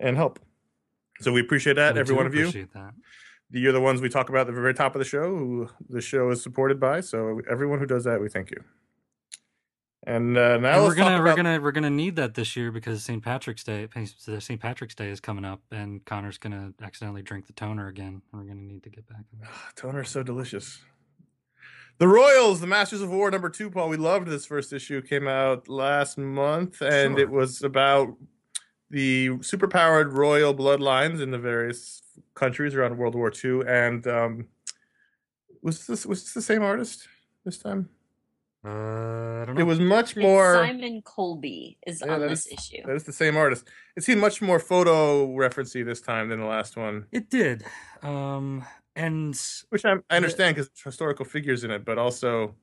and 0.00 0.16
help. 0.16 0.38
So 1.20 1.32
we 1.32 1.40
appreciate 1.40 1.74
that, 1.74 1.94
We 1.94 2.00
every 2.00 2.14
one 2.14 2.26
of 2.26 2.34
you. 2.34 2.42
appreciate 2.42 2.72
that. 2.74 2.92
You're 3.50 3.72
the 3.72 3.80
ones 3.80 4.00
we 4.00 4.08
talk 4.08 4.28
about 4.28 4.42
at 4.48 4.54
the 4.54 4.60
very 4.60 4.74
top 4.74 4.94
of 4.94 4.98
the 4.98 5.04
show, 5.04 5.36
who 5.36 5.68
the 5.88 6.00
show 6.00 6.30
is 6.30 6.42
supported 6.42 6.78
by. 6.80 7.00
So 7.00 7.40
everyone 7.50 7.78
who 7.78 7.86
does 7.86 8.04
that, 8.04 8.20
we 8.20 8.28
thank 8.28 8.50
you. 8.50 8.62
And 10.06 10.36
uh, 10.36 10.58
now 10.58 10.74
And 10.74 10.82
we're 10.84 10.94
gonna 10.94 11.16
talk 11.16 11.24
we're 11.24 11.34
gonna 11.36 11.60
we're 11.60 11.72
gonna 11.72 11.90
need 11.90 12.16
that 12.16 12.34
this 12.34 12.56
year 12.56 12.70
because 12.70 13.02
St. 13.02 13.22
Patrick's 13.22 13.64
Day 13.64 13.88
St. 14.38 14.60
Patrick's 14.60 14.94
Day 14.94 15.08
is 15.08 15.18
coming 15.20 15.44
up 15.44 15.60
and 15.72 16.04
Conor's 16.04 16.36
gonna 16.36 16.72
accidentally 16.82 17.22
drink 17.22 17.46
the 17.46 17.54
toner 17.54 17.88
again 17.88 18.20
and 18.32 18.40
we're 18.40 18.46
gonna 18.46 18.60
need 18.60 18.82
to 18.82 18.90
get 18.90 19.08
back. 19.08 19.24
on. 19.40 19.48
Toner 19.76 20.02
is 20.02 20.10
so 20.10 20.22
delicious. 20.22 20.80
The 21.98 22.08
Royals, 22.08 22.60
the 22.60 22.66
Masters 22.66 23.00
of 23.02 23.10
War 23.10 23.30
number 23.30 23.48
two, 23.48 23.70
Paul. 23.70 23.88
We 23.88 23.96
loved 23.96 24.26
this 24.26 24.44
first 24.44 24.72
issue. 24.72 25.00
Came 25.00 25.28
out 25.28 25.68
last 25.68 26.18
month, 26.18 26.82
and 26.82 27.14
Sure. 27.14 27.20
it 27.20 27.30
was 27.30 27.62
about 27.62 28.16
the 28.90 29.28
superpowered 29.38 30.12
royal 30.12 30.54
bloodlines 30.54 31.20
in 31.22 31.30
the 31.30 31.38
various 31.38 32.02
countries 32.34 32.74
around 32.74 32.98
World 32.98 33.14
War 33.14 33.32
II. 33.32 33.62
And 33.66 34.06
um, 34.08 34.48
was 35.62 35.86
this 35.86 36.04
was 36.04 36.24
this 36.24 36.34
the 36.34 36.42
same 36.42 36.62
artist 36.62 37.06
this 37.44 37.58
time? 37.58 37.88
Uh, 38.64 39.42
I 39.42 39.44
don't 39.44 39.56
know. 39.56 39.60
It 39.60 39.64
was 39.66 39.78
much 39.80 40.12
It's 40.12 40.20
more. 40.20 40.54
Simon 40.54 41.02
Coleby 41.02 41.76
is 41.86 42.02
Yeah, 42.04 42.14
on 42.14 42.20
this 42.20 42.46
is- 42.46 42.52
issue 42.52 42.82
That 42.86 42.96
is 42.96 43.04
the 43.04 43.12
same 43.12 43.36
artist. 43.36 43.68
It 43.96 44.04
seemed 44.04 44.20
much 44.20 44.40
more 44.40 44.58
photo 44.58 45.26
referencey 45.26 45.84
this 45.84 46.00
time 46.00 46.28
than 46.30 46.40
the 46.40 46.46
last 46.46 46.76
one, 46.76 47.06
It 47.12 47.28
did. 47.30 47.64
Um, 48.02 48.64
and 48.96 49.38
which 49.70 49.84
I, 49.84 49.96
I 50.08 50.16
understand 50.16 50.56
because 50.56 50.70
historical 50.82 51.24
figures 51.24 51.64
in 51.64 51.70
it, 51.70 51.84
but 51.84 51.98
also, 51.98 52.54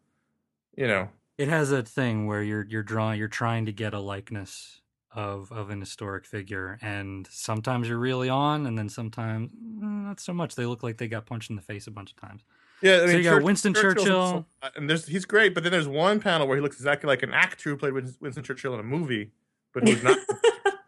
you 0.76 0.88
know, 0.88 1.10
it 1.38 1.48
has 1.50 1.70
that 1.72 1.88
thing 1.88 2.26
where 2.28 2.42
you're 2.42 2.66
you're 2.68 2.84
drawing 2.84 3.20
you're 3.20 3.28
trying 3.28 3.66
to 3.66 3.72
get 3.74 3.94
a 3.94 4.00
likeness 4.00 4.82
of 5.14 5.52
of 5.52 5.70
an 5.70 5.80
historic 5.82 6.26
figure 6.26 6.78
and 6.82 7.28
sometimes 7.30 7.90
you're 7.90 7.98
really 7.98 8.30
on 8.30 8.66
and 8.66 8.78
then 8.78 8.88
sometimes 8.88 9.52
mm, 9.52 9.82
not 10.06 10.20
so 10.22 10.34
much 10.34 10.56
they 10.56 10.66
look 10.66 10.84
like 10.84 10.98
they 10.98 11.08
got 11.08 11.26
punched 11.26 11.50
in 11.50 11.56
the 11.58 11.62
face 11.62 11.86
a 11.88 11.92
bunch 11.92 12.12
of 12.12 12.16
times 12.18 12.44
Yeah, 12.82 12.96
I 12.96 12.98
So 13.00 13.06
mean, 13.08 13.18
you 13.18 13.24
got 13.24 13.30
Church- 13.36 13.44
Winston 13.44 13.74
Churchill. 13.74 14.46
and 14.76 14.90
there's 14.90 15.06
he's 15.08 15.26
great, 15.26 15.54
but 15.54 15.64
then 15.64 15.72
there's 15.72 15.88
one 15.88 16.20
panel 16.20 16.48
where 16.48 16.58
he 16.58 16.62
looks 16.62 16.78
exactly 16.78 17.08
like 17.08 17.24
an 17.24 17.34
actor 17.34 17.70
who 17.72 17.78
played 17.78 17.94
Winston 17.94 18.44
Churchill 18.44 18.74
in 18.74 18.80
a 18.80 18.84
movie, 18.84 19.32
but 19.74 19.88
who's 19.88 20.02
not. 20.04 20.18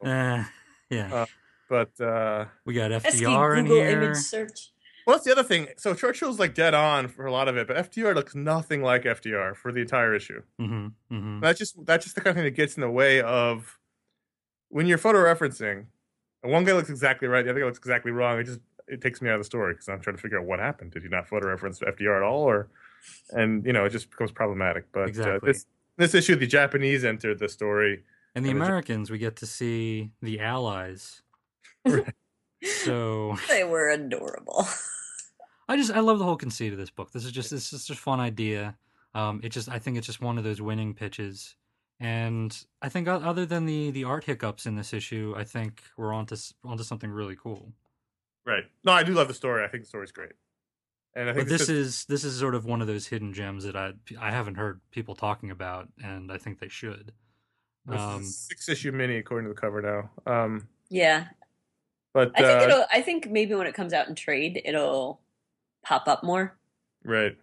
Uh, 0.03 0.43
yeah, 0.89 1.13
Uh, 1.13 1.25
but 1.69 1.99
uh, 2.01 2.45
we 2.65 2.73
got 2.73 2.91
Pesky 3.03 3.23
FDR 3.25 3.57
in 3.59 3.65
Google 3.65 3.83
here. 3.83 4.01
image 4.03 4.17
search. 4.17 4.71
well, 5.05 5.15
that's 5.17 5.25
the 5.25 5.31
other 5.31 5.43
thing. 5.43 5.67
So 5.77 5.93
Churchill's 5.93 6.39
like 6.39 6.53
dead 6.55 6.73
on 6.73 7.07
for 7.07 7.25
a 7.25 7.31
lot 7.31 7.47
of 7.47 7.57
it, 7.57 7.67
but 7.67 7.77
FDR 7.77 8.13
looks 8.15 8.35
nothing 8.35 8.81
like 8.81 9.03
FDR 9.03 9.55
for 9.55 9.71
the 9.71 9.81
entire 9.81 10.13
issue. 10.15 10.41
hmm 10.59 10.87
hmm 11.09 11.39
That's 11.41 11.59
just 11.59 11.85
that's 11.85 12.05
just 12.05 12.15
the 12.15 12.21
kind 12.21 12.31
of 12.31 12.35
thing 12.37 12.45
that 12.45 12.55
gets 12.55 12.75
in 12.75 12.81
the 12.81 12.89
way 12.89 13.21
of 13.21 13.77
when 14.69 14.87
you're 14.87 14.97
photo 14.97 15.19
referencing. 15.19 15.85
One 16.41 16.65
guy 16.65 16.73
looks 16.73 16.89
exactly 16.89 17.27
right, 17.29 17.43
the 17.45 17.51
other 17.51 17.61
guy 17.61 17.65
looks 17.67 17.77
exactly 17.77 18.11
wrong. 18.11 18.37
It 18.39 18.43
just 18.43 18.59
it 18.87 19.01
takes 19.01 19.21
me 19.21 19.29
out 19.29 19.35
of 19.35 19.39
the 19.41 19.45
story 19.45 19.73
because 19.73 19.89
I'm 19.89 19.99
trying 20.01 20.15
to 20.15 20.21
figure 20.21 20.39
out 20.39 20.45
what 20.45 20.59
happened. 20.59 20.91
Did 20.91 21.03
he 21.03 21.09
not 21.09 21.27
photo 21.27 21.47
reference 21.47 21.79
FDR 21.79 22.17
at 22.17 22.23
all, 22.23 22.43
or 22.43 22.67
and 23.31 23.65
you 23.65 23.73
know 23.73 23.85
it 23.85 23.89
just 23.91 24.09
becomes 24.09 24.31
problematic. 24.31 24.85
But 24.91 25.07
Exactly. 25.09 25.35
uh, 25.49 25.53
this 25.53 25.65
this 25.97 26.13
issue, 26.15 26.35
the 26.35 26.47
Japanese 26.47 27.03
entered 27.05 27.39
the 27.39 27.49
story. 27.49 28.03
And 28.35 28.43
the 28.45 28.49
And 28.49 28.59
the- 28.59 28.65
Americans, 28.65 29.11
we 29.11 29.17
get 29.19 29.35
to 29.37 29.45
see 29.45 30.11
the 30.21 30.39
Allies. 30.39 31.21
Right. 31.85 32.13
So 32.63 33.35
They 33.49 33.63
were 33.65 33.89
adorable. 33.89 34.65
I 35.67 35.75
just 35.77 35.91
I 35.91 35.99
love 35.99 36.19
the 36.19 36.25
whole 36.25 36.35
conceit 36.37 36.71
of 36.73 36.79
this 36.79 36.89
book. 36.89 37.11
This 37.11 37.25
is 37.25 37.31
just 37.31 37.49
this 37.51 37.71
is 37.73 37.85
just 37.85 37.89
a 37.89 37.95
fun 38.01 38.19
idea. 38.19 38.75
Um, 39.13 39.41
it 39.43 39.49
just 39.49 39.69
I 39.69 39.79
think 39.79 39.97
it's 39.97 40.07
just 40.07 40.21
one 40.21 40.37
of 40.37 40.43
those 40.43 40.61
winning 40.61 40.93
pitches. 40.93 41.55
And 41.99 42.57
I 42.81 42.89
think 42.89 43.07
other 43.07 43.45
than 43.45 43.65
the 43.65 43.91
the 43.91 44.03
art 44.05 44.23
hiccups 44.25 44.65
in 44.65 44.75
this 44.75 44.93
issue, 44.93 45.33
I 45.37 45.43
think 45.43 45.81
we're 45.97 46.13
onto 46.13 46.35
s- 46.35 46.53
onto 46.63 46.83
something 46.83 47.09
really 47.11 47.35
cool. 47.35 47.71
Right. 48.45 48.63
No, 48.83 48.91
I 48.91 49.03
do 49.03 49.13
love 49.13 49.27
the 49.27 49.33
story. 49.33 49.63
I 49.63 49.67
think 49.67 49.83
the 49.83 49.87
story's 49.89 50.11
great. 50.11 50.33
And 51.15 51.29
I 51.29 51.33
think 51.33 51.45
But 51.45 51.51
this 51.51 51.61
just- 51.67 51.69
is 51.69 52.05
this 52.05 52.23
is 52.23 52.39
sort 52.39 52.55
of 52.55 52.65
one 52.65 52.81
of 52.81 52.87
those 52.87 53.07
hidden 53.07 53.33
gems 53.33 53.63
that 53.65 53.75
I 53.75 53.93
I 54.19 54.31
haven't 54.31 54.55
heard 54.55 54.81
people 54.91 55.15
talking 55.15 55.51
about, 55.51 55.87
and 56.03 56.31
I 56.31 56.37
think 56.37 56.59
they 56.59 56.67
should. 56.69 57.11
this 57.85 57.95
is 57.95 58.01
a 58.01 58.09
Um, 58.09 58.23
six 58.23 58.69
issue 58.69 58.91
mini 58.91 59.17
according 59.17 59.47
to 59.49 59.53
the 59.53 59.59
cover 59.59 59.81
now. 59.81 60.09
Um, 60.25 60.67
Yeah, 60.89 61.27
but 62.13 62.31
I 62.35 62.41
think 62.41 62.61
uh, 62.61 62.63
it'll. 62.65 62.85
I 62.91 63.01
think 63.01 63.29
maybe 63.29 63.53
when 63.55 63.67
it 63.67 63.73
comes 63.75 63.93
out 63.93 64.07
in 64.07 64.15
trade, 64.15 64.61
it'll 64.65 65.21
pop 65.83 66.07
up 66.07 66.23
more. 66.23 66.57
right. 67.03 67.37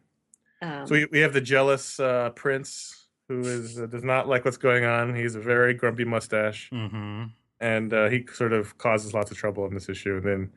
Um, 0.63 0.87
So 0.87 0.95
we, 0.95 1.05
we 1.07 1.21
have 1.21 1.33
the 1.33 1.41
jealous 1.41 1.99
uh, 2.01 2.31
prince 2.31 3.07
who 3.29 3.41
is 3.41 3.79
uh, 3.81 3.87
does 3.87 4.03
not 4.05 4.29
like 4.29 4.45
what's 4.45 4.57
going 4.57 4.85
on. 4.85 5.15
He's 5.15 5.35
a 5.37 5.41
very 5.41 5.75
grumpy 5.75 6.05
mustache, 6.05 6.69
hmm 6.71 7.27
and 7.61 7.93
uh, 7.93 8.09
he 8.09 8.27
sort 8.33 8.53
of 8.55 8.77
causes 8.79 9.13
lots 9.15 9.31
of 9.31 9.37
trouble 9.37 9.67
in 9.67 9.75
this 9.75 9.89
issue. 9.91 10.17
And 10.17 10.25
then, 10.25 10.53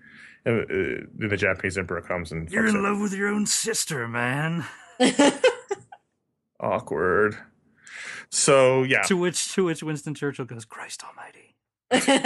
uh, 0.45 0.49
uh, 0.51 0.65
then 0.67 1.29
the 1.29 1.37
Japanese 1.37 1.77
emperor 1.77 2.01
comes 2.01 2.31
and 2.31 2.49
You're 2.51 2.67
in 2.67 2.75
it. 2.75 2.79
love 2.79 2.99
with 2.99 3.13
your 3.13 3.29
own 3.29 3.45
sister, 3.45 4.07
man. 4.07 4.65
awkward. 6.59 7.37
So 8.29 8.83
yeah, 8.83 9.01
To 9.03 9.17
which 9.17 9.53
to 9.53 9.63
which 9.65 9.83
Winston 9.83 10.15
Churchill 10.15 10.45
goes, 10.45 10.65
"Christ 10.65 11.03
Almighty." 11.03 11.55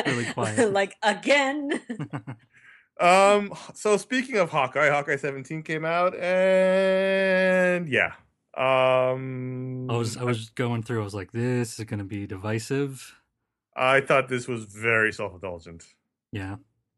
really 0.06 0.26
quiet. 0.34 0.72
like 0.72 0.96
again. 1.04 1.82
um. 3.00 3.54
So 3.74 3.98
speaking 3.98 4.38
of 4.38 4.50
Hawkeye, 4.50 4.90
Hawkeye 4.90 5.18
seventeen 5.18 5.64
came 5.64 5.84
out, 5.86 6.16
and 6.16 7.90
yeah, 7.90 8.14
um, 8.56 9.90
I 9.90 9.98
was 9.98 10.16
I 10.18 10.24
was 10.24 10.50
going 10.52 10.84
through. 10.84 11.02
I 11.02 11.04
was 11.04 11.14
like, 11.16 11.32
"This 11.34 11.78
is 11.78 11.86
going 11.86 12.00
to 12.00 12.06
be 12.06 12.26
divisive." 12.26 13.14
I 13.76 14.02
thought 14.02 14.28
this 14.30 14.48
was 14.48 14.64
very 14.66 15.12
self 15.14 15.34
indulgent, 15.34 15.86
Yeah. 16.32 16.56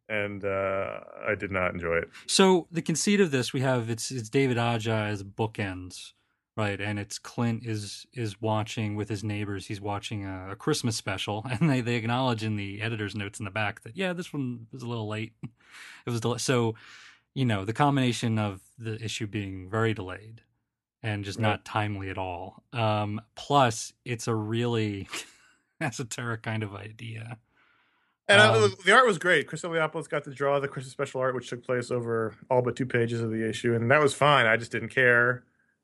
And 0.10 0.43
uh, 0.43 0.99
I 1.28 1.36
did 1.36 1.51
not 1.51 1.74
enjoy 1.74 1.97
it. 1.97 2.10
So 2.28 2.68
the 2.72 2.82
conceit 2.82 3.22
of 3.22 3.32
this, 3.32 3.53
we 3.53 3.62
have 3.62 3.89
it's 3.89 4.12
it's 4.12 4.30
David 4.30 4.57
Aja 4.57 5.05
as 5.05 5.24
bookends, 5.24 6.14
right? 6.57 6.82
And 6.82 6.97
it's 6.99 7.20
Clint 7.20 7.66
is 7.66 8.05
is 8.14 8.41
watching 8.41 8.95
with 8.95 9.07
his 9.10 9.24
neighbors. 9.24 9.68
He's 9.68 9.80
watching 9.82 10.26
a, 10.26 10.51
a 10.51 10.55
Christmas 10.55 10.95
special, 10.95 11.45
and 11.49 11.70
they 11.70 11.82
they 11.82 11.95
acknowledge 11.95 12.43
in 12.43 12.55
the 12.55 12.82
editor's 12.82 13.16
notes 13.16 13.39
in 13.39 13.45
the 13.45 13.51
back 13.51 13.82
that 13.84 13.95
yeah, 13.95 14.14
this 14.14 14.34
one 14.34 14.68
was 14.74 14.84
a 14.84 14.88
little 14.88 15.07
late. 15.07 15.34
It 16.05 16.10
was 16.10 16.20
del- 16.22 16.39
so, 16.39 16.74
you 17.36 17.45
know, 17.45 17.64
the 17.64 17.74
combination 17.74 18.39
of 18.39 18.60
the 18.80 18.95
issue 19.03 19.28
being 19.28 19.70
very 19.70 19.93
delayed 19.93 20.41
and 21.03 21.24
just 21.24 21.38
Right. 21.38 21.43
not 21.49 21.64
timely 21.66 22.10
at 22.10 22.18
all. 22.18 22.64
Um, 22.74 23.22
plus, 23.36 23.93
it's 24.03 24.28
a 24.28 24.34
really 24.34 25.07
esoteric 25.82 26.41
kind 26.41 26.64
of 26.64 26.74
idea. 26.76 27.38
And 28.30 28.40
uh, 28.42 28.54
Um, 28.66 28.76
the 28.86 28.92
art 28.94 29.06
was 29.08 29.18
great. 29.18 29.48
Chris 29.48 29.64
Eliopoulos 29.64 30.08
got 30.08 30.24
to 30.26 30.32
draw 30.32 30.60
the 30.60 30.68
Christmas 30.68 30.92
special 30.94 31.20
art, 31.22 31.34
which 31.36 31.50
took 31.50 31.64
place 31.66 31.90
over 31.92 32.36
all 32.50 32.62
but 32.62 32.76
two 32.76 32.86
pages 32.86 33.22
of 33.22 33.32
the 33.32 33.48
issue, 33.48 33.74
and 33.74 33.90
that 33.92 34.00
was 34.02 34.14
fine. 34.14 34.46
I 34.46 34.56
just 34.56 34.72
didn't 34.72 34.90
care. 34.90 35.44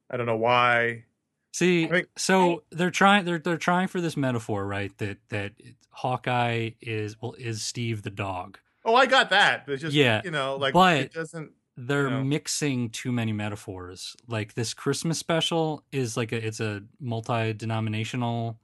I 0.09 0.17
don't 0.17 0.27
know 0.27 0.37
why. 0.37 1.05
See, 1.53 1.85
I 1.85 1.87
think- 1.89 2.07
so 2.17 2.63
they're 2.71 2.91
trying 2.91 3.25
they're 3.25 3.39
they're 3.39 3.57
trying 3.57 3.87
for 3.87 3.99
this 3.99 4.15
metaphor, 4.15 4.65
right? 4.67 4.95
That 4.99 5.17
that 5.29 5.53
Hawkeye 5.89 6.71
is 6.81 7.15
well 7.21 7.33
is 7.37 7.61
Steve 7.63 8.03
the 8.03 8.09
dog. 8.11 8.59
Oh, 8.83 8.93
I 8.95 9.07
got 9.07 9.31
that. 9.31 9.63
It's 9.67 9.81
just 9.81 9.95
Yeah, 9.95 10.21
you 10.23 10.31
know, 10.31 10.55
like 10.57 10.73
but- 10.73 10.97
it 10.99 11.13
doesn't. 11.13 11.51
They're 11.77 12.07
Yeah. 12.09 12.23
mixing 12.23 12.89
too 12.91 13.11
many 13.11 13.33
metaphors. 13.33 14.15
Like 14.27 14.53
this 14.53 14.73
Christmas 14.73 15.17
special 15.19 15.83
is 15.91 16.15
like 16.15 16.31
a 16.31 16.45
it's 16.45 16.59
a 16.61 16.83
multi-denominational, 17.01 18.59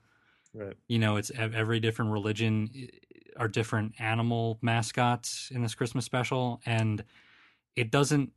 Right. 0.54 0.76
you 0.88 1.00
know, 1.00 1.18
it's 1.18 1.32
every 1.32 1.80
different 1.80 2.12
religion 2.12 2.70
are 3.38 3.48
different 3.48 3.94
animal 4.00 4.58
mascots 4.62 5.50
in 5.54 5.62
this 5.62 5.76
Christmas 5.76 6.06
special 6.06 6.62
and 6.66 7.04
it 7.76 7.92
doesn't 7.92 8.32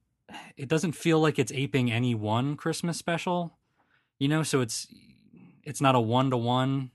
it 0.57 0.69
doesn't 0.69 0.93
feel 0.93 1.21
like 1.21 1.39
it's 1.39 1.53
aping 1.53 1.93
any 1.93 2.15
one 2.15 2.57
Christmas 2.57 2.97
special. 2.97 3.59
You 4.19 4.29
know, 4.29 4.43
so 4.43 4.61
it's 4.61 4.87
it's 5.63 5.81
not 5.81 5.95
a 5.95 6.01
one 6.01 6.31
to 6.31 6.37
one 6.37 6.91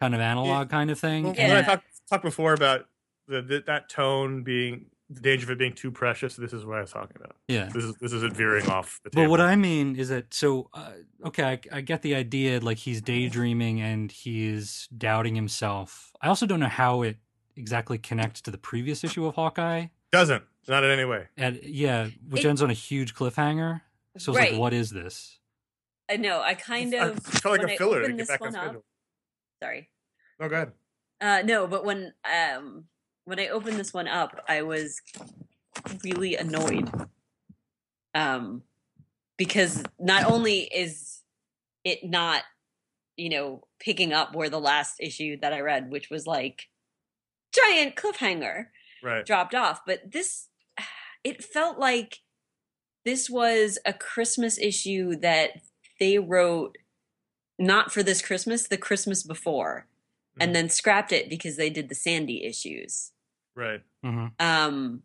kind 0.00 0.14
of 0.14 0.20
analog 0.20 0.70
kind 0.70 0.90
of 0.90 0.98
thing. 0.98 1.24
Well, 1.24 1.34
And- 1.36 1.52
when 1.52 1.64
I 1.64 1.66
talked 1.66 1.84
talked 2.08 2.24
before 2.24 2.52
about 2.54 2.86
the, 3.28 3.42
the 3.42 3.62
that 3.66 3.88
tone 3.88 4.42
being 4.42 4.86
the 5.10 5.20
danger 5.20 5.44
of 5.44 5.50
it 5.50 5.58
being 5.58 5.74
too 5.74 5.90
precious. 5.90 6.36
This 6.36 6.54
is 6.54 6.64
what 6.64 6.78
I 6.78 6.80
was 6.80 6.90
talking 6.92 7.16
about. 7.16 7.36
yeah. 7.46 7.66
This 7.66 7.84
is 7.84 7.94
this 7.96 8.12
is 8.14 8.22
it 8.22 8.32
veering 8.32 8.68
off 8.70 9.00
the 9.04 9.10
But 9.10 9.28
what 9.28 9.40
I 9.40 9.56
mean 9.56 9.96
is 9.96 10.08
that 10.08 10.32
so 10.32 10.70
uh, 10.72 10.92
okay, 11.26 11.44
I, 11.44 11.60
I 11.76 11.80
get 11.82 12.00
the 12.02 12.14
idea. 12.14 12.60
Like 12.60 12.78
he's 12.78 13.02
daydreaming 13.02 13.80
and 13.80 14.10
he's 14.10 14.88
doubting 14.96 15.34
himself. 15.34 16.12
I 16.22 16.28
also 16.28 16.46
don't 16.46 16.60
know 16.60 16.68
how 16.68 17.02
it 17.02 17.18
exactly 17.56 17.98
connects 17.98 18.40
to 18.42 18.50
the 18.50 18.58
previous 18.58 19.04
issue 19.04 19.26
of 19.26 19.34
Hawkeye. 19.34 19.86
doesn't 20.10 20.44
not 20.68 20.84
in 20.84 20.90
any 20.90 21.04
way. 21.04 21.26
And 21.36 21.60
yeah, 21.62 22.08
which 22.28 22.44
It- 22.44 22.48
ends 22.48 22.62
on 22.62 22.70
a 22.70 22.74
huge 22.74 23.14
cliffhanger. 23.14 23.80
So 24.18 24.32
it's 24.32 24.38
right. 24.38 24.50
like, 24.52 24.60
what 24.60 24.72
is 24.74 24.90
this? 24.90 25.38
I 26.10 26.16
know. 26.16 26.40
I 26.42 26.54
kind 26.54 26.94
I 26.94 27.06
of 27.08 27.44
like 27.44 27.60
when 27.60 27.70
a 27.70 27.72
I 27.72 27.76
filler 27.76 28.02
to 28.02 28.08
get 28.08 28.16
this 28.18 28.28
back 28.28 28.40
on 28.42 28.48
one 28.48 28.56
up- 28.56 28.62
schedule. 28.64 28.84
Sorry. 29.62 29.90
No, 30.38 30.48
go 30.48 30.54
ahead. 30.56 30.72
Uh, 31.20 31.42
no, 31.44 31.66
but 31.66 31.84
when 31.84 32.12
um 32.30 32.84
when 33.24 33.38
I 33.40 33.48
opened 33.48 33.76
this 33.78 33.94
one 33.94 34.08
up, 34.08 34.44
I 34.48 34.62
was 34.62 35.00
really 36.04 36.36
annoyed. 36.36 36.90
Um, 38.14 38.62
because 39.38 39.82
not 39.98 40.30
only 40.30 40.60
is 40.60 41.20
it 41.84 42.04
not, 42.04 42.42
you 43.16 43.30
know, 43.30 43.64
picking 43.80 44.12
up 44.12 44.34
where 44.34 44.50
the 44.50 44.60
last 44.60 44.96
issue 45.00 45.38
that 45.40 45.52
I 45.52 45.60
read, 45.60 45.90
which 45.90 46.10
was 46.10 46.26
like 46.26 46.68
giant 47.52 47.96
cliffhanger, 47.96 48.68
Right. 49.02 49.24
dropped 49.26 49.54
off, 49.54 49.80
but 49.86 50.10
this 50.12 50.48
it 51.24 51.44
felt 51.44 51.78
like 51.78 52.20
this 53.04 53.28
was 53.30 53.78
a 53.84 53.92
Christmas 53.92 54.58
issue 54.58 55.16
that 55.16 55.62
they 56.00 56.18
wrote 56.18 56.78
not 57.58 57.92
for 57.92 58.02
this 58.02 58.22
Christmas, 58.22 58.66
the 58.66 58.76
Christmas 58.78 59.22
before, 59.22 59.86
Mhm. 60.36 60.42
and 60.44 60.54
then 60.56 60.68
scrapped 60.68 61.12
it 61.12 61.28
because 61.28 61.56
they 61.56 61.70
did 61.70 61.88
the 61.88 61.94
Sandy 61.94 62.44
issues. 62.44 63.12
Right. 63.54 63.82
hmm 64.02 64.28
Um 64.38 65.02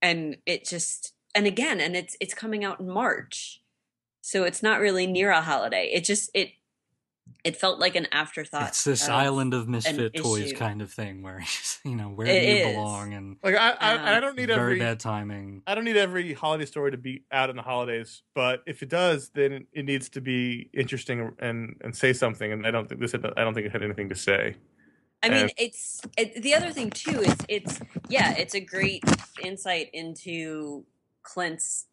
and 0.00 0.38
it 0.46 0.64
just 0.66 1.14
and 1.34 1.46
again, 1.46 1.80
and 1.80 1.96
it's 1.96 2.16
it's 2.20 2.34
coming 2.34 2.64
out 2.64 2.80
in 2.80 2.88
March. 2.88 3.62
So 4.20 4.44
it's 4.44 4.62
not 4.62 4.80
really 4.80 5.06
near 5.06 5.30
a 5.30 5.40
holiday. 5.40 5.90
It 5.92 6.04
just 6.04 6.30
it 6.34 6.52
it 7.44 7.56
felt 7.56 7.80
like 7.80 7.96
an 7.96 8.06
afterthought. 8.12 8.68
It's 8.68 8.84
this 8.84 9.04
of- 9.04 9.10
island 9.14 9.52
of 9.54 9.68
misfit 9.68 10.14
toys 10.14 10.46
issue. 10.46 10.56
kind 10.56 10.80
of 10.80 10.92
thing 10.92 11.22
where 11.22 11.42
you 11.84 11.96
know, 11.96 12.08
where 12.08 12.26
It 12.26 12.40
do 12.40 12.46
you 12.46 12.52
is. 12.68 12.74
belong 12.76 13.14
and 13.14 13.36
Like 13.42 13.56
I, 13.56 13.70
I, 13.72 14.16
I 14.16 14.20
don't 14.20 14.36
need 14.36 14.46
very 14.48 14.60
every 14.60 14.78
bad 14.78 15.00
timing. 15.00 15.62
I 15.66 15.74
don't 15.74 15.84
need 15.84 15.96
every 15.96 16.32
holiday 16.34 16.66
story 16.66 16.92
to 16.92 16.96
be 16.96 17.24
out 17.32 17.50
in 17.50 17.56
the 17.56 17.62
holidays, 17.62 18.22
but 18.34 18.62
if 18.66 18.82
it 18.82 18.88
does, 18.88 19.30
then 19.34 19.66
it 19.72 19.84
needs 19.84 20.08
to 20.10 20.20
be 20.20 20.70
interesting 20.72 21.32
and 21.40 21.76
and 21.82 21.96
say 21.96 22.12
something. 22.12 22.52
And 22.52 22.66
I 22.66 22.70
don't 22.70 22.88
think 22.88 23.00
this 23.00 23.12
had, 23.12 23.24
I 23.36 23.42
don't 23.42 23.54
think 23.54 23.66
it 23.66 23.72
had 23.72 23.82
anything 23.82 24.08
to 24.10 24.14
say. 24.16 24.54
I 25.24 25.28
mean, 25.28 25.50
it's 25.56 26.00
it, 26.18 26.42
the 26.42 26.54
other 26.54 26.70
thing 26.72 26.90
too. 26.90 27.20
Is 27.20 27.36
it's 27.48 27.80
yeah, 28.08 28.34
it's 28.36 28.54
a 28.54 28.60
great 28.60 29.04
insight 29.42 29.88
into 29.92 30.84
Clint's 31.22 31.86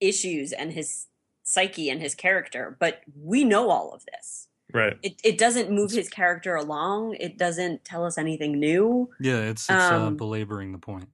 issues 0.00 0.52
and 0.52 0.72
his 0.72 1.06
psyche 1.50 1.90
and 1.90 2.00
his 2.00 2.14
character. 2.14 2.76
But 2.78 3.00
we 3.20 3.44
know 3.44 3.70
all 3.70 3.92
of 3.92 4.04
this. 4.06 4.48
Right. 4.72 4.96
It 5.02 5.20
it 5.24 5.36
doesn't 5.38 5.70
move 5.70 5.90
his 5.90 6.08
character 6.08 6.54
along. 6.54 7.16
It 7.18 7.36
doesn't 7.36 7.84
tell 7.84 8.04
us 8.04 8.16
anything 8.16 8.58
new. 8.58 9.10
Yeah, 9.20 9.38
it's 9.40 9.62
it's 9.62 9.70
uh, 9.70 10.06
Um, 10.06 10.16
belaboring 10.16 10.72
the 10.72 10.78
point. 10.78 11.08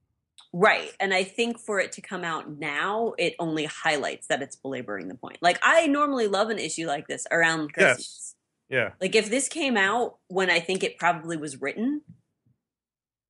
Right. 0.53 0.91
And 0.99 1.13
I 1.13 1.23
think 1.23 1.59
for 1.59 1.79
it 1.79 1.91
to 1.93 2.01
come 2.01 2.23
out 2.23 2.49
now, 2.57 3.13
it 3.17 3.35
only 3.39 3.65
highlights 3.65 4.27
that 4.27 4.41
it's 4.41 4.55
belaboring 4.55 5.07
the 5.07 5.15
point. 5.15 5.37
Like 5.41 5.59
I 5.63 5.87
normally 5.87 6.27
love 6.27 6.49
an 6.49 6.59
issue 6.59 6.87
like 6.87 7.07
this 7.07 7.25
around 7.31 7.71
Yes. 7.77 8.35
Yeah. 8.69 8.91
Like 9.01 9.15
if 9.15 9.29
this 9.29 9.47
came 9.49 9.75
out 9.75 10.17
when 10.27 10.49
I 10.49 10.59
think 10.59 10.83
it 10.83 10.97
probably 10.97 11.37
was 11.37 11.59
written, 11.61 12.01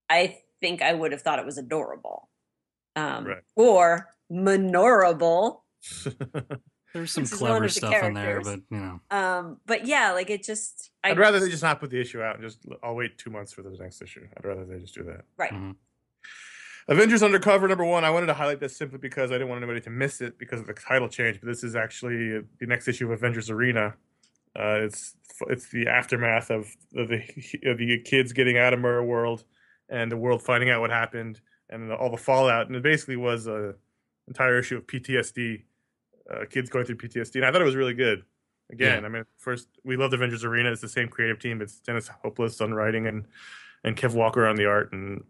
I 0.09 0.39
think 0.59 0.81
I 0.81 0.93
would 0.93 1.11
have 1.11 1.21
thought 1.21 1.39
it 1.39 1.45
was 1.45 1.57
adorable. 1.57 2.29
Um, 2.95 3.25
Right. 3.25 3.43
Or 3.55 4.09
minorable. 4.31 5.63
There's 6.97 7.11
some 7.11 7.23
This 7.23 7.33
is 7.33 7.37
clever 7.37 7.57
of 7.57 7.61
the 7.63 7.69
stuff 7.69 8.03
in 8.03 8.13
there, 8.15 8.41
but 8.41 8.59
you 8.71 8.77
know, 8.77 8.99
Um, 9.11 9.59
but 9.67 9.85
yeah, 9.85 10.13
like 10.13 10.29
it 10.31 10.43
just. 10.43 10.89
I, 11.03 11.11
I'd 11.11 11.19
rather 11.19 11.39
they 11.39 11.47
just 11.49 11.61
not 11.61 11.79
put 11.79 11.91
the 11.91 12.01
issue 12.01 12.21
out 12.21 12.35
and 12.35 12.43
just 12.43 12.65
I'll 12.83 12.95
wait 12.95 13.17
two 13.19 13.29
months 13.29 13.53
for 13.53 13.61
the 13.61 13.69
next 13.79 14.01
issue. 14.01 14.27
I'd 14.35 14.43
rather 14.45 14.65
they 14.65 14.79
just 14.79 14.95
do 14.95 15.03
that. 15.03 15.21
Right. 15.37 15.51
Mhm. 15.51 15.75
Avengers 16.89 17.21
Undercover 17.21 17.67
number 17.67 17.83
one. 17.83 18.03
I 18.05 18.09
wanted 18.09 18.27
to 18.27 18.33
highlight 18.33 18.59
this 18.59 18.75
simply 18.75 18.97
because 18.97 19.29
I 19.31 19.35
didn't 19.35 19.49
want 19.49 19.59
anybody 19.61 19.81
to 19.81 19.89
miss 19.89 20.21
it 20.21 20.39
because 20.39 20.61
of 20.61 20.67
the 20.67 20.73
title 20.73 21.09
change. 21.09 21.39
But 21.41 21.47
this 21.47 21.63
is 21.63 21.75
actually 21.75 22.39
the 22.59 22.65
next 22.65 22.87
issue 22.87 23.05
of 23.05 23.11
Avengers 23.11 23.49
Arena. 23.49 23.95
Uh, 24.57 24.79
it's 24.81 25.15
it's 25.49 25.69
the 25.69 25.87
aftermath 25.87 26.49
of 26.49 26.65
the 26.93 27.21
of 27.65 27.77
the 27.77 27.99
kids 28.03 28.33
getting 28.33 28.57
out 28.57 28.73
of 28.73 28.79
Mirror 28.79 29.03
World 29.03 29.43
and 29.89 30.11
the 30.11 30.17
world 30.17 30.41
finding 30.41 30.69
out 30.69 30.81
what 30.81 30.89
happened 30.89 31.41
and 31.69 31.91
all 31.91 32.09
the 32.09 32.17
fallout. 32.17 32.67
And 32.67 32.75
it 32.75 32.81
basically 32.83 33.17
was 33.17 33.45
a 33.47 33.75
entire 34.27 34.57
issue 34.57 34.77
of 34.77 34.87
PTSD, 34.87 35.63
uh, 36.31 36.45
kids 36.49 36.69
going 36.69 36.85
through 36.85 36.97
PTSD. 36.97 37.35
And 37.35 37.45
I 37.45 37.51
thought 37.51 37.61
it 37.61 37.65
was 37.65 37.75
really 37.75 37.93
good. 37.93 38.23
Again, 38.69 39.05
I 39.05 39.09
mean, 39.09 39.23
first 39.37 39.69
we 39.85 39.95
loved 39.95 40.13
Avengers 40.13 40.43
Arena. 40.43 40.71
It's 40.71 40.81
the 40.81 40.89
same 40.89 41.07
creative 41.07 41.39
team. 41.39 41.61
It's 41.61 41.79
Dennis 41.79 42.09
Hopeless 42.21 42.59
on 42.59 42.73
writing 42.73 43.07
and 43.07 43.25
and 43.83 43.95
Kev 43.95 44.13
Walker 44.13 44.45
on 44.45 44.57
the 44.57 44.65
art, 44.65 44.91
and 44.91 45.23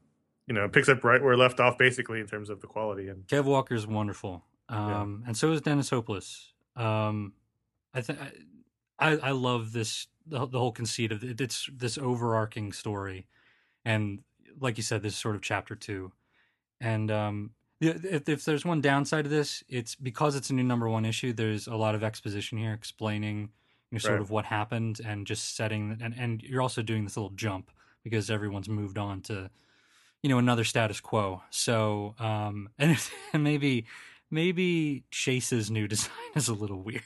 you 0.47 0.55
know 0.55 0.67
picks 0.67 0.89
up 0.89 1.03
right 1.03 1.21
where 1.21 1.37
left 1.37 1.59
off 1.59 1.77
basically 1.77 2.19
in 2.19 2.25
terms 2.25 2.49
of 2.49 2.61
the 2.61 2.67
quality. 2.67 3.09
And 3.09 3.27
Kev 3.27 3.43
Walker 3.43 3.75
is 3.75 3.85
wonderful, 3.85 4.43
um, 4.69 5.23
and 5.27 5.37
so 5.37 5.51
is 5.51 5.61
Dennis 5.61 5.91
Hopeless. 5.91 6.51
Um, 6.75 7.33
I 7.93 8.01
think 8.01 8.17
I, 8.97 9.17
I 9.17 9.31
love 9.31 9.71
this 9.71 10.07
the, 10.25 10.47
the 10.47 10.57
whole 10.57 10.71
conceit 10.71 11.11
of 11.11 11.23
it. 11.23 11.39
It's 11.39 11.69
this 11.71 11.99
overarching 11.99 12.71
story, 12.71 13.27
and 13.85 14.21
like 14.59 14.77
you 14.77 14.83
said, 14.83 15.03
this 15.03 15.13
is 15.13 15.19
sort 15.19 15.35
of 15.35 15.43
chapter 15.43 15.75
two. 15.75 16.11
And 16.81 17.11
um, 17.11 17.51
if, 17.80 18.28
if 18.28 18.45
there's 18.45 18.65
one 18.65 18.82
downside 18.82 19.25
to 19.25 19.30
this, 19.30 19.63
it's 19.69 19.95
because 19.95 20.36
it's 20.36 20.49
a 20.49 20.53
new 20.53 20.63
number 20.63 20.89
one 20.89 21.05
issue. 21.05 21.34
There's 21.34 21.67
a 21.67 21.75
lot 21.75 21.95
of 21.95 22.03
exposition 22.03 22.57
here, 22.57 22.73
explaining 22.73 23.49
you 23.91 23.95
know, 23.95 23.99
sort 23.99 24.13
Right. 24.13 24.21
of 24.21 24.30
what 24.30 24.45
happened, 24.45 24.99
and 25.05 25.25
just 25.28 25.55
setting. 25.55 25.97
And 26.01 26.13
and 26.17 26.41
you're 26.43 26.61
also 26.61 26.82
doing 26.82 27.03
this 27.03 27.17
little 27.17 27.32
jump 27.32 27.71
because 28.03 28.30
everyone's 28.30 28.69
moved 28.69 28.97
on 28.97 29.21
to 29.21 29.49
you 30.23 30.30
know 30.30 30.38
another 30.38 30.63
status 30.63 30.99
quo 30.99 31.41
so 31.49 32.15
um 32.19 32.69
and, 32.80 32.97
and 33.34 33.43
maybe 33.43 33.86
maybe 34.32 35.03
chase's 35.11 35.69
new 35.69 35.88
design 35.93 36.11
is 36.36 36.47
a 36.47 36.53
little 36.53 36.82
weird 36.82 37.03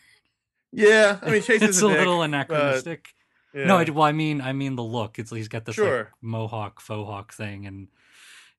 yeah, 0.73 1.19
I 1.21 1.31
mean 1.31 1.41
Chase 1.41 1.61
it's 1.63 1.77
is 1.77 1.83
a 1.83 1.89
dick, 1.89 1.97
little 1.97 2.21
anachronistic 2.21 3.13
yeah. 3.53 3.65
no 3.65 3.77
I, 3.77 3.83
well 3.83 4.05
i 4.05 4.13
mean 4.13 4.39
i 4.41 4.53
mean 4.53 4.75
the 4.75 4.83
look 4.83 5.19
it's 5.19 5.29
he's 5.31 5.49
got 5.49 5.65
this 5.65 5.77
like, 5.77 6.07
mohawk 6.21 6.79
faux 6.79 7.07
hawk 7.07 7.33
thing 7.33 7.65
and 7.65 7.89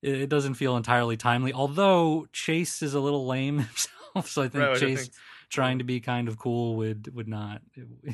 it, 0.02 0.28
doesn't 0.28 0.54
feel 0.54 0.76
entirely 0.76 1.16
timely 1.16 1.52
although 1.52 2.26
chase 2.32 2.82
is 2.82 2.94
a 2.94 3.00
little 3.00 3.26
lame 3.26 3.58
himself 3.66 4.26
so 4.28 4.42
i 4.42 4.48
think 4.48 4.64
Right, 4.64 4.76
I 4.76 4.80
chase 4.80 5.00
think- 5.02 5.12
trying 5.48 5.78
to 5.78 5.84
be 5.84 6.00
kind 6.00 6.28
of 6.28 6.38
cool 6.38 6.76
would 6.76 7.14
would 7.14 7.28
not 7.28 7.62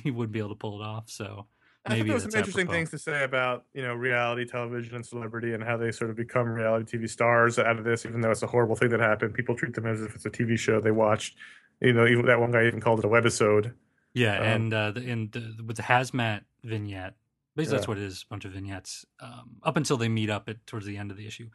he 0.03 0.11
wouldn't 0.11 0.33
be 0.33 0.39
able 0.41 0.51
to 0.51 0.55
pull 0.57 0.81
it 0.81 0.85
off 0.85 1.09
so 1.11 1.47
I 1.87 1.91
thought 1.91 1.97
maybe 1.99 2.11
there 2.11 2.19
some 2.21 2.29
interesting 2.35 2.63
apropos. 2.63 2.73
things 2.73 2.91
to 2.91 2.99
say 2.99 3.25
about 3.25 3.65
you 3.73 3.81
know 3.83 3.95
reality 3.95 4.45
television 4.45 4.97
and 4.97 5.07
celebrity 5.07 5.55
and 5.55 5.63
how 5.65 5.77
they 5.79 5.91
sort 5.91 6.11
of 6.11 6.17
become 6.17 6.47
reality 6.49 6.99
TV 6.99 7.09
stars 7.09 7.59
out 7.59 7.79
of 7.79 7.85
this, 7.85 8.05
even 8.05 8.21
though 8.21 8.31
it's 8.31 8.43
a 8.43 8.47
horrible 8.47 8.75
thing 8.77 8.91
that 8.91 9.01
happened. 9.01 9.33
People 9.33 9.55
treat 9.57 9.73
them 9.75 9.87
as 9.87 10.03
if 10.03 10.15
it's 10.15 10.27
a 10.27 10.31
TV 10.31 10.59
show 10.59 10.81
they 10.83 10.91
watched. 10.91 11.37
You 11.81 11.95
know, 11.95 12.07
even 12.07 12.27
that 12.27 12.41
one 12.41 12.51
guy 12.51 12.67
even 12.67 12.81
called 12.81 12.99
it 12.99 13.05
a 13.07 13.09
webisode. 13.09 13.73
Yeah, 14.13 14.39
Um, 14.39 14.43
and 14.45 14.75
uh, 14.75 14.91
the, 14.91 15.01
in 15.03 15.29
the, 15.31 15.63
with 15.65 15.77
the 15.77 15.85
hazmat 15.85 16.43
vignette, 16.63 17.15
basically 17.57 17.77
that's 17.79 17.89
what 17.89 17.97
it 17.97 18.03
is—a 18.03 18.27
bunch 18.29 18.45
of 18.45 18.53
vignettes. 18.53 19.07
Um, 19.21 19.57
up 19.63 19.77
until 19.79 19.97
they 19.97 20.09
meet 20.09 20.29
up 20.29 20.49
at 20.51 20.67
towards 20.67 20.85
the 20.85 20.99
end 20.99 21.11
of 21.11 21.17
the 21.17 21.27
issue, 21.27 21.49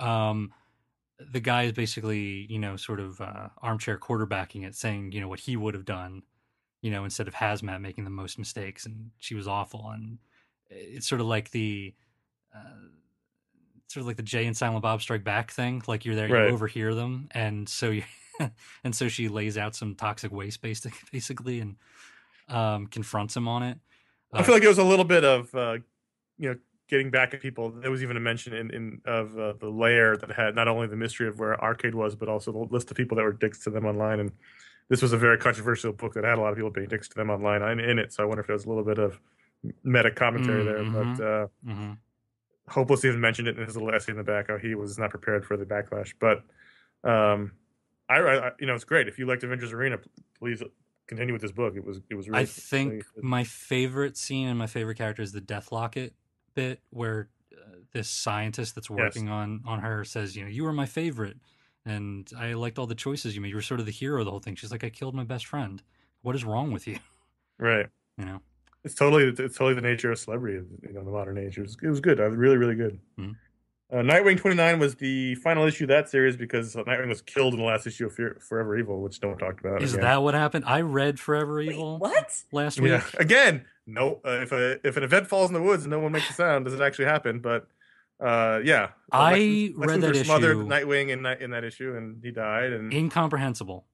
um, 0.00 0.52
the 1.32 1.40
guy 1.40 1.64
is 1.64 1.72
basically 1.72 2.46
you 2.48 2.58
know 2.58 2.76
sort 2.76 3.00
of 3.00 3.20
uh, 3.20 3.48
armchair 3.62 3.98
quarterbacking 3.98 4.64
it, 4.66 4.74
saying 4.74 5.12
you 5.12 5.20
know 5.20 5.28
what 5.28 5.40
he 5.40 5.56
would 5.56 5.74
have 5.74 5.84
done, 5.84 6.22
you 6.82 6.90
know, 6.90 7.04
instead 7.04 7.26
of 7.28 7.34
hazmat 7.34 7.80
making 7.80 8.04
the 8.04 8.10
most 8.10 8.38
mistakes, 8.38 8.86
and 8.86 9.10
she 9.18 9.34
was 9.34 9.48
awful, 9.48 9.90
and 9.90 10.18
it's 10.70 11.08
sort 11.08 11.20
of 11.20 11.26
like 11.26 11.50
the. 11.50 11.94
Uh, 12.54 12.58
Sort 13.90 14.02
of 14.02 14.06
like 14.06 14.18
the 14.18 14.22
Jay 14.22 14.44
and 14.44 14.54
Silent 14.54 14.82
Bob 14.82 15.00
Strike 15.00 15.24
Back 15.24 15.50
thing, 15.50 15.82
like 15.86 16.04
you're 16.04 16.14
there, 16.14 16.28
Right. 16.28 16.48
you 16.48 16.52
overhear 16.52 16.94
them, 16.94 17.26
and 17.30 17.66
so 17.66 17.88
you, 17.88 18.02
and 18.84 18.94
so 18.94 19.08
she 19.08 19.28
lays 19.28 19.56
out 19.56 19.74
some 19.74 19.94
toxic 19.94 20.30
waste, 20.30 20.60
basic- 20.60 20.92
basically, 21.10 21.60
and 21.60 21.76
um, 22.50 22.86
confronts 22.88 23.34
him 23.34 23.48
on 23.48 23.62
it. 23.62 23.78
I 24.30 24.42
feel 24.42 24.54
like 24.54 24.62
it 24.62 24.68
was 24.68 24.76
a 24.76 24.84
little 24.84 25.06
bit 25.06 25.24
of 25.24 25.54
uh, 25.54 25.78
you 26.36 26.50
know 26.50 26.56
getting 26.88 27.10
back 27.10 27.34
at 27.34 27.40
people. 27.40 27.70
There 27.70 27.90
was 27.90 28.02
even 28.02 28.16
a 28.16 28.20
mention 28.20 28.54
in, 28.54 28.70
in 28.70 29.00
of 29.04 29.38
uh, 29.38 29.52
the 29.60 29.68
layer 29.68 30.16
that 30.16 30.30
had 30.30 30.54
not 30.54 30.68
only 30.68 30.86
the 30.86 30.96
mystery 30.96 31.28
of 31.28 31.38
where 31.38 31.62
Arcade 31.62 31.94
was, 31.94 32.16
but 32.16 32.28
also 32.28 32.50
the 32.50 32.58
list 32.58 32.90
of 32.90 32.96
people 32.96 33.16
that 33.16 33.22
were 33.22 33.32
dicks 33.32 33.58
to 33.64 33.70
them 33.70 33.84
online. 33.84 34.20
And 34.20 34.32
this 34.88 35.02
was 35.02 35.12
a 35.12 35.18
very 35.18 35.38
controversial 35.38 35.92
book 35.92 36.14
that 36.14 36.24
had 36.24 36.38
a 36.38 36.40
lot 36.40 36.50
of 36.50 36.56
people 36.56 36.70
being 36.70 36.88
dicks 36.88 37.08
to 37.08 37.14
them 37.14 37.30
online 37.30 37.62
I'm 37.62 37.78
in 37.78 37.98
it. 37.98 38.12
So 38.12 38.22
I 38.22 38.26
wonder 38.26 38.40
if 38.40 38.46
there 38.46 38.54
was 38.56 38.64
a 38.64 38.68
little 38.68 38.84
bit 38.84 38.98
of 38.98 39.20
meta 39.84 40.10
commentary 40.10 40.64
there. 40.64 40.84
Mhm. 40.84 41.16
But 41.16 41.24
uh, 41.24 41.46
hmm 41.64 41.92
Hopeless 42.68 43.02
even 43.06 43.18
mentioned 43.18 43.48
it 43.48 43.58
in 43.58 43.64
his 43.64 43.76
little 43.76 43.90
essay 43.94 44.12
in 44.12 44.18
the 44.18 44.22
back 44.24 44.48
how 44.48 44.58
he 44.58 44.74
was 44.74 44.98
not 44.98 45.08
prepared 45.08 45.46
for 45.46 45.56
the 45.56 45.64
backlash. 45.64 46.12
But 46.20 46.42
um, 47.02 47.52
I, 48.10 48.18
I 48.18 48.50
you 48.60 48.66
know 48.66 48.74
it's 48.74 48.84
great 48.84 49.08
if 49.08 49.18
you 49.18 49.24
liked 49.24 49.42
Avengers 49.42 49.72
Arena, 49.72 49.98
please 50.38 50.62
continue 51.06 51.32
with 51.32 51.40
this 51.40 51.50
book. 51.50 51.74
It 51.76 51.84
was 51.84 52.00
it 52.10 52.14
was 52.14 52.28
really 52.28 52.42
I 52.42 52.44
think 52.44 52.90
really 52.92 53.04
my 53.22 53.44
favorite 53.44 54.18
scene 54.18 54.48
and 54.48 54.58
my 54.58 54.66
favorite 54.66 54.96
character 54.96 55.22
is 55.22 55.32
the 55.32 55.40
Deathlocket 55.40 56.10
bit, 56.54 56.80
where 56.90 57.28
uh, 57.52 57.76
this 57.92 58.08
scientist 58.08 58.74
that's 58.74 58.88
Yes. 58.90 58.96
working 58.98 59.28
on 59.28 59.62
on 59.66 59.80
her 59.80 60.04
says, 60.04 60.36
"You 60.36 60.44
know, 60.44 60.50
you 60.50 60.64
were 60.64 60.72
my 60.72 60.86
favorite, 60.86 61.36
and 61.84 62.30
I 62.38 62.54
liked 62.54 62.78
all 62.78 62.86
the 62.86 62.94
choices 62.94 63.34
you 63.34 63.40
made. 63.40 63.48
You 63.50 63.56
were 63.56 63.62
sort 63.62 63.80
of 63.80 63.86
the 63.86 63.92
hero 63.92 64.20
of 64.20 64.24
the 64.26 64.30
whole 64.30 64.40
thing." 64.40 64.54
She's 64.56 64.70
like, 64.70 64.84
"I 64.84 64.90
killed 64.90 65.14
my 65.14 65.24
best 65.24 65.46
friend. 65.46 65.82
What 66.22 66.34
is 66.34 66.44
wrong 66.44 66.72
with 66.72 66.86
you?" 66.86 66.98
right. 67.58 67.86
You 68.16 68.24
know. 68.24 68.40
It's 68.84 68.94
totally 68.94 69.24
it's 69.24 69.56
totally 69.56 69.74
the 69.74 69.80
nature 69.80 70.10
of 70.12 70.18
celebrity, 70.18 70.64
you 70.82 70.92
know, 70.92 71.04
the 71.04 71.10
modern 71.10 71.36
age. 71.36 71.58
It 71.58 71.62
was, 71.62 71.76
it 71.82 71.88
was 71.88 72.00
good. 72.00 72.20
I 72.20 72.28
was 72.28 72.38
really 72.38 72.56
really 72.56 72.74
good. 72.76 72.98
Mhm. 73.18 73.36
Uh, 73.90 73.96
Nightwing 73.96 74.38
twenty 74.38 74.56
nine 74.56 74.78
was 74.78 74.94
the 74.96 75.34
final 75.36 75.64
issue 75.66 75.84
of 75.84 75.88
that 75.88 76.08
series 76.10 76.36
because 76.36 76.74
Nightwing 76.74 77.08
was 77.08 77.22
killed 77.22 77.54
in 77.54 77.60
the 77.60 77.64
last 77.66 77.86
issue 77.86 78.06
of 78.06 78.14
Fear, 78.14 78.38
Forever 78.46 78.76
Evil, 78.78 79.00
which 79.02 79.20
no 79.22 79.30
one 79.30 79.38
talked 79.38 79.60
about. 79.60 79.82
Is 79.82 79.94
again. 79.94 80.04
that 80.04 80.22
what 80.22 80.34
happened? 80.34 80.64
I 80.66 80.82
read 80.82 81.18
Forever 81.18 81.56
Wait, 81.56 81.70
Evil 81.72 81.98
what? 81.98 82.42
last 82.52 82.80
week. 82.80 82.90
Yeah. 82.92 83.02
Again, 83.18 83.64
no. 83.88 84.20
Uh, 84.24 84.40
if 84.42 84.52
a 84.52 84.86
if 84.86 84.96
an 84.96 85.02
event 85.02 85.26
falls 85.26 85.50
in 85.50 85.54
the 85.54 85.62
woods 85.62 85.82
and 85.84 85.90
no 85.90 85.98
one 85.98 86.12
makes 86.12 86.30
a 86.30 86.32
sound, 86.34 86.66
does 86.66 86.74
it 86.74 86.80
actually 86.80 87.06
happen? 87.06 87.40
But 87.40 87.66
uh, 88.20 88.60
yeah, 88.64 88.90
I 89.10 89.72
Lex- 89.74 89.78
Lex 89.78 89.92
read 89.92 90.00
that 90.02 90.14
Luthor 90.14 90.24
smothered 90.24 90.56
issue- 90.58 90.66
Nightwing 90.68 91.08
in 91.08 91.22
that 91.24 91.40
in 91.40 91.50
that 91.50 91.64
issue, 91.64 91.96
and 91.96 92.22
he 92.22 92.30
died. 92.30 92.72
And 92.72 92.92
incomprehensible. 92.92 93.86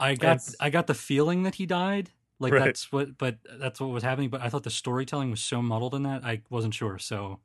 I 0.00 0.14
got 0.14 0.36
It's- 0.36 0.56
I 0.58 0.70
got 0.70 0.86
the 0.88 0.94
feeling 0.94 1.44
that 1.44 1.54
he 1.56 1.66
died. 1.66 2.10
Like 2.40 2.52
Right. 2.52 2.64
that's 2.64 2.90
what 2.90 3.16
but 3.16 3.38
that's 3.60 3.80
what 3.80 3.90
was 3.90 4.02
happening, 4.02 4.28
but 4.28 4.40
I 4.40 4.48
thought 4.48 4.64
the 4.64 4.70
storytelling 4.70 5.30
was 5.30 5.40
so 5.40 5.62
muddled 5.62 5.94
in 5.94 6.02
that 6.02 6.24
I 6.24 6.42
wasn't 6.50 6.74
sure. 6.74 6.98
So 6.98 7.38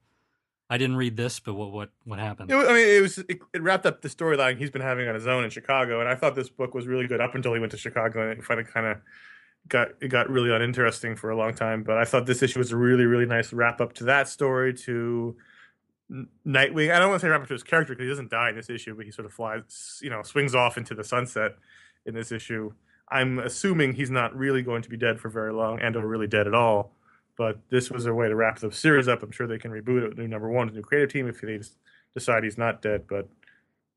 I 0.69 0.77
didn't 0.79 0.95
read 0.97 1.15
this, 1.15 1.39
but 1.39 1.53
what 1.53 1.71
what 1.71 1.89
what 2.05 2.17
happened? 2.19 2.51
It, 2.51 2.55
I 2.55 2.73
mean, 2.73 2.87
it 2.97 3.01
was 3.01 3.17
it, 3.19 3.39
it 3.53 3.61
wrapped 3.61 3.85
up 3.85 4.01
the 4.01 4.09
storyline 4.09 4.57
he's 4.57 4.71
been 4.71 4.81
having 4.81 5.07
on 5.07 5.13
his 5.15 5.27
own 5.27 5.43
in 5.43 5.51
Chicago, 5.51 5.99
and 5.99 6.09
I 6.09 6.15
thought 6.15 6.35
this 6.35 6.49
book 6.49 6.73
was 6.73 6.87
really 6.87 7.05
good 7.07 7.21
up 7.21 7.35
until 7.35 7.53
he 7.53 7.59
went 7.59 7.71
to 7.71 7.77
Chicago, 7.77 8.21
and 8.29 8.39
it 8.39 8.43
finally 8.43 8.65
kind 8.65 8.87
of 8.87 8.97
got 9.67 9.89
it 10.01 10.07
got 10.07 10.29
really 10.29 10.51
uninteresting 10.51 11.15
for 11.15 11.29
a 11.29 11.37
long 11.37 11.53
time. 11.53 11.83
But 11.83 11.97
I 11.97 12.05
thought 12.05 12.25
this 12.25 12.41
issue 12.41 12.59
was 12.59 12.71
a 12.71 12.77
really 12.77 13.05
really 13.05 13.25
nice 13.25 13.53
wrap 13.53 13.81
up 13.81 13.93
to 13.93 14.05
that 14.05 14.27
story 14.27 14.73
to 14.85 15.35
Nightwing. 16.45 16.91
I 16.91 16.97
don't 16.97 17.09
want 17.09 17.21
to 17.21 17.25
say 17.27 17.29
wrap 17.29 17.41
up 17.41 17.47
to 17.47 17.53
his 17.53 17.63
character 17.63 17.93
because 17.93 18.05
he 18.05 18.09
doesn't 18.09 18.31
die 18.31 18.49
in 18.49 18.55
this 18.55 18.69
issue, 18.69 18.95
but 18.95 19.05
he 19.05 19.11
sort 19.11 19.27
of 19.27 19.33
flies, 19.33 19.99
you 20.01 20.09
know, 20.09 20.23
swings 20.23 20.55
off 20.55 20.77
into 20.77 20.95
the 20.95 21.03
sunset 21.03 21.55
in 22.05 22.15
this 22.15 22.31
issue. 22.31 22.71
I'm 23.11 23.39
assuming 23.39 23.93
he's 23.93 24.09
not 24.09 24.35
really 24.35 24.63
going 24.63 24.81
to 24.81 24.89
be 24.89 24.97
dead 24.97 25.19
for 25.19 25.29
very 25.29 25.53
long, 25.53 25.79
and 25.79 25.95
or 25.95 26.07
really 26.07 26.27
dead 26.27 26.47
at 26.47 26.55
all. 26.55 26.95
But 27.37 27.59
this 27.69 27.89
was 27.89 28.05
a 28.05 28.13
way 28.13 28.27
to 28.27 28.35
wrap 28.35 28.59
the 28.59 28.71
series 28.71 29.07
up. 29.07 29.23
I'm 29.23 29.31
sure 29.31 29.47
they 29.47 29.57
can 29.57 29.71
reboot 29.71 30.03
it 30.03 30.09
with 30.09 30.17
new 30.17 30.27
number 30.27 30.49
one, 30.49 30.73
new 30.73 30.81
creative 30.81 31.11
team 31.11 31.27
if 31.27 31.41
they 31.41 31.59
decide 32.13 32.43
he's 32.43 32.57
not 32.57 32.81
dead. 32.81 33.05
But 33.07 33.29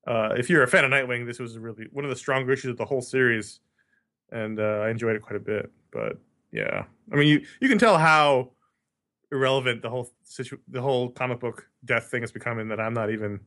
uh, 0.06 0.34
if 0.36 0.50
you're 0.50 0.62
a 0.62 0.68
fan 0.68 0.84
of 0.84 0.90
Nightwing, 0.90 1.26
this 1.26 1.38
was 1.38 1.58
really 1.58 1.86
one 1.92 2.04
of 2.04 2.10
the 2.10 2.16
stronger 2.16 2.52
issues 2.52 2.70
of 2.70 2.76
the 2.76 2.84
whole 2.84 3.02
series, 3.02 3.60
and 4.32 4.58
uh, 4.58 4.80
I 4.84 4.90
enjoyed 4.90 5.14
it 5.14 5.22
quite 5.22 5.36
a 5.36 5.40
bit. 5.40 5.70
But 5.92 6.18
yeah, 6.50 6.84
I 7.12 7.16
mean, 7.16 7.28
you 7.28 7.46
you 7.60 7.68
can 7.68 7.78
tell 7.78 7.98
how 7.98 8.50
irrelevant 9.30 9.82
the 9.82 9.90
whole 9.90 10.10
situ- 10.24 10.58
the 10.68 10.80
whole 10.82 11.10
comic 11.10 11.38
book 11.40 11.68
death 11.84 12.04
thing 12.10 12.22
has 12.22 12.32
become, 12.32 12.58
in 12.58 12.68
that 12.68 12.80
I'm 12.80 12.94
not 12.94 13.10
even 13.10 13.40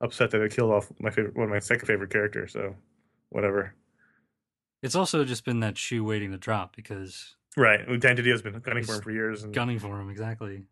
upset 0.00 0.30
that 0.32 0.38
they 0.38 0.48
killed 0.48 0.72
off 0.72 0.90
my 0.98 1.10
favorite 1.10 1.36
one 1.36 1.44
of 1.44 1.50
my 1.50 1.60
second 1.60 1.86
favorite 1.86 2.10
character. 2.10 2.48
So 2.48 2.74
whatever. 3.28 3.74
It's 4.82 4.96
also 4.96 5.24
just 5.24 5.44
been 5.44 5.60
that 5.60 5.78
shoe 5.78 6.02
waiting 6.02 6.32
to 6.32 6.38
drop 6.38 6.74
because 6.74 7.36
Right, 7.56 7.86
Dan 8.00 8.16
Didio 8.16 8.32
has 8.32 8.42
been 8.42 8.58
gunning 8.60 8.82
for 8.84 8.94
him 8.94 9.02
for 9.02 9.10
years, 9.12 9.42
and 9.44 9.52
gunning 9.54 9.78
for 9.78 10.00
him 10.00 10.08
exactly. 10.10 10.64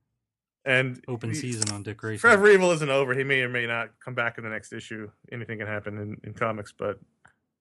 And 0.64 1.02
Open 1.08 1.30
he- 1.30 1.36
season 1.36 1.70
on 1.72 1.82
Dick 1.82 1.98
Grayson. 1.98 2.20
Forever 2.20 2.50
Evil 2.50 2.70
isn't 2.72 2.90
over. 2.90 3.14
He 3.14 3.24
may 3.24 3.40
or 3.42 3.48
may 3.48 3.66
not 3.66 3.90
come 4.04 4.14
back 4.14 4.36
in 4.38 4.44
the 4.44 4.50
next 4.50 4.72
issue. 4.72 5.10
Anything 5.32 5.58
can 5.58 5.66
happen 5.66 5.96
in, 5.98 6.16
in 6.24 6.34
comics, 6.34 6.72
but 6.72 6.98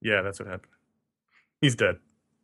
yeah, 0.01 0.21
that's 0.21 0.39
what 0.39 0.47
happened. 0.49 0.71
He's 1.61 1.75
dead. 1.75 1.97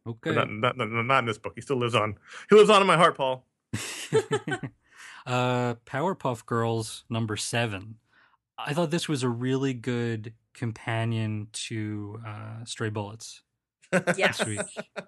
Okay. 0.08 0.34
Not, 0.34 0.50
not, 0.52 0.78
not, 0.78 0.88
not 0.88 1.20
in 1.20 1.26
this 1.26 1.38
book. 1.38 1.54
He 1.56 1.62
still 1.62 1.78
lives 1.78 1.96
on. 1.96 2.16
He 2.50 2.56
lives 2.56 2.70
on 2.70 2.82
in 2.82 2.88
my 2.88 2.98
heart, 2.98 3.18
Paul. 3.18 3.46
uh, 5.26 5.76
Powerpuff 5.86 6.46
Girls 6.46 7.04
number 7.10 7.36
seven. 7.38 7.96
I 8.58 8.74
thought 8.74 8.92
this 8.92 9.10
was 9.10 9.24
a 9.24 9.30
really 9.30 9.74
good 9.74 10.34
companion 10.54 11.48
to 11.52 12.20
uh, 12.26 12.64
Stray 12.66 12.90
Bullets. 12.90 13.42
Yes. 14.18 14.38
Sweet. 14.38 14.62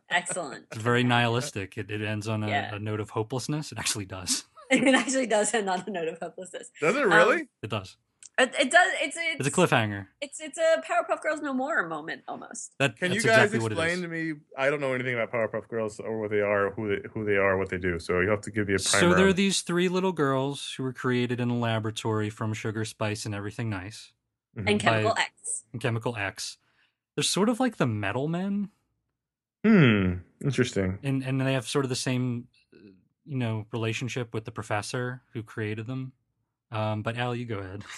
Excellent. 0.10 0.66
It's 0.72 0.82
very 0.82 1.04
nihilistic. 1.04 1.78
It, 1.78 1.92
it 1.92 2.02
ends 2.02 2.28
on 2.28 2.44
a, 2.44 2.48
Yeah. 2.48 2.76
a 2.76 2.80
note 2.80 3.00
of 3.00 3.10
hopelessness. 3.10 3.72
It 3.72 3.78
actually 3.80 4.06
does. 4.06 4.46
It 4.70 4.96
actually 4.96 5.28
does 5.28 5.54
end 5.54 5.70
on 5.70 5.82
a 5.88 5.90
note 5.90 6.10
of 6.10 6.20
hopelessness. 6.22 6.70
Does 6.82 6.94
it 6.98 7.04
Um, 7.04 7.10
really? 7.10 7.48
It 7.64 7.70
does. 7.70 7.96
It, 8.40 8.54
it 8.60 8.72
does. 8.72 8.92
It's 9.02 9.18
it's, 9.18 9.40
It's 9.40 9.48
a 9.48 9.52
cliffhanger. 9.52 10.08
It's 10.22 10.40
it's 10.40 10.58
a 10.60 10.82
Powerpuff 10.88 11.22
Girls 11.22 11.42
No 11.42 11.54
More 11.54 11.88
moment 11.88 12.22
almost. 12.28 12.74
That 12.80 12.96
Can 12.98 13.12
you 13.12 13.22
guys 13.22 13.52
exactly 13.54 13.66
explain 13.66 14.02
to 14.04 14.08
me? 14.08 14.34
I 14.58 14.70
don't 14.70 14.80
know 14.80 14.94
anything 14.94 15.16
about 15.20 15.32
Powerpuff 15.32 15.68
Girls 15.68 16.00
or 16.00 16.20
what 16.22 16.30
they 16.30 16.42
are, 16.42 16.70
who 16.72 16.88
they, 17.02 17.08
who 17.14 17.26
they 17.26 17.36
are, 17.38 17.58
what 17.58 17.70
they 17.70 17.80
do. 17.80 17.98
So 17.98 18.20
you 18.20 18.30
have 18.30 18.42
to 18.42 18.52
give 18.52 18.68
me 18.68 18.76
a 18.76 18.80
primer. 18.80 19.00
So 19.10 19.14
there 19.16 19.28
are 19.28 19.34
these 19.34 19.62
three 19.62 19.90
little 19.90 20.12
girls 20.12 20.74
who 20.78 20.84
were 20.84 20.94
created 20.94 21.40
in 21.40 21.50
a 21.50 21.58
laboratory 21.58 22.30
from 22.30 22.54
sugar, 22.54 22.86
spice, 22.86 23.26
and 23.26 23.34
everything 23.34 23.70
nice, 23.72 24.12
Mhm. 24.56 24.70
And 24.70 24.80
Chemical 24.80 25.16
By- 25.16 25.22
X. 25.22 25.64
and 25.74 25.82
Chemical 25.82 26.16
X. 26.16 26.58
They're 27.16 27.24
sort 27.24 27.50
of 27.50 27.60
like 27.60 27.78
the 27.78 27.88
Metal 27.88 28.28
Men, 28.28 28.70
Hmm. 29.66 30.14
Interesting. 30.44 31.00
and 31.02 31.24
and 31.24 31.42
they 31.42 31.54
have 31.54 31.68
sort 31.68 31.86
of 31.86 31.90
the 31.90 31.96
same, 31.96 32.48
you 33.26 33.38
know, 33.38 33.66
relationship 33.74 34.32
with 34.34 34.46
the 34.46 34.52
professor 34.52 35.24
who 35.34 35.42
created 35.42 35.88
them. 35.88 36.14
Um, 36.72 37.02
but 37.02 37.18
Al, 37.18 37.34
you 37.36 37.46
go 37.46 37.58
ahead. 37.60 37.84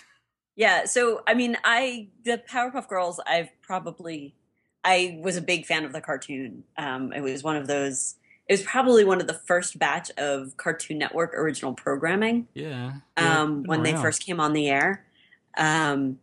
Yeah. 0.60 0.84
So 0.84 1.24
I 1.26 1.36
mean, 1.36 1.58
I 1.64 2.10
the 2.26 2.44
Powerpuff 2.50 2.90
Girls. 2.90 3.22
I've 3.26 3.50
probably 3.62 4.36
I 4.84 5.18
was 5.24 5.38
a 5.38 5.42
big 5.42 5.66
fan 5.66 5.86
of 5.86 5.94
the 5.94 6.02
cartoon. 6.02 6.66
Um, 6.78 7.14
it 7.14 7.22
was 7.22 7.44
one 7.44 7.56
of 7.56 7.66
those. 7.66 8.16
It 8.48 8.54
was 8.54 8.64
probably 8.64 9.06
one 9.06 9.22
of 9.22 9.28
the 9.28 9.36
first 9.46 9.80
batch 9.80 10.12
of 10.18 10.58
Cartoon 10.58 10.98
Network 10.98 11.34
original 11.34 11.74
programming. 11.74 12.48
Yeah. 12.54 12.94
yeah, 13.18 13.42
um, 13.42 13.64
when 13.64 13.84
they 13.84 13.94
first 13.96 14.26
came 14.26 14.40
on 14.42 14.52
the 14.54 14.68
air. 14.68 15.06
Um, 15.56 16.20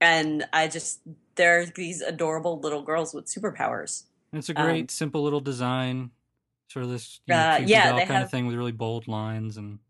and 0.00 0.44
I 0.52 0.68
just 0.68 1.00
they're 1.34 1.66
these 1.66 2.00
adorable 2.00 2.60
little 2.60 2.82
girls 2.82 3.12
with 3.12 3.26
superpowers. 3.26 4.04
And 4.30 4.38
it's 4.38 4.50
a 4.50 4.60
um, 4.60 4.66
great, 4.66 4.90
simple 4.92 5.24
little 5.24 5.40
design, 5.40 6.10
sort 6.68 6.84
of 6.84 6.92
this 6.92 7.20
you 7.26 7.34
know, 7.34 7.40
Uh, 7.40 7.60
yeah, 7.66 7.90
kind 7.90 8.10
have- 8.10 8.22
of 8.24 8.30
thing 8.30 8.46
with 8.46 8.54
really 8.54 8.72
bold 8.72 9.08
lines 9.08 9.56
and 9.56 9.80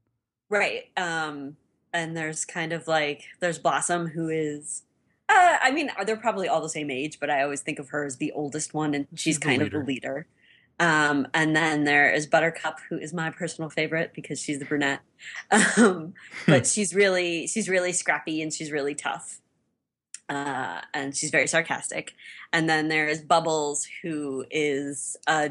Right. 0.49 0.85
Um, 0.97 1.57
and 1.95 2.16
there's 2.16 2.45
kind 2.45 2.72
of 2.72 2.86
like 2.86 3.22
there's 3.40 3.59
Blossom 3.59 4.09
who 4.09 4.28
is 4.28 4.82
uh, 5.26 5.57
I 5.62 5.70
mean, 5.70 5.90
they're 6.05 6.16
probably 6.16 6.49
all 6.49 6.61
the 6.61 6.68
same 6.68 6.90
age, 6.90 7.18
but 7.18 7.30
I 7.30 7.42
always 7.42 7.62
think 7.62 7.78
of 7.78 7.88
her 7.88 8.05
as 8.05 8.16
the 8.16 8.30
oldest 8.32 8.74
one, 8.74 8.92
and 8.92 9.07
she's, 9.14 9.38
the 9.38 9.47
kind 9.47 9.62
of 9.62 9.70
the 9.70 9.78
leader. 9.78 9.86
leader. 9.86 10.26
Um, 10.80 11.28
and 11.32 11.57
then 11.57 11.84
there 11.84 12.12
is 12.12 12.26
Buttercup, 12.26 12.78
who 12.90 12.99
is 12.99 13.14
my 13.14 13.30
personal 13.30 13.70
favorite 13.70 14.12
because 14.12 14.38
she's 14.38 14.59
the 14.59 14.64
brunette. 14.64 15.01
Um, 15.78 16.12
but 16.47 16.66
she's 16.74 16.95
really 16.95 17.47
she's 17.47 17.68
really 17.68 17.92
scrappy 17.92 18.42
and 18.42 18.53
she's 18.53 18.70
really 18.70 18.95
tough, 18.95 19.40
uh, 20.28 20.82
and 20.92 21.16
she's 21.16 21.30
very 21.30 21.47
sarcastic. 21.47 22.12
And 22.53 22.68
then 22.68 22.88
there 22.88 23.09
is 23.09 23.22
Bubbles, 23.22 23.88
who 24.03 24.45
is 24.51 25.16
uh, 25.26 25.51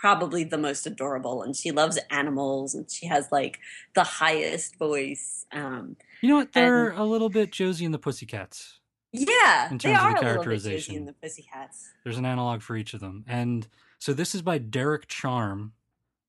probably 0.00 0.44
the 0.44 0.58
most 0.58 0.86
adorable, 0.86 1.42
and 1.42 1.56
she 1.56 1.70
loves 1.70 1.98
animals, 2.10 2.74
and 2.74 2.90
she 2.90 3.06
has 3.06 3.28
like 3.32 3.58
the 3.94 4.04
highest 4.04 4.76
voice. 4.78 5.46
Um, 5.52 5.96
you 6.20 6.28
know 6.28 6.36
what? 6.36 6.52
They're 6.52 6.90
a 6.92 7.04
little 7.04 7.28
bit 7.28 7.50
Josie 7.52 7.84
and 7.84 7.94
the 7.94 7.98
Pussycats. 7.98 8.80
yeah, 9.12 9.70
In 9.70 9.78
they 9.78 9.92
terms 9.92 9.98
of 9.98 10.04
are 10.04 10.08
the 10.08 10.08
a 10.08 10.08
little 10.08 10.12
bit 10.14 10.20
characterization. 10.22 10.94
Josie 10.94 10.96
and 10.98 11.08
the 11.08 11.12
Pussycats. 11.14 11.90
There's 12.04 12.18
an 12.18 12.26
analog 12.26 12.62
for 12.62 12.76
each 12.76 12.94
of 12.94 13.00
them. 13.00 13.24
And 13.26 13.66
so 13.98 14.12
this 14.12 14.34
is 14.34 14.42
by 14.42 14.58
Derek 14.58 15.06
Charm, 15.08 15.72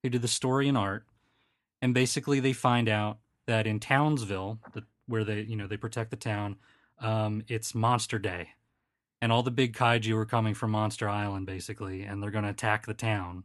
who 0.03 0.09
did 0.09 0.21
the 0.21 0.27
story 0.27 0.67
and 0.67 0.77
art. 0.77 1.05
And 1.81 1.93
basically 1.93 2.39
they 2.39 2.53
find 2.53 2.87
out 2.89 3.19
that 3.45 3.67
in 3.67 3.79
Townsville, 3.79 4.59
the, 4.73 4.83
where 5.07 5.23
they, 5.23 5.41
you 5.41 5.55
know, 5.55 5.67
they 5.67 5.77
protect 5.77 6.09
the 6.11 6.15
town, 6.17 6.55
um, 6.99 7.43
it's 7.47 7.75
Monster 7.75 8.19
Day. 8.19 8.49
And 9.21 9.31
all 9.31 9.41
the 9.43 9.51
big 9.51 9.75
kaiju 9.75 10.15
are 10.15 10.25
coming 10.25 10.53
from 10.53 10.71
Monster 10.71 11.09
Island, 11.09 11.45
basically, 11.47 12.03
and 12.03 12.21
they're 12.21 12.31
going 12.31 12.43
to 12.43 12.49
attack 12.51 12.85
the 12.85 12.93
town. 12.93 13.43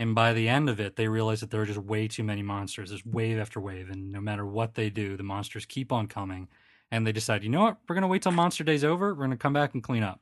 And 0.00 0.14
by 0.14 0.32
the 0.32 0.48
end 0.48 0.70
of 0.70 0.80
it, 0.80 0.96
they 0.96 1.08
realize 1.08 1.40
that 1.40 1.50
there 1.50 1.60
are 1.60 1.66
just 1.66 1.78
way 1.78 2.08
too 2.08 2.24
many 2.24 2.42
monsters. 2.42 2.88
There's 2.88 3.04
wave 3.04 3.38
after 3.38 3.60
wave, 3.60 3.90
and 3.90 4.10
no 4.10 4.18
matter 4.18 4.46
what 4.46 4.74
they 4.74 4.88
do, 4.88 5.14
the 5.14 5.22
monsters 5.22 5.66
keep 5.66 5.92
on 5.92 6.08
coming. 6.08 6.48
And 6.90 7.06
they 7.06 7.12
decide, 7.12 7.44
you 7.44 7.50
know 7.50 7.60
what? 7.60 7.76
We're 7.86 7.96
going 7.96 8.02
to 8.02 8.08
wait 8.08 8.22
till 8.22 8.32
Monster 8.32 8.64
Day's 8.64 8.82
over. 8.82 9.10
We're 9.10 9.26
going 9.26 9.30
to 9.30 9.36
come 9.36 9.52
back 9.52 9.74
and 9.74 9.82
clean 9.82 10.02
up. 10.02 10.20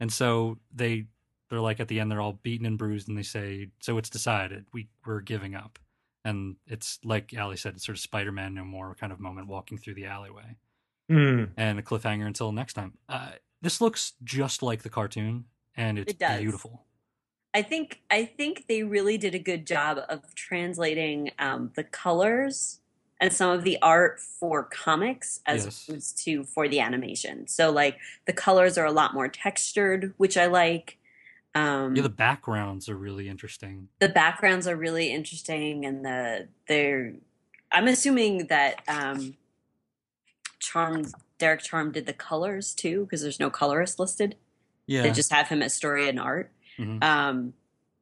And 0.00 0.10
so 0.10 0.58
they 0.74 1.04
they're 1.50 1.60
like 1.60 1.80
at 1.80 1.88
the 1.88 2.00
end 2.00 2.10
they're 2.10 2.20
all 2.20 2.40
beaten 2.42 2.64
and 2.64 2.78
bruised 2.78 3.08
and 3.08 3.18
they 3.18 3.22
say, 3.22 3.68
So 3.80 3.98
it's 3.98 4.08
decided. 4.08 4.64
We 4.72 4.88
we're 5.04 5.20
giving 5.20 5.54
up. 5.54 5.78
And 6.24 6.56
it's 6.66 6.98
like 7.04 7.34
Ali 7.38 7.58
said, 7.58 7.74
it's 7.74 7.84
sort 7.84 7.98
of 7.98 8.00
Spider 8.00 8.32
Man 8.32 8.54
no 8.54 8.64
more 8.64 8.96
kind 8.98 9.12
of 9.12 9.20
moment 9.20 9.48
walking 9.48 9.76
through 9.76 9.94
the 9.94 10.06
alleyway. 10.06 10.56
Hmm. 11.10 11.44
And 11.58 11.78
a 11.78 11.82
cliffhanger 11.82 12.26
until 12.26 12.52
next 12.52 12.72
time. 12.72 12.94
Uh, 13.06 13.32
this 13.60 13.82
looks 13.82 14.14
just 14.24 14.62
like 14.62 14.82
the 14.82 14.88
cartoon 14.88 15.44
and 15.76 15.98
it's 15.98 16.14
It 16.14 16.40
beautiful. 16.40 16.86
I 17.52 17.62
think 17.62 18.00
I 18.10 18.24
think 18.24 18.66
they 18.68 18.82
really 18.82 19.18
did 19.18 19.34
a 19.34 19.38
good 19.38 19.66
job 19.66 19.98
of 20.08 20.34
translating 20.34 21.32
um, 21.38 21.72
the 21.74 21.82
colors 21.84 22.78
and 23.20 23.32
some 23.32 23.50
of 23.50 23.64
the 23.64 23.76
art 23.82 24.20
for 24.20 24.62
comics 24.64 25.40
as 25.46 25.64
Yes. 25.64 25.88
opposed 25.88 26.24
to 26.24 26.44
for 26.44 26.68
the 26.68 26.80
animation. 26.80 27.46
So 27.48 27.70
like 27.70 27.98
the 28.26 28.32
colors 28.32 28.78
are 28.78 28.86
a 28.86 28.92
lot 28.92 29.14
more 29.14 29.28
textured, 29.28 30.14
which 30.16 30.36
I 30.36 30.46
like. 30.46 30.96
Um, 31.54 31.96
Yeah, 31.96 32.02
the 32.02 32.08
backgrounds 32.08 32.88
are 32.88 32.96
really 32.96 33.28
interesting. 33.28 33.88
the 33.98 34.08
backgrounds 34.08 34.68
are 34.68 34.76
really 34.76 35.10
interesting, 35.12 35.84
and 35.84 36.04
the 36.04 36.48
they're. 36.68 37.14
I'm 37.72 37.88
assuming 37.88 38.46
that 38.46 38.82
um, 38.88 39.36
Charm 40.60 41.06
Derek 41.38 41.60
Charm 41.62 41.90
did 41.92 42.06
the 42.06 42.12
colors 42.12 42.72
too, 42.74 43.02
because 43.04 43.22
there's 43.22 43.40
no 43.40 43.50
colorist 43.50 43.98
listed. 43.98 44.36
Yeah. 44.86 45.02
They 45.02 45.10
just 45.10 45.32
have 45.32 45.48
him 45.48 45.62
as 45.62 45.74
story 45.74 46.08
and 46.08 46.20
art. 46.20 46.52
Mhm. 46.80 47.02
Um, 47.04 47.54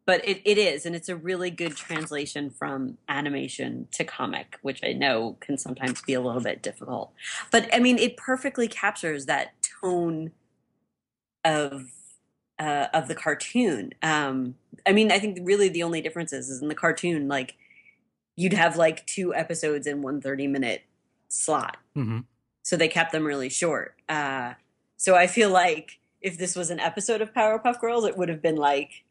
but 0.06 0.26
it, 0.26 0.40
it 0.46 0.56
is, 0.56 0.86
and 0.86 0.96
it's 0.96 1.10
a 1.10 1.16
really 1.16 1.50
good 1.50 1.76
translation 1.76 2.48
from 2.48 2.96
animation 3.10 3.88
to 3.92 4.04
comic, 4.04 4.58
which 4.62 4.82
I 4.82 4.92
know 4.94 5.36
can 5.40 5.58
sometimes 5.58 6.00
be 6.00 6.14
a 6.14 6.20
little 6.22 6.40
bit 6.40 6.62
difficult. 6.62 7.12
But 7.50 7.68
I 7.74 7.78
mean, 7.78 7.98
it 7.98 8.16
perfectly 8.16 8.68
captures 8.68 9.26
that 9.26 9.52
tone 9.82 10.32
of 11.44 11.90
uh, 12.58 12.86
of 12.92 13.06
the 13.08 13.14
cartoon. 13.14 13.92
Um, 14.02 14.56
I 14.86 14.92
mean, 14.92 15.12
I 15.12 15.18
think 15.18 15.38
really 15.42 15.68
the 15.68 15.82
only 15.84 16.00
difference 16.00 16.32
is, 16.32 16.48
is 16.50 16.60
in 16.60 16.68
the 16.68 16.74
cartoon, 16.74 17.28
like 17.28 17.54
you'd 18.34 18.52
have 18.52 18.76
like 18.76 19.06
two 19.06 19.34
episodes 19.34 19.86
in 19.86 20.02
one 20.02 20.20
30 20.20 20.46
minute 20.46 20.82
slot 21.28 21.76
Mhm. 21.94 22.24
so 22.62 22.76
they 22.76 22.88
kept 22.88 23.12
them 23.12 23.24
really 23.26 23.48
short. 23.50 23.94
Uh, 24.08 24.54
so 24.96 25.14
I 25.14 25.26
feel 25.26 25.50
like 25.50 25.98
if 26.20 26.36
this 26.38 26.56
was 26.56 26.70
an 26.70 26.80
episode 26.80 27.20
of 27.20 27.32
Powerpuff 27.32 27.80
Girls, 27.80 28.04
it 28.04 28.16
would 28.16 28.28
have 28.28 28.42
been 28.42 28.56
like 28.56 29.04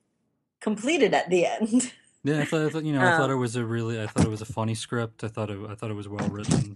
completed 0.60 1.14
at 1.14 1.30
the 1.30 1.46
end. 1.46 1.92
Yeah, 2.24 2.40
I 2.42 2.46
thought, 2.46 2.62
I 2.66 2.70
thought 2.70 2.84
you 2.84 2.92
know, 2.94 3.00
I 3.00 3.12
thought 3.18 3.30
Um, 3.30 3.38
it 3.38 3.40
was 3.40 3.56
a 3.56 3.64
really, 3.64 4.02
I 4.02 4.08
thought 4.08 4.26
it 4.26 4.30
was 4.30 4.42
a 4.42 4.46
funny 4.46 4.76
script. 4.76 5.24
I 5.24 5.30
thought 5.30 5.50
it, 5.50 5.58
I 5.70 5.76
thought 5.76 5.92
it 5.92 5.96
was 5.96 6.10
well 6.10 6.28
written. 6.28 6.76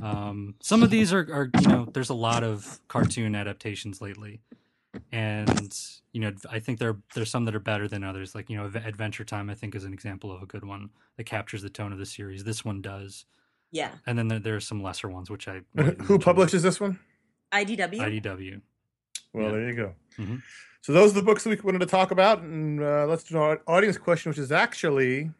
Um, 0.00 0.54
some 0.60 0.82
of 0.82 0.88
these 0.88 1.12
are, 1.12 1.18
are, 1.30 1.50
you 1.60 1.68
know, 1.68 1.86
there's 1.92 2.08
a 2.08 2.14
lot 2.14 2.42
of 2.44 2.80
cartoon 2.88 3.34
adaptations 3.34 4.00
lately, 4.00 4.40
and 5.12 5.76
you 6.12 6.20
know, 6.22 6.32
I 6.50 6.60
think 6.60 6.78
there 6.78 6.96
there's 7.14 7.30
some 7.30 7.44
that 7.44 7.54
are 7.54 7.60
better 7.60 7.88
than 7.88 8.02
others. 8.04 8.34
Like 8.34 8.48
you 8.48 8.56
know, 8.56 8.64
Adventure 8.66 9.24
Time, 9.24 9.50
I 9.50 9.54
think 9.54 9.74
is 9.74 9.84
an 9.84 9.92
example 9.92 10.32
of 10.32 10.42
a 10.42 10.46
good 10.46 10.64
one 10.64 10.90
that 11.18 11.24
captures 11.24 11.60
the 11.62 11.68
tone 11.68 11.92
of 11.92 11.98
the 11.98 12.06
series. 12.06 12.44
This 12.44 12.64
one 12.64 12.80
does, 12.80 13.26
yeah, 13.70 13.90
and 14.06 14.18
then 14.18 14.28
there, 14.28 14.38
there 14.38 14.56
are 14.56 14.60
some 14.60 14.82
lesser 14.82 15.08
ones 15.08 15.28
which 15.28 15.46
I 15.46 15.60
who- 15.74 15.82
even 15.82 15.84
Who 15.96 15.98
mention. 16.14 16.18
publishes 16.20 16.62
this 16.62 16.80
one? 16.80 16.98
IDW. 17.52 18.22
IDW. 18.22 18.60
Well, 19.32 19.44
Yeah. 19.44 19.50
there 19.52 19.68
you 19.68 19.74
go. 19.74 19.94
Mhm. 20.18 20.42
So 20.82 20.92
those 20.92 21.12
are 21.12 21.20
the 21.20 21.24
books 21.24 21.44
that 21.44 21.50
we 21.50 21.56
wanted 21.62 21.80
to 21.80 21.86
talk 21.86 22.10
about, 22.10 22.40
and 22.40 22.82
uh, 22.82 23.06
let's 23.06 23.24
do 23.24 23.40
an 23.42 23.58
audience 23.66 23.98
question, 23.98 24.30
which 24.30 24.38
is 24.38 24.50
actually 24.50 25.30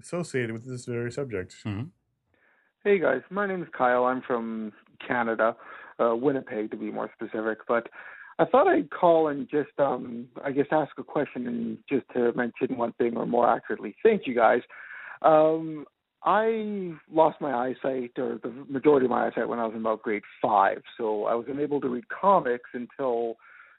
associated 0.00 0.52
with 0.52 0.64
this 0.66 0.86
very 0.86 1.10
subject. 1.10 1.56
Hey 2.84 2.98
guys, 2.98 3.22
my 3.30 3.46
name 3.46 3.62
is 3.62 3.68
Kyle. 3.76 4.04
I'm 4.04 4.22
from 4.22 4.72
Canada, 5.06 5.56
uh, 5.98 6.14
Winnipeg 6.14 6.70
to 6.70 6.76
be 6.76 6.90
more 6.90 7.10
specific. 7.14 7.58
But 7.66 7.88
I 8.38 8.44
thought 8.44 8.66
I'd 8.68 8.90
call 8.90 9.28
and 9.28 9.48
just, 9.48 9.78
um, 9.78 10.28
I 10.44 10.52
guess, 10.52 10.66
ask 10.70 10.96
a 10.98 11.04
question 11.04 11.46
and 11.46 11.78
just 11.88 12.06
to 12.14 12.32
mention 12.34 12.76
one 12.76 12.92
thing, 12.92 13.16
or 13.16 13.26
more 13.26 13.48
accurately, 13.48 13.96
thank 14.02 14.26
you 14.26 14.34
guys. 14.34 14.62
Um, 15.22 15.86
I 16.24 16.92
lost 17.12 17.40
my 17.40 17.52
eyesight, 17.52 18.12
or 18.18 18.40
the 18.42 18.50
majority 18.68 19.06
of 19.06 19.10
my 19.10 19.26
eyesight, 19.26 19.48
when 19.48 19.58
I 19.58 19.66
was 19.66 19.74
in 19.74 19.80
about 19.80 20.02
grade 20.02 20.22
five. 20.40 20.80
So 20.96 21.24
I 21.24 21.34
was 21.34 21.46
unable 21.48 21.80
to 21.82 21.88
read 21.88 22.08
comics 22.08 22.70
until 22.72 23.36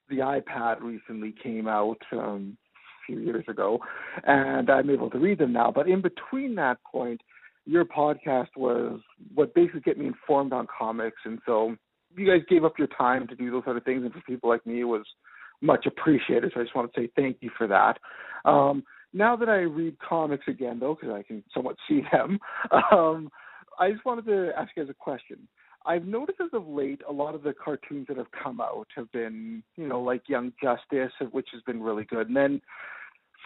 the 0.10 0.18
iPad 0.18 0.82
recently 0.82 1.34
came 1.42 1.68
out 1.68 1.98
um, 2.12 2.56
a 2.78 3.06
few 3.08 3.20
years 3.20 3.46
ago, 3.48 3.80
and 4.26 4.70
I'm 4.70 4.90
able 4.92 5.10
to 5.10 5.18
read 5.18 5.40
them 5.40 5.54
now. 5.54 5.72
But 5.74 5.90
in 5.90 6.02
between 6.02 6.54
that 6.56 6.78
point, 6.84 7.22
your 7.66 7.84
podcast 7.84 8.50
was 8.56 9.00
what 9.34 9.56
basically 9.56 9.82
get 9.82 9.98
me 9.98 10.06
informed 10.06 10.54
on 10.54 10.68
comics, 10.78 11.18
and 11.26 11.40
so 11.48 11.76
you 12.16 12.28
guys 12.28 12.46
gave 12.48 12.64
up 12.64 12.78
your 12.78 12.90
time 12.96 13.28
to 13.28 13.36
do 13.36 13.50
those 13.50 13.64
sort 13.64 13.78
of 13.78 13.84
things, 13.84 14.04
and 14.04 14.14
for 14.14 14.22
people 14.22 14.50
like 14.50 14.66
me, 14.68 14.82
it 14.82 14.86
was 14.86 15.04
much 15.62 15.88
appreciated. 15.88 16.52
So 16.54 16.60
I 16.60 16.64
just 16.64 16.76
want 16.76 16.94
to 16.94 17.02
say 17.02 17.10
thank 17.16 17.38
you 17.42 17.50
for 17.58 17.66
that. 17.66 17.98
Um, 18.48 18.84
now 19.16 19.36
that 19.38 19.50
I 19.50 19.60
read 19.62 19.98
comics 20.00 20.44
again, 20.48 20.78
though, 20.80 20.96
because 21.00 21.16
I 21.16 21.24
can 21.24 21.44
somewhat 21.54 21.78
see 21.88 22.02
them, 22.12 22.38
um, 22.92 23.30
I 23.80 23.92
just 23.92 24.06
wanted 24.06 24.26
to 24.26 24.52
ask 24.58 24.72
you 24.76 24.84
guys 24.84 24.90
a 24.90 24.94
question. 24.94 25.48
I've 25.86 26.06
noticed 26.06 26.40
as 26.42 26.50
of 26.54 26.68
late, 26.68 27.02
a 27.08 27.14
lot 27.14 27.36
of 27.36 27.44
the 27.44 27.54
cartoons 27.54 28.08
that 28.08 28.18
have 28.18 28.32
come 28.32 28.60
out 28.60 28.88
have 28.96 29.12
been, 29.12 29.64
you 29.76 29.88
know, 29.88 30.02
like 30.02 30.28
Young 30.28 30.52
Justice, 30.62 31.12
which 31.32 31.48
has 31.54 31.62
been 31.64 31.82
really 31.82 32.06
good. 32.06 32.28
And 32.28 32.36
then 32.36 32.62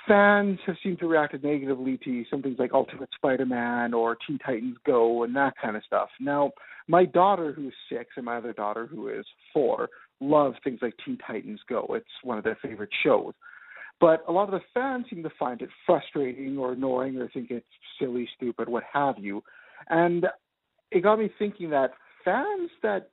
fans 0.07 0.57
have 0.65 0.78
seemed 0.82 0.99
to 0.99 1.07
react 1.07 1.36
negatively 1.43 1.99
to 2.05 2.24
some 2.32 2.41
things 2.41 2.57
like 2.57 2.74
Ultimate 2.74 3.09
Spider-Man 3.15 3.93
or 3.93 4.17
Teen 4.26 4.39
Titans 4.39 4.78
Go 4.86 5.24
and 5.24 5.36
that 5.36 5.53
kind 5.61 5.76
of 5.76 5.84
stuff. 5.84 6.09
Now, 6.20 6.51
my 6.88 7.05
daughter, 7.05 7.51
who's 7.51 7.74
six, 7.91 8.11
and 8.15 8.26
my 8.26 8.38
other 8.38 8.53
daughter, 8.53 8.88
who 8.88 9.09
is 9.09 9.26
four, 9.53 9.89
love 10.22 10.53
things 10.63 10.80
like 10.82 10.93
Teen 11.05 11.17
Titans 11.28 11.59
Go. 11.67 11.86
It's 11.91 12.05
one 12.24 12.38
of 12.38 12.45
their 12.45 12.57
favorite 12.61 12.89
shows. 13.03 13.34
But 14.00 14.24
a 14.28 14.32
lot 14.32 14.45
of 14.45 14.52
the 14.52 14.62
fans 14.74 15.06
seem 15.10 15.24
to 15.24 15.30
find 15.38 15.62
it 15.62 15.70
frustrating 15.86 16.58
or 16.58 16.74
annoying 16.74 17.18
or 17.18 17.28
think 17.30 17.52
it's 17.52 17.66
silly, 18.00 18.30
stupid, 18.36 18.70
what 18.70 18.84
have 18.91 19.16
you. 19.20 19.43
And 19.89 20.26
it 20.91 21.02
got 21.02 21.20
me 21.20 21.30
thinking 21.38 21.70
that 21.72 21.91
fans 22.24 22.70
that 22.82 23.10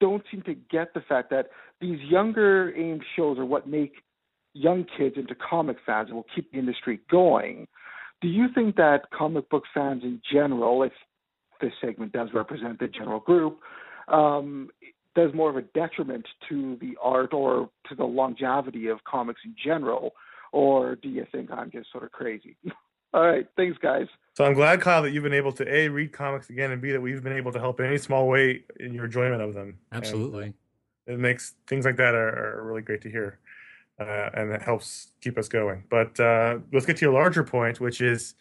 don't 0.00 0.22
seem 0.30 0.42
to 0.42 0.54
get 0.54 0.94
the 0.94 1.00
fact 1.00 1.30
that 1.30 1.48
these 1.80 1.98
younger 2.00 2.74
aimed 2.76 3.02
shows 3.16 3.38
are 3.38 3.44
what 3.44 3.68
make 3.68 3.94
young 4.54 4.84
kids 4.96 5.16
into 5.16 5.34
comic 5.34 5.76
fans 5.86 6.08
and 6.08 6.16
will 6.16 6.26
keep 6.34 6.50
the 6.52 6.58
industry 6.58 7.00
going. 7.10 7.66
Do 8.20 8.28
you 8.28 8.46
think 8.54 8.76
that 8.76 9.10
comic 9.10 9.48
book 9.50 9.64
fans 9.74 10.02
in 10.04 10.20
general, 10.32 10.82
if 10.82 10.92
this 11.60 11.72
segment 11.80 12.12
does 12.12 12.28
represent 12.34 12.78
the 12.78 12.88
general 12.88 13.20
group, 13.20 13.60
um, 14.08 14.68
does 15.14 15.32
more 15.34 15.50
of 15.50 15.56
a 15.56 15.62
detriment 15.62 16.26
to 16.48 16.76
the 16.80 16.96
art 17.02 17.32
or 17.32 17.70
to 17.88 17.94
the 17.94 18.04
longevity 18.04 18.88
of 18.88 19.04
comics 19.04 19.40
in 19.44 19.54
general? 19.62 20.12
Or 20.52 20.96
do 20.96 21.08
you 21.08 21.26
think 21.32 21.50
I'm 21.50 21.70
just 21.70 21.90
sort 21.90 22.04
of 22.04 22.12
crazy? 22.12 22.56
All 23.14 23.26
right. 23.26 23.46
Thanks, 23.56 23.76
guys. 23.78 24.06
So 24.36 24.44
I'm 24.44 24.54
glad, 24.54 24.80
Kyle, 24.80 25.02
that 25.02 25.10
you've 25.10 25.22
been 25.22 25.34
able 25.34 25.52
to 25.52 25.74
a 25.74 25.88
read 25.88 26.12
comics 26.12 26.48
again, 26.48 26.70
and 26.70 26.80
b 26.80 26.92
that 26.92 27.00
we've 27.00 27.22
been 27.22 27.36
able 27.36 27.52
to 27.52 27.58
help 27.58 27.78
in 27.80 27.86
any 27.86 27.98
small 27.98 28.26
way 28.26 28.64
in 28.80 28.94
your 28.94 29.04
enjoyment 29.04 29.42
of 29.42 29.52
them. 29.52 29.78
Absolutely. 29.92 30.54
And 31.06 31.16
it 31.16 31.18
makes 31.18 31.54
things 31.66 31.84
like 31.84 31.96
that 31.96 32.14
are, 32.14 32.60
are 32.60 32.64
really 32.64 32.80
great 32.80 33.02
to 33.02 33.10
hear, 33.10 33.38
uh, 34.00 34.30
and 34.32 34.50
it 34.50 34.62
helps 34.62 35.08
keep 35.20 35.36
us 35.36 35.48
going. 35.48 35.84
But 35.90 36.18
uh, 36.18 36.60
let's 36.72 36.86
get 36.86 36.96
to 36.98 37.04
your 37.04 37.12
larger 37.12 37.44
point, 37.44 37.80
which 37.80 38.00
is 38.00 38.34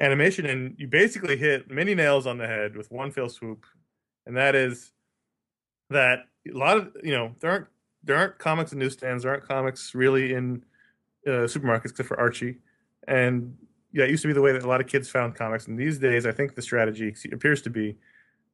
animation, 0.00 0.46
and 0.46 0.74
you 0.76 0.88
basically 0.88 1.36
hit 1.36 1.70
many 1.70 1.94
nails 1.94 2.26
on 2.26 2.38
the 2.38 2.48
head 2.48 2.74
with 2.74 2.90
one 2.90 3.12
fell 3.12 3.28
swoop, 3.28 3.64
and 4.26 4.36
that 4.36 4.56
is 4.56 4.90
that 5.90 6.26
a 6.48 6.56
lot 6.56 6.76
of 6.76 6.96
you 7.02 7.12
know 7.12 7.34
there 7.40 7.50
aren't 7.50 7.66
there 8.04 8.16
aren't 8.16 8.38
comics 8.38 8.72
in 8.72 8.78
newsstands, 8.78 9.22
there 9.22 9.32
aren't 9.32 9.46
comics 9.46 9.94
really 9.94 10.32
in 10.32 10.64
uh, 11.26 11.46
supermarkets 11.46 11.90
except 11.90 12.08
for 12.08 12.18
Archie, 12.18 12.58
and 13.08 13.56
yeah, 13.92 14.04
it 14.04 14.10
used 14.10 14.22
to 14.22 14.28
be 14.28 14.34
the 14.34 14.42
way 14.42 14.52
that 14.52 14.62
a 14.62 14.68
lot 14.68 14.80
of 14.80 14.86
kids 14.86 15.08
found 15.08 15.34
comics, 15.34 15.66
and 15.66 15.78
these 15.78 15.98
days, 15.98 16.26
I 16.26 16.32
think 16.32 16.54
the 16.54 16.62
strategy 16.62 17.14
appears 17.32 17.62
to 17.62 17.70
be 17.70 17.96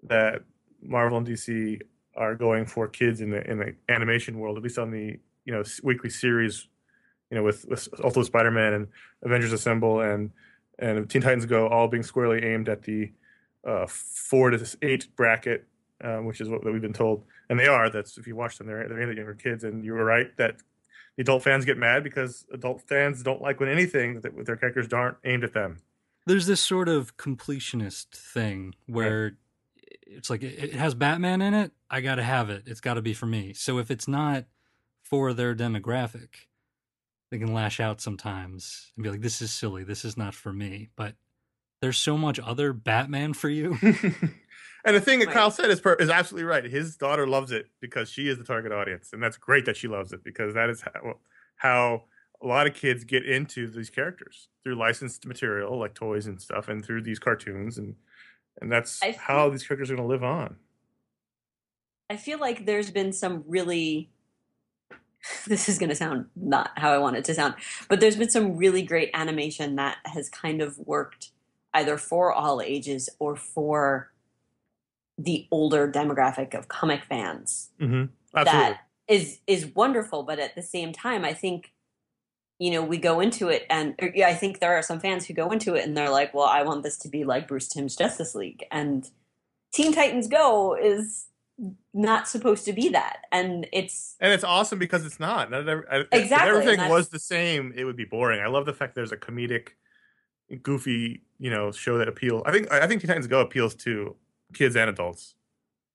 that 0.05 0.43
Marvel 0.83 1.19
and 1.19 1.27
DC 1.27 1.81
are 2.17 2.35
going 2.35 2.67
for 2.67 2.89
kids 2.89 3.21
in 3.21 3.31
the 3.31 3.49
in 3.51 3.59
the 3.59 3.75
animation 3.89 4.39
world, 4.39 4.57
at 4.57 4.63
least 4.63 4.79
on 4.79 4.91
the 4.91 5.19
you 5.45 5.53
know 5.53 5.63
weekly 5.83 6.11
series, 6.11 6.69
you 7.31 7.37
know, 7.37 7.43
with, 7.43 7.67
with 7.69 7.89
Ultimate 8.05 8.27
Spider-Man 8.27 8.73
and 8.73 8.89
Avengers 9.23 9.53
Assemble 9.53 10.01
and 10.01 10.31
and 10.79 11.09
Teen 11.09 11.23
Titans 11.23 11.47
Go, 11.47 11.69
all 11.69 11.89
being 11.89 12.03
squarely 12.03 12.45
aimed 12.45 12.69
at 12.69 12.83
the 12.83 13.13
uh, 13.67 13.87
four 13.89 14.51
to 14.51 14.77
eight 14.83 15.09
bracket, 15.17 15.67
uh, 16.03 16.19
which 16.19 16.41
is 16.41 16.49
what 16.49 16.65
we've 16.65 16.83
been 16.83 16.93
told, 16.93 17.25
and 17.49 17.59
they 17.59 17.67
are. 17.67 17.91
That's 17.91 18.19
if 18.19 18.27
you 18.27 18.37
watch 18.37 18.59
them, 18.59 18.67
they're 18.67 18.89
they're 18.89 19.01
aimed 19.01 19.11
at 19.11 19.17
younger 19.17 19.35
kids, 19.35 19.65
and 19.65 19.85
you 19.85 19.93
were 19.93 20.05
right 20.05 20.37
that 20.37 20.57
the 21.17 21.23
adult 21.23 21.43
fans 21.43 21.65
get 21.65 21.79
mad 21.79 22.03
because 22.03 22.47
adult 22.53 22.83
fans 22.83 23.23
don't 23.23 23.43
like 23.43 23.61
when 23.61 23.69
anything 23.69 24.21
that 24.21 24.47
their 24.47 24.57
characters 24.57 24.93
aren't 24.93 25.17
aimed 25.25 25.45
at 25.45 25.53
them. 25.53 25.79
There's 26.27 26.47
this 26.47 26.61
sort 26.61 26.89
of 26.89 27.17
completionist 27.17 28.09
thing 28.11 28.75
where 28.87 29.25
right. 29.25 29.33
it's 30.07 30.31
like 30.31 30.43
it 30.43 30.75
has 30.75 30.95
Batman 30.95 31.43
in 31.43 31.55
it, 31.55 31.73
I 31.91 32.01
got 32.01 32.17
to 32.17 32.23
have 32.23 32.49
it. 32.49 32.65
It's 32.67 32.81
got 32.81 32.95
to 32.95 33.03
be 33.03 33.13
for 33.13 33.27
me. 33.27 33.53
So 33.53 33.79
if 33.79 33.91
it's 33.91 34.09
not 34.09 34.45
for 35.03 35.35
their 35.35 35.55
demographic, 35.55 36.47
they 37.31 37.39
can 37.39 37.53
lash 37.53 37.81
out 37.81 38.01
sometimes 38.01 38.93
and 38.97 39.03
be 39.03 39.11
like, 39.11 39.21
"This 39.21 39.43
is 39.43 39.51
silly. 39.51 39.85
This 39.85 40.05
is 40.05 40.17
not 40.17 40.35
for 40.35 40.53
me." 40.53 40.91
But 40.97 41.17
there's 41.81 41.99
so 41.99 42.17
much 42.17 42.39
other 42.39 42.73
Batman 42.73 43.35
for 43.35 43.49
you. 43.49 43.77
And 44.85 44.97
the 44.97 45.01
thing 45.01 45.21
that 45.21 45.27
right. 45.27 45.35
Kyle 45.35 45.51
said 45.51 45.71
is 45.71 45.81
per- 45.81 45.95
is 45.95 46.11
absolutely 46.11 46.45
right. 46.45 46.65
His 46.65 46.97
daughter 46.97 47.27
loves 47.27 47.53
it 47.53 47.69
because 47.81 48.11
she 48.11 48.29
is 48.29 48.39
the 48.39 48.45
target 48.45 48.73
audience, 48.73 49.11
and 49.13 49.23
that's 49.23 49.37
great 49.37 49.65
that 49.67 49.77
she 49.77 49.89
loves 49.89 50.13
it 50.13 50.25
because 50.25 50.55
that 50.55 50.71
is 50.71 50.83
how, 50.83 51.15
how 51.57 52.03
a 52.43 52.47
lot 52.47 52.67
of 52.67 52.75
kids 52.75 53.05
get 53.05 53.25
into 53.25 53.69
these 53.69 53.91
characters 53.91 54.49
through 54.65 54.75
licensed 54.75 55.25
material 55.27 55.79
like 55.79 55.95
toys 55.95 56.27
and 56.27 56.41
stuff, 56.41 56.69
and 56.69 56.85
through 56.85 57.03
these 57.03 57.21
cartoons, 57.21 57.79
and 57.79 57.95
and 58.61 58.73
that's 58.73 58.99
feel, 58.99 59.15
how 59.19 59.49
these 59.49 59.67
characters 59.67 59.91
are 59.91 59.97
going 59.97 60.07
to 60.07 60.13
live 60.13 60.25
on. 60.25 60.57
I 62.11 62.17
feel 62.17 62.39
like 62.39 62.67
there's 62.67 62.91
been 62.91 63.13
some 63.13 63.45
really. 63.47 64.11
This 65.47 65.69
is 65.69 65.79
going 65.79 65.89
to 65.89 65.95
sound 65.95 66.27
not 66.35 66.73
how 66.77 66.91
I 66.91 66.99
want 66.99 67.15
it 67.15 67.25
to 67.27 67.35
sound, 67.35 67.55
but 67.89 68.01
there's 68.01 68.17
been 68.17 68.29
some 68.29 68.57
really 68.57 68.83
great 68.83 69.11
animation 69.15 69.77
that 69.77 69.99
has 70.05 70.29
kind 70.29 70.61
of 70.61 70.77
worked 70.79 71.31
either 71.73 71.97
for 71.97 72.33
all 72.33 72.61
ages 72.61 73.09
or 73.21 73.37
for 73.37 74.12
the 75.19 75.47
older 75.51 75.91
demographic 75.91 76.55
of 76.55 76.69
comic 76.69 77.05
fans. 77.05 77.71
Mm-hmm. 77.81 78.05
That 78.35 78.81
is 79.09 79.41
is 79.47 79.67
wonderful, 79.75 80.23
but 80.23 80.39
at 80.39 80.55
the 80.55 80.63
same 80.63 80.93
time, 80.93 81.25
I 81.25 81.35
think 81.35 81.73
you 82.59 82.71
know 82.71 82.83
we 82.83 82.99
go 82.99 83.21
into 83.21 83.49
it, 83.49 83.67
and 83.69 83.95
yeah, 84.15 84.29
I 84.29 84.35
think 84.35 84.61
there 84.61 84.77
are 84.77 84.83
some 84.83 85.01
fans 85.01 85.27
who 85.27 85.35
go 85.35 85.51
into 85.51 85.75
it 85.75 85.87
and 85.87 85.97
they're 85.97 86.11
like, 86.11 86.33
"Well, 86.33 86.47
I 86.47 86.63
want 86.63 86.83
this 86.83 86.99
to 86.99 87.09
be 87.09 87.25
like 87.25 87.49
Bruce 87.49 87.69
Timm's 87.69 87.97
Justice 87.97 88.35
League," 88.35 88.65
and 88.71 89.09
Teen 89.73 89.93
Titans 89.93 90.29
Go 90.29 90.77
is 90.77 91.27
not 91.93 92.27
supposed 92.29 92.65
to 92.65 92.73
be 92.73 92.89
that, 92.89 93.19
and 93.31 93.67
it's 93.73 94.17
and 94.21 94.33
it's 94.33 94.45
awesome 94.45 94.79
because 94.79 95.05
it's 95.05 95.21
not. 95.21 95.51
not 95.51 95.69
every, 95.69 95.85
exactly. 96.11 96.21
If 96.21 96.33
everything 96.33 96.89
was 96.89 97.11
the 97.11 97.19
same, 97.19 97.73
it 97.77 97.85
would 97.85 97.97
be 97.97 98.05
boring. 98.05 98.41
I 98.41 98.47
love 98.47 98.67
the 98.67 98.73
fact 98.73 98.95
there's 98.95 99.13
a 99.13 99.17
comedic, 99.17 99.71
goofy, 100.63 101.23
you 101.39 101.51
know, 101.51 101.71
show 101.73 101.99
that 101.99 102.09
appeals. 102.09 102.43
I 102.47 102.53
think 102.53 102.73
I 102.73 102.87
think 102.87 103.03
Teen 103.03 103.09
Titans 103.09 103.27
Go 103.27 103.41
appeals 103.41 103.75
to 103.77 104.17
kids 104.55 104.77
and 104.77 104.91
adults. 104.91 105.35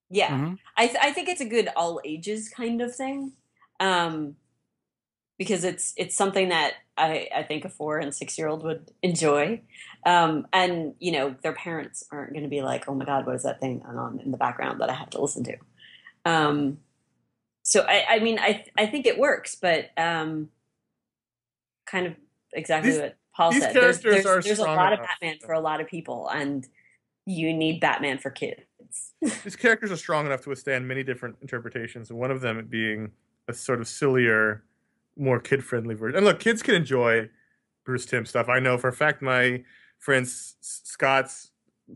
Yeah, 0.09 0.29
mm-hmm. 0.29 0.53
I 0.77 0.87
th- 0.87 0.99
I 1.01 1.11
think 1.11 1.27
it's 1.29 1.41
a 1.41 1.45
good 1.45 1.69
all 1.75 1.99
ages 2.05 2.49
kind 2.49 2.81
of 2.81 2.95
thing, 2.95 3.33
um, 3.79 4.35
because 5.37 5.63
it's 5.63 5.93
it's 5.97 6.15
something 6.15 6.49
that 6.49 6.75
I 6.97 7.27
I 7.35 7.43
think 7.43 7.65
a 7.65 7.69
four 7.69 7.99
and 7.99 8.13
six 8.13 8.37
year 8.37 8.47
old 8.47 8.63
would 8.63 8.91
enjoy, 9.03 9.61
um, 10.05 10.47
and 10.53 10.93
you 10.99 11.11
know 11.11 11.35
their 11.41 11.53
parents 11.53 12.05
aren't 12.11 12.31
going 12.31 12.43
to 12.43 12.49
be 12.49 12.61
like, 12.61 12.87
oh 12.87 12.95
my 12.95 13.05
god, 13.05 13.25
what 13.25 13.35
is 13.35 13.43
that 13.43 13.59
thing 13.59 13.83
on 13.85 14.19
in 14.23 14.31
the 14.31 14.37
background 14.37 14.79
that 14.79 14.89
I 14.89 14.93
have 14.93 15.09
to 15.11 15.21
listen 15.21 15.43
to? 15.43 15.57
Um, 16.25 16.77
so 17.63 17.81
I 17.81 18.05
I 18.09 18.19
mean 18.19 18.39
I 18.39 18.63
I 18.77 18.85
think 18.85 19.05
it 19.05 19.19
works, 19.19 19.55
but 19.55 19.89
um, 19.97 20.49
kind 21.85 22.07
of 22.07 22.15
exactly 22.53 22.91
these, 22.91 22.99
what 23.01 23.17
Paul 23.35 23.51
said. 23.51 23.73
There's, 23.73 23.99
there's, 23.99 24.23
there's 24.23 24.59
a 24.59 24.63
lot 24.63 24.93
of 24.93 24.99
Batman 24.99 25.37
for 25.45 25.53
a 25.53 25.59
lot 25.59 25.81
of 25.81 25.87
people, 25.87 26.29
and 26.29 26.65
you 27.27 27.53
need 27.53 27.81
Batman 27.81 28.17
for 28.17 28.31
kids. 28.31 28.61
These 29.21 29.57
characters 29.57 29.91
are 29.91 29.97
strong 29.97 30.25
enough 30.25 30.41
to 30.41 30.49
withstand 30.49 30.87
many 30.87 31.03
different 31.03 31.35
interpretations, 31.41 32.11
one 32.11 32.31
of 32.31 32.41
them 32.41 32.65
being 32.69 33.11
a 33.47 33.53
sort 33.53 33.81
of 33.81 33.87
sillier, 33.87 34.63
more 35.17 35.39
kid 35.39 35.63
friendly 35.63 35.93
version. 35.93 36.17
And 36.17 36.25
look, 36.25 36.39
kids 36.39 36.63
can 36.63 36.73
enjoy 36.73 37.29
Bruce 37.85 38.05
Timm 38.05 38.25
stuff. 38.25 38.47
I 38.47 38.59
know 38.59 38.77
for 38.77 38.87
a 38.87 38.93
fact 38.93 39.21
my 39.21 39.63
friend 39.99 40.27
Scott's 40.27 41.51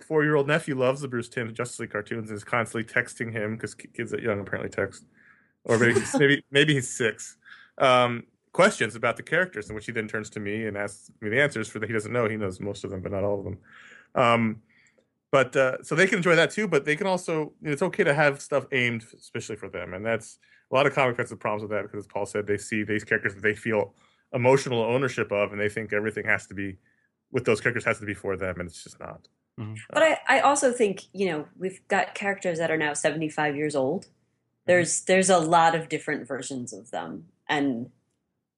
four 0.06 0.24
year 0.24 0.36
old 0.36 0.48
nephew 0.48 0.78
loves 0.78 1.02
the 1.02 1.08
Bruce 1.08 1.30
Timm 1.30 1.54
Justice 1.54 1.80
League 1.80 1.92
cartoons 1.92 2.30
and 2.30 2.36
is 2.36 2.44
constantly 2.44 2.92
texting 2.92 3.32
him 3.32 3.56
because 3.56 3.74
kids 3.74 4.12
that 4.12 4.22
young 4.22 4.42
apparently 4.42 4.70
text, 4.70 5.06
or 5.64 5.78
maybe 5.78 6.02
maybe 6.18 6.44
maybe 6.52 6.74
he's 6.74 6.90
six. 6.90 7.38
Um, 7.78 8.24
questions 8.52 8.96
about 8.96 9.16
the 9.16 9.24
characters, 9.24 9.70
in 9.70 9.76
which 9.76 9.86
he 9.86 9.94
then 9.94 10.10
turns 10.10 10.30
to 10.32 10.42
me 10.42 10.66
and 10.66 10.76
asks 10.76 11.10
me 11.22 11.30
the 11.30 11.42
answers 11.42 11.70
for 11.70 11.80
that 11.80 11.88
he 11.88 11.94
doesn't 11.94 12.12
know. 12.12 12.28
He 12.28 12.36
knows 12.36 12.60
most 12.60 12.84
of 12.84 12.90
them, 12.90 13.02
but 13.02 13.14
not 13.14 13.24
all 13.24 13.40
of 13.40 13.46
them. 13.46 13.58
Um, 14.14 14.62
but 15.32 15.56
uh, 15.56 15.82
so 15.82 15.96
they 15.96 16.08
can 16.08 16.18
enjoy 16.18 16.36
that 16.36 16.52
too. 16.52 16.68
But 16.68 16.86
they 16.86 16.96
can 16.96 17.08
also 17.08 17.54
you 17.62 17.68
know, 17.68 17.72
it's 17.72 17.82
okay 17.82 18.04
to 18.04 18.14
have 18.14 18.42
stuff 18.42 18.66
aimed 18.72 19.06
especially 19.18 19.56
for 19.56 19.70
them, 19.70 19.94
and 19.94 20.06
that's 20.06 20.38
a 20.72 20.76
lot 20.76 20.86
of 20.86 20.94
comic 20.94 21.16
fans 21.16 21.30
have 21.30 21.40
problems 21.40 21.64
with 21.64 21.72
that 21.72 21.84
because, 21.84 22.06
as 22.06 22.08
Paul 22.08 22.26
said, 22.26 22.48
they 22.48 22.58
see 22.58 22.84
these 22.84 23.04
characters 23.04 23.36
that 23.36 23.42
they 23.42 23.56
feel 23.56 23.94
emotional 24.34 24.82
ownership 24.82 25.32
of, 25.32 25.52
and 25.52 25.60
they 25.60 25.70
think 25.70 25.94
everything 25.94 26.26
has 26.26 26.48
to 26.48 26.54
be 26.54 26.78
with 27.32 27.46
those 27.46 27.62
characters 27.62 27.86
has 27.86 28.00
to 28.00 28.06
be 28.06 28.14
for 28.14 28.36
them, 28.36 28.60
and 28.60 28.70
it's 28.70 28.84
just 28.84 29.00
not. 29.00 29.28
Mm-hmm. 29.60 29.76
But 29.92 30.04
I, 30.04 30.20
I 30.28 30.40
also 30.42 30.72
think 30.72 31.04
you 31.14 31.30
know 31.30 31.46
we've 31.58 31.86
got 31.88 32.14
characters 32.14 32.58
that 32.60 32.72
are 32.72 32.78
now 32.78 32.94
seventy 32.94 33.30
five 33.30 33.56
years 33.56 33.76
old. 33.76 34.04
Mm-hmm. 34.04 34.12
There's 34.68 34.98
mm-hmm. 34.98 35.14
there's 35.14 35.30
a 35.30 35.40
lot 35.40 35.76
of 35.76 35.90
different 35.90 36.28
versions 36.28 36.74
of 36.74 36.92
them, 36.92 37.26
and 37.48 37.90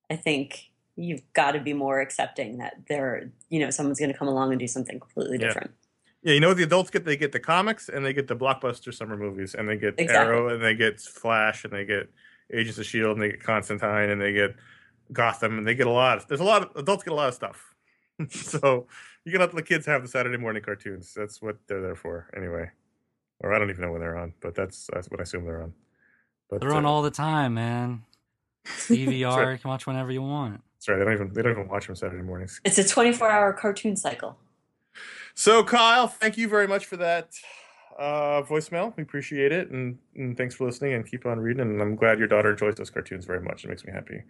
I 0.09 0.15
think 0.15 0.71
you've 0.95 1.23
got 1.33 1.51
to 1.51 1.59
be 1.59 1.73
more 1.73 2.01
accepting 2.01 2.59
that 2.59 2.75
there 2.87 3.31
you 3.49 3.59
know 3.59 3.69
someone's 3.69 3.99
going 3.99 4.11
to 4.11 4.17
come 4.17 4.27
along 4.27 4.51
and 4.51 4.59
do 4.59 4.67
something 4.67 4.99
completely 4.99 5.37
different. 5.37 5.71
Yeah. 5.71 5.82
Yeah, 6.23 6.33
you 6.33 6.39
know 6.39 6.49
what 6.49 6.57
the 6.57 6.63
adults 6.63 6.89
get? 6.89 7.03
They 7.03 7.17
get 7.17 7.33
the 7.33 7.39
comics 7.39 7.89
and 7.89 8.05
they 8.05 8.13
get 8.13 8.27
the 8.27 8.35
blockbuster 8.35 8.93
summer 8.93 9.17
movies, 9.17 9.55
and 9.55 9.67
they 9.67 9.75
get 9.75 9.95
Exactly. 9.97 10.15
Arrow 10.15 10.53
and 10.53 10.63
they 10.63 10.73
get 10.73 10.99
Flash 10.99 11.65
and 11.65 11.73
they 11.73 11.85
get 11.85 12.09
Agents 12.51 12.77
of 12.77 12.85
Shield 12.85 13.17
and 13.17 13.21
they 13.21 13.31
get 13.31 13.43
Constantine 13.43 14.09
and 14.09 14.21
they 14.21 14.31
get 14.31 14.55
Gotham 15.11 15.57
and 15.57 15.67
they 15.67 15.75
get 15.75 15.87
a 15.87 15.91
lot. 15.91 16.17
Of, 16.19 16.27
there's 16.27 16.39
a 16.39 16.45
lot 16.45 16.63
of 16.63 16.75
adults 16.77 17.03
get 17.03 17.11
a 17.11 17.15
lot 17.15 17.27
of 17.27 17.33
stuff. 17.33 17.75
so 18.29 18.87
you 19.25 19.31
can 19.31 19.41
let 19.41 19.51
the 19.53 19.61
kids 19.61 19.85
have 19.85 20.01
the 20.01 20.07
Saturday 20.07 20.37
morning 20.37 20.63
cartoons. 20.63 21.13
That's 21.13 21.41
what 21.41 21.57
they're 21.67 21.81
there 21.81 21.95
for, 21.95 22.29
anyway. 22.35 22.71
Or 23.39 23.53
I 23.53 23.59
don't 23.59 23.69
even 23.69 23.81
know 23.81 23.91
when 23.91 23.99
they're 23.99 24.17
on, 24.17 24.33
but 24.41 24.55
that's 24.55 24.89
that's 24.93 25.09
what 25.09 25.19
I 25.19 25.23
assume 25.23 25.43
they're 25.43 25.63
on. 25.63 25.73
But 26.49 26.61
They're 26.61 26.73
on 26.73 26.85
uh, 26.85 26.89
all 26.89 27.01
the 27.01 27.11
time, 27.11 27.55
man. 27.55 28.03
DVR, 28.65 29.53
you 29.53 29.57
can 29.57 29.69
watch 29.69 29.85
whenever 29.85 30.11
you 30.11 30.21
want. 30.21 30.61
That's 30.75 30.87
right. 30.87 30.99
They 30.99 31.03
don't 31.03 31.13
even 31.13 31.33
they 31.33 31.41
don't 31.41 31.51
even 31.53 31.67
watch 31.67 31.87
them 31.87 31.95
Saturday 31.95 32.23
mornings. 32.23 32.61
It's 32.63 32.77
a 32.77 32.87
24 32.87 33.29
hour 33.29 33.53
cartoon 33.53 33.97
cycle. 33.97 34.37
So, 35.35 35.63
Kyle, 35.63 36.07
thank 36.07 36.37
you 36.37 36.47
very 36.47 36.67
much 36.67 36.85
for 36.85 36.97
that 36.97 37.33
uh, 37.97 38.41
voicemail. 38.43 38.95
We 38.95 39.03
appreciate 39.03 39.51
it, 39.51 39.69
and, 39.71 39.97
and 40.15 40.37
thanks 40.37 40.55
for 40.55 40.65
listening. 40.65 40.93
And 40.93 41.09
keep 41.09 41.25
on 41.25 41.39
reading. 41.39 41.61
And 41.61 41.81
I'm 41.81 41.95
glad 41.95 42.19
your 42.19 42.27
daughter 42.27 42.51
enjoys 42.51 42.75
those 42.75 42.89
cartoons 42.89 43.25
very 43.25 43.41
much. 43.41 43.63
It 43.63 43.69
makes 43.69 43.85
me 43.85 43.91
happy. 43.91 44.21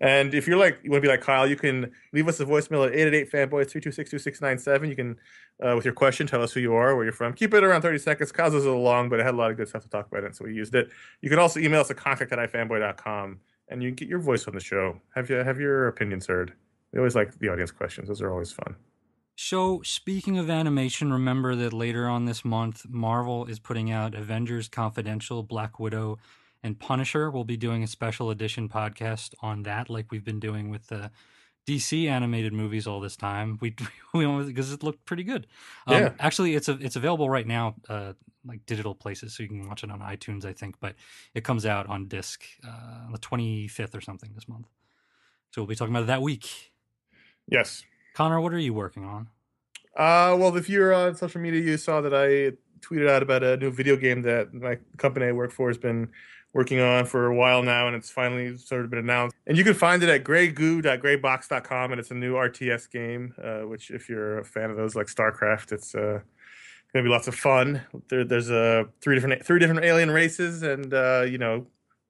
And 0.00 0.34
if 0.34 0.46
you're 0.46 0.58
like 0.58 0.78
you 0.82 0.90
want 0.90 1.02
to 1.02 1.08
be 1.08 1.10
like 1.10 1.20
Kyle, 1.20 1.46
you 1.46 1.56
can 1.56 1.92
leave 2.12 2.28
us 2.28 2.40
a 2.40 2.44
voicemail 2.44 2.86
at 2.86 2.94
888 2.94 3.30
fanboys 3.30 3.70
326 3.70 4.88
You 4.88 4.96
can, 4.96 5.16
uh, 5.62 5.74
with 5.76 5.84
your 5.84 5.94
question, 5.94 6.26
tell 6.26 6.42
us 6.42 6.52
who 6.52 6.60
you 6.60 6.74
are, 6.74 6.94
where 6.94 7.04
you're 7.04 7.12
from. 7.12 7.32
Keep 7.32 7.54
it 7.54 7.64
around 7.64 7.82
30 7.82 7.98
seconds. 7.98 8.32
Kyle's 8.32 8.54
was 8.54 8.64
a 8.64 8.68
little 8.68 8.82
long, 8.82 9.08
but 9.08 9.20
it 9.20 9.24
had 9.24 9.34
a 9.34 9.36
lot 9.36 9.50
of 9.50 9.56
good 9.56 9.68
stuff 9.68 9.82
to 9.82 9.88
talk 9.88 10.06
about, 10.10 10.24
it, 10.24 10.34
so 10.34 10.44
we 10.44 10.54
used 10.54 10.74
it. 10.74 10.90
You 11.20 11.30
can 11.30 11.38
also 11.38 11.60
email 11.60 11.80
us 11.80 11.90
at 11.90 11.96
contact 11.96 12.32
at 12.32 12.38
ifanboy.com, 12.38 13.40
and 13.68 13.82
you 13.82 13.88
can 13.90 13.96
get 13.96 14.08
your 14.08 14.20
voice 14.20 14.46
on 14.46 14.54
the 14.54 14.60
show. 14.60 15.00
Have 15.14 15.30
you 15.30 15.36
have 15.36 15.60
your 15.60 15.88
opinions 15.88 16.26
heard? 16.26 16.52
We 16.92 16.98
always 16.98 17.14
like 17.14 17.38
the 17.38 17.48
audience 17.48 17.70
questions. 17.70 18.08
Those 18.08 18.20
are 18.20 18.30
always 18.30 18.52
fun. 18.52 18.76
So, 19.34 19.80
speaking 19.82 20.38
of 20.38 20.50
animation, 20.50 21.12
remember 21.12 21.54
that 21.56 21.72
later 21.72 22.06
on 22.06 22.26
this 22.26 22.44
month, 22.44 22.86
Marvel 22.88 23.46
is 23.46 23.58
putting 23.58 23.90
out 23.90 24.14
Avengers 24.14 24.68
Confidential, 24.68 25.42
Black 25.42 25.80
Widow, 25.80 26.18
and 26.62 26.78
Punisher. 26.78 27.30
We'll 27.30 27.44
be 27.44 27.56
doing 27.56 27.82
a 27.82 27.86
special 27.86 28.30
edition 28.30 28.68
podcast 28.68 29.34
on 29.40 29.62
that, 29.64 29.88
like 29.88 30.10
we've 30.10 30.24
been 30.24 30.40
doing 30.40 30.70
with 30.70 30.86
the 30.88 31.10
DC 31.66 32.08
animated 32.08 32.52
movies 32.52 32.86
all 32.86 33.00
this 33.00 33.16
time. 33.16 33.58
We 33.60 33.74
we 34.14 34.26
because 34.44 34.72
it 34.72 34.82
looked 34.82 35.04
pretty 35.06 35.24
good. 35.24 35.46
Um, 35.86 35.94
Yeah. 35.94 36.12
Actually, 36.18 36.54
it's 36.54 36.68
a, 36.68 36.72
it's 36.80 36.96
available 36.96 37.30
right 37.30 37.46
now, 37.46 37.76
uh, 37.88 38.12
like 38.44 38.66
digital 38.66 38.94
places, 38.94 39.34
so 39.34 39.42
you 39.42 39.48
can 39.48 39.66
watch 39.66 39.82
it 39.82 39.90
on 39.90 40.00
iTunes, 40.00 40.44
I 40.44 40.52
think. 40.52 40.76
But 40.80 40.94
it 41.34 41.42
comes 41.44 41.64
out 41.64 41.86
on 41.88 42.08
disc 42.08 42.44
uh, 42.66 43.06
on 43.06 43.12
the 43.12 43.18
twenty 43.18 43.68
fifth 43.68 43.94
or 43.94 44.00
something 44.00 44.32
this 44.34 44.48
month. 44.48 44.68
So 45.50 45.62
we'll 45.62 45.68
be 45.68 45.76
talking 45.76 45.94
about 45.94 46.04
it 46.04 46.06
that 46.06 46.22
week. 46.22 46.72
Yes. 47.48 47.84
Conor, 48.14 48.40
what 48.40 48.52
are 48.52 48.58
you 48.58 48.74
working 48.74 49.04
on? 49.04 49.28
Uh, 49.96 50.36
well, 50.38 50.56
if 50.56 50.68
you're 50.68 50.92
on 50.92 51.14
social 51.14 51.40
media, 51.40 51.60
you 51.60 51.76
saw 51.76 52.00
that 52.00 52.14
I 52.14 52.56
tweeted 52.80 53.08
out 53.08 53.22
about 53.22 53.42
a 53.42 53.56
new 53.56 53.70
video 53.70 53.96
game 53.96 54.22
that 54.22 54.52
my 54.52 54.78
company 54.96 55.26
I 55.26 55.32
work 55.32 55.52
for 55.52 55.68
has 55.68 55.78
been 55.78 56.10
working 56.52 56.80
on 56.80 57.06
for 57.06 57.26
a 57.26 57.34
while 57.34 57.62
now, 57.62 57.86
and 57.86 57.96
it's 57.96 58.10
finally 58.10 58.56
sort 58.56 58.84
of 58.84 58.90
been 58.90 58.98
announced. 58.98 59.34
And 59.46 59.56
you 59.56 59.64
can 59.64 59.74
find 59.74 60.02
it 60.02 60.08
at 60.08 60.24
graygoo.graybox.com, 60.24 61.92
and 61.92 62.00
it's 62.00 62.10
a 62.10 62.14
new 62.14 62.34
RTS 62.34 62.90
game, 62.90 63.34
uh, 63.42 63.60
which, 63.60 63.90
if 63.90 64.08
you're 64.08 64.38
a 64.38 64.44
fan 64.44 64.70
of 64.70 64.76
those 64.76 64.94
like 64.94 65.06
StarCraft, 65.06 65.72
it's 65.72 65.94
uh, 65.94 66.20
going 66.92 67.02
to 67.02 67.02
be 67.02 67.08
lots 67.08 67.28
of 67.28 67.34
fun. 67.34 67.82
There, 68.08 68.24
there's 68.24 68.50
uh, 68.50 68.84
three 69.00 69.14
different 69.14 69.44
three 69.44 69.58
different 69.58 69.84
alien 69.84 70.10
races, 70.10 70.62
and 70.62 70.92
uh, 70.92 71.24
you 71.28 71.38
know, 71.38 71.66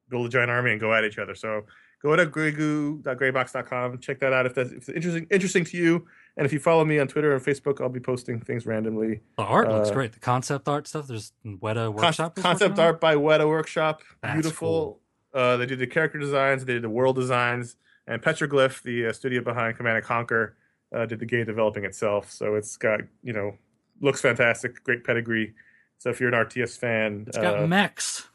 build 0.09 0.25
a 0.25 0.29
giant 0.29 0.51
army 0.51 0.71
and 0.71 0.79
go 0.79 0.93
at 0.93 1.05
each 1.05 1.17
other. 1.17 1.35
So 1.35 1.63
go 2.03 2.15
to 2.15 2.25
graygoo.graybox.com, 2.25 3.99
check 3.99 4.19
that 4.19 4.33
out 4.33 4.45
if 4.45 4.53
that's 4.53 4.71
if 4.71 4.77
it's 4.77 4.89
interesting 4.89 5.27
interesting 5.31 5.65
to 5.65 5.77
you. 5.77 6.05
And 6.35 6.45
if 6.45 6.51
you 6.53 6.59
follow 6.59 6.83
me 6.83 6.97
on 6.99 7.07
Twitter 7.07 7.33
and 7.35 7.43
Facebook, 7.43 7.79
I'll 7.79 7.89
be 7.89 7.99
posting 7.99 8.39
things 8.41 8.65
randomly. 8.65 9.21
The 9.37 9.43
art 9.43 9.69
looks 9.69 9.89
Uh, 9.89 9.93
great. 9.93 10.13
The 10.13 10.19
concept 10.19 10.67
art 10.67 10.87
stuff. 10.87 11.07
There's 11.07 11.31
Weta 11.45 11.93
Workshop. 11.93 12.35
concept 12.35 12.79
art 12.79 12.99
by 12.99 13.15
Weta 13.15 13.47
Workshop. 13.47 14.01
That's 14.21 14.33
Beautiful. 14.41 14.99
Uh, 15.33 15.57
they 15.57 15.65
did 15.65 15.79
the 15.79 15.87
character 15.87 16.19
designs, 16.19 16.63
they 16.65 16.73
did 16.73 16.83
the 16.83 16.89
world 16.89 17.15
designs, 17.15 17.75
and 18.07 18.21
Petroglyph, 18.21 18.83
the 18.83 19.07
uh, 19.07 19.13
studio 19.13 19.41
behind 19.41 19.75
Command 19.77 19.97
and 19.97 20.05
Conquer, 20.05 20.55
uh, 20.95 21.07
did 21.07 21.17
the 21.19 21.25
game 21.25 21.45
developing 21.45 21.85
itself. 21.85 22.31
So 22.31 22.53
it's 22.55 22.77
got 22.77 22.99
you 23.23 23.33
know 23.33 23.55
looks 24.01 24.21
fantastic, 24.21 24.83
great 24.83 25.03
pedigree. 25.03 25.53
So 25.99 26.09
if 26.09 26.19
you're 26.19 26.29
an 26.33 26.35
RTS 26.45 26.77
fan, 26.77 27.23
It's 27.27 27.37
got 27.37 27.57
uh, 27.59 27.67
mechs. 27.67 28.27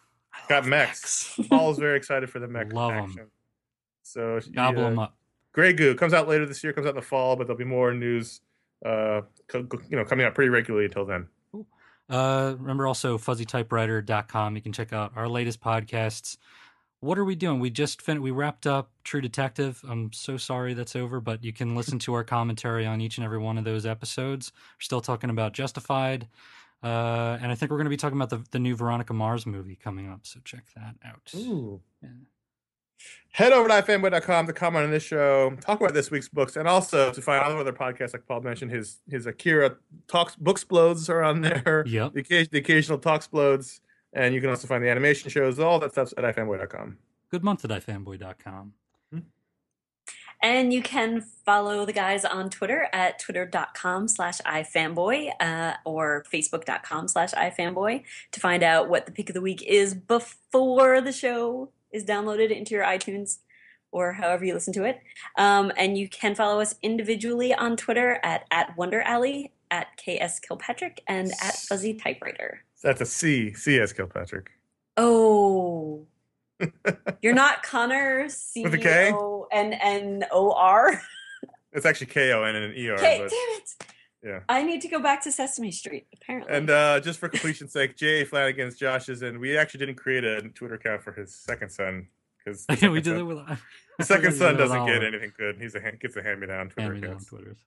Got 0.49 0.63
love 0.63 0.67
mechs. 0.71 1.39
Paul's 1.51 1.79
very 1.87 1.97
excited 1.97 2.31
for 2.31 2.39
the 2.39 2.49
mech 2.49 2.73
Love 2.73 2.93
action. 2.93 3.27
So 4.13 4.41
Gobble 4.53 4.83
yeah, 4.83 4.89
them 4.91 4.99
up. 4.99 5.17
Grey 5.53 5.73
Goo 5.73 5.95
comes 5.95 6.15
out 6.15 6.29
later 6.29 6.47
this 6.47 6.63
year. 6.63 6.73
Comes 6.73 6.87
out 6.87 6.91
in 6.91 6.97
the 6.97 7.03
fall, 7.03 7.37
but 7.37 7.47
there'll 7.47 7.59
be 7.59 7.65
more 7.65 7.93
news. 7.93 8.41
Uh, 8.85 9.23
co- 9.49 9.65
co- 9.65 9.81
you 9.89 9.97
know, 9.97 10.05
coming 10.05 10.25
out 10.25 10.35
pretty 10.35 10.51
regularly 10.51 10.87
until 10.87 11.05
then. 11.05 11.29
Uh, 12.09 12.55
remember 12.59 12.87
also 12.87 13.19
fuzzytypewriter.com. 13.19 14.57
You 14.57 14.63
can 14.63 14.73
check 14.73 14.93
out 14.93 15.13
our 15.15 15.29
latest 15.29 15.61
podcasts. 15.61 16.39
What 17.01 17.19
are 17.19 17.25
we 17.25 17.37
doing? 17.37 17.61
We 17.61 17.71
just 17.71 18.03
fin- 18.03 18.23
we 18.23 18.31
wrapped 18.31 18.67
up 18.67 18.91
True 19.05 19.21
Detective. 19.21 19.81
I'm 19.89 20.13
so 20.13 20.37
sorry 20.37 20.75
that's 20.75 20.97
over, 20.97 21.21
but 21.21 21.45
you 21.45 21.53
can 21.53 21.77
listen 21.77 21.99
to 22.01 22.15
our 22.15 22.25
commentary 22.25 22.87
on 22.87 23.01
each 23.01 23.19
and 23.19 23.25
every 23.25 23.39
one 23.39 23.59
of 23.59 23.65
those 23.65 23.87
episodes. 23.87 24.53
We're 24.55 24.83
still 24.83 25.01
talking 25.01 25.31
about 25.31 25.53
Justified. 25.53 26.29
Uh, 26.83 27.39
and 27.41 27.51
I 27.53 27.55
think 27.57 27.71
we're 27.71 27.77
going 27.77 27.87
to 27.87 27.91
be 27.91 27.97
talking 27.97 28.19
about 28.19 28.31
the, 28.31 28.45
the 28.53 28.59
new 28.59 28.75
Veronica 28.75 29.13
Mars 29.13 29.47
movie 29.47 29.77
coming 29.77 30.09
up, 30.09 30.21
so 30.23 30.41
check 30.45 30.65
that 30.77 30.95
out. 31.05 31.33
Ooh. 31.35 31.81
Yeah. 32.03 32.09
Head 33.31 33.53
over 33.53 33.69
to 33.69 33.75
ifanboy.com 33.75 34.47
to 34.47 34.53
comment 34.53 34.87
on 34.87 34.91
this 34.91 35.03
show, 35.03 35.55
talk 35.61 35.81
about 35.81 35.95
this 35.95 36.11
week's 36.11 36.29
books, 36.29 36.57
and 36.57 36.67
also 36.67 37.13
to 37.13 37.23
find 37.23 37.45
all 37.45 37.53
the 37.53 37.59
other 37.59 37.73
podcasts 37.73 38.13
like 38.13 38.27
Paul 38.27 38.41
mentioned. 38.41 38.71
His 38.71 39.01
his 39.09 39.27
Akira 39.27 39.77
talks 40.09 40.35
booksplodes 40.37 41.09
are 41.09 41.23
on 41.23 41.43
there. 41.43 41.85
Yep. 41.87 42.15
The, 42.15 42.21
occasion, 42.21 42.49
the 42.53 42.59
occasional 42.59 42.99
talksplodes, 42.99 43.81
and 44.13 44.35
you 44.35 44.41
can 44.41 44.51
also 44.51 44.67
find 44.67 44.83
the 44.83 44.89
animation 44.89 45.31
shows. 45.31 45.59
All 45.59 45.79
that 45.79 45.93
stuff 45.93 46.13
at 46.17 46.25
ifanboy.com. 46.25 46.99
Good 47.31 47.45
month 47.45 47.65
at 47.65 47.71
ifanboy.com. 47.71 48.73
And 50.41 50.73
you 50.73 50.83
can 50.83 51.21
follow 51.45 51.85
the 51.85 51.93
guys 51.93 52.25
on 52.25 52.49
Twitter 52.49 52.89
at 52.93 53.19
twitter.com 53.19 54.07
slash 54.07 54.39
ifanboy 54.43 55.31
uh, 55.41 55.75
or 55.85 56.25
facebook.com 56.33 57.09
slash 57.09 57.33
ifanboy 57.33 58.05
to 58.31 58.41
find 58.41 58.63
out 58.63 58.89
what 58.89 59.07
the 59.07 59.13
pick 59.13 59.29
of 59.29 59.35
the 59.35 59.41
week 59.41 59.63
is 59.63 59.95
before 59.95 61.01
the 61.01 61.13
show 61.13 61.71
is 61.93 62.05
downloaded 62.05 62.57
into 62.57 62.75
your 62.75 62.85
iTunes 62.85 63.39
or 63.91 64.13
however 64.13 64.45
you 64.45 64.55
listen 64.55 64.73
to 64.75 64.85
it. 64.85 65.01
Um, 65.37 65.73
and 65.77 65.97
you 65.97 66.09
can 66.09 66.35
follow 66.35 66.61
us 66.61 66.75
individually 66.83 67.55
on 67.55 67.77
Twitter 67.77 68.21
at, 68.23 68.45
at 68.51 68.77
Wonder 68.77 69.01
Alley, 69.03 69.53
at 69.71 69.89
KS 69.97 70.41
Kilpatrick, 70.41 71.03
and 71.07 71.31
at 71.43 71.55
Fuzzy 71.55 71.95
Typewriter. 71.95 72.65
That's 72.83 73.01
a 73.01 73.07
C. 73.07 73.53
C 73.55 73.79
as 73.81 73.93
Kilpatrick. 73.93 74.51
Oh. 74.97 76.07
You're 77.23 77.35
not 77.35 77.63
Connor 77.63 78.29
C 78.29 78.65
With 78.65 78.75
a 78.75 78.79
K? 78.79 79.13
O 79.13 79.47
N 79.53 79.73
N 79.73 80.25
O 80.31 80.53
R. 80.53 81.01
It's 81.73 81.87
actually 81.87 82.09
K 82.09 82.33
O 82.33 82.43
N 82.43 82.57
an 82.57 82.75
E 82.77 82.89
R. 82.89 82.97
Okay, 82.97 83.19
damn 83.19 83.29
it. 83.29 83.75
Yeah. 84.25 84.41
I 84.49 84.63
need 84.65 84.81
to 84.83 84.89
go 84.89 85.01
back 85.01 85.23
to 85.25 85.33
Sesame 85.33 85.71
Street, 85.71 86.07
apparently. 86.15 86.53
And 86.55 86.71
uh, 86.71 87.01
just 87.01 87.19
for 87.21 87.29
completion's 87.29 87.73
sake, 87.73 87.97
Jay 87.97 88.25
Flanagan's 88.25 88.77
Josh's, 88.77 89.23
and 89.23 89.39
we 89.39 89.57
actually 89.57 89.79
didn't 89.79 89.95
create 89.97 90.25
a 90.25 90.43
Twitter 90.43 90.75
account 90.75 91.03
for 91.03 91.13
his 91.13 91.33
second 91.35 91.71
son 91.71 92.09
because 92.45 92.67
we 92.83 93.01
did 93.01 93.17
it 93.19 93.23
with 93.23 93.39
The 93.99 94.05
second 94.05 94.33
son 94.35 94.57
we 94.57 94.59
did 94.59 94.61
it 94.61 94.63
with 94.65 94.71
doesn't 94.71 94.87
get 94.87 95.05
anything 95.05 95.33
good. 95.39 95.57
He's 95.61 95.75
a 95.75 95.81
hand- 95.81 96.01
gets 96.01 96.17
a 96.17 96.23
hand 96.23 96.41
me 96.41 96.47
down 96.49 96.69
Twitter 96.69 96.83
hand-me-down 96.93 97.13
account. 97.13 97.29
Twitters. 97.29 97.59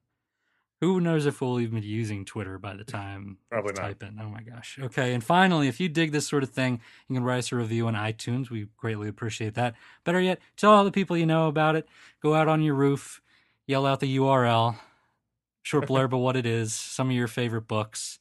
Who 0.81 0.99
knows 0.99 1.27
if 1.27 1.41
we'll 1.41 1.59
even 1.59 1.79
be 1.79 1.85
using 1.85 2.25
Twitter 2.25 2.57
by 2.57 2.75
the 2.75 2.83
time 2.83 3.37
Probably 3.51 3.73
not. 3.73 3.81
type 3.83 4.03
in. 4.03 4.19
Oh 4.19 4.29
my 4.29 4.41
gosh. 4.41 4.79
Okay, 4.81 5.13
and 5.13 5.23
finally, 5.23 5.67
if 5.67 5.79
you 5.79 5.87
dig 5.87 6.11
this 6.11 6.27
sort 6.27 6.41
of 6.43 6.49
thing, 6.49 6.81
you 7.07 7.15
can 7.15 7.23
write 7.23 7.37
us 7.37 7.51
a 7.51 7.55
review 7.55 7.87
on 7.87 7.93
iTunes. 7.93 8.49
We 8.49 8.67
greatly 8.77 9.07
appreciate 9.07 9.53
that. 9.53 9.75
Better 10.03 10.19
yet, 10.19 10.39
tell 10.57 10.71
all 10.71 10.83
the 10.83 10.91
people 10.91 11.15
you 11.15 11.27
know 11.27 11.47
about 11.47 11.75
it. 11.75 11.87
Go 12.21 12.33
out 12.33 12.47
on 12.47 12.63
your 12.63 12.73
roof, 12.73 13.21
yell 13.67 13.85
out 13.85 13.99
the 13.99 14.17
URL, 14.17 14.75
short 15.61 15.87
blurb 15.87 16.13
of 16.13 16.19
what 16.19 16.35
it 16.35 16.45
is, 16.45 16.73
some 16.73 17.09
of 17.09 17.15
your 17.15 17.27
favorite 17.27 17.67
books, 17.67 18.19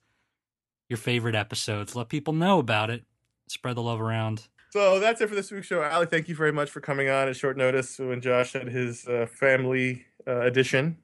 your 0.88 0.96
favorite 0.96 1.34
episodes. 1.34 1.96
Let 1.96 2.08
people 2.08 2.32
know 2.32 2.58
about 2.58 2.90
it. 2.90 3.04
Spread 3.48 3.76
the 3.76 3.82
love 3.82 4.00
around. 4.00 4.48
So 4.70 5.00
that's 5.00 5.20
it 5.20 5.28
for 5.28 5.34
this 5.34 5.50
week's 5.50 5.66
show. 5.66 5.82
Ali, 5.82 6.06
thank 6.06 6.28
you 6.28 6.36
very 6.36 6.52
much 6.52 6.70
for 6.70 6.80
coming 6.80 7.08
on 7.10 7.28
at 7.28 7.36
short 7.36 7.56
notice 7.56 7.98
when 7.98 8.20
Josh 8.20 8.52
had 8.52 8.68
his 8.68 9.06
uh, 9.08 9.26
family 9.26 10.06
uh, 10.28 10.42
edition. 10.42 10.96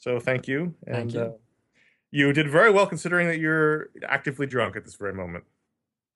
So 0.00 0.18
thank 0.18 0.48
you. 0.48 0.74
Thank 0.84 1.14
you. 1.14 1.20
Uh, 1.20 1.30
you 2.10 2.32
did 2.32 2.50
very 2.50 2.70
well 2.70 2.86
considering 2.86 3.28
that 3.28 3.38
you're 3.38 3.90
actively 4.08 4.46
drunk 4.46 4.74
at 4.76 4.84
this 4.84 4.96
very 4.96 5.14
moment. 5.14 5.44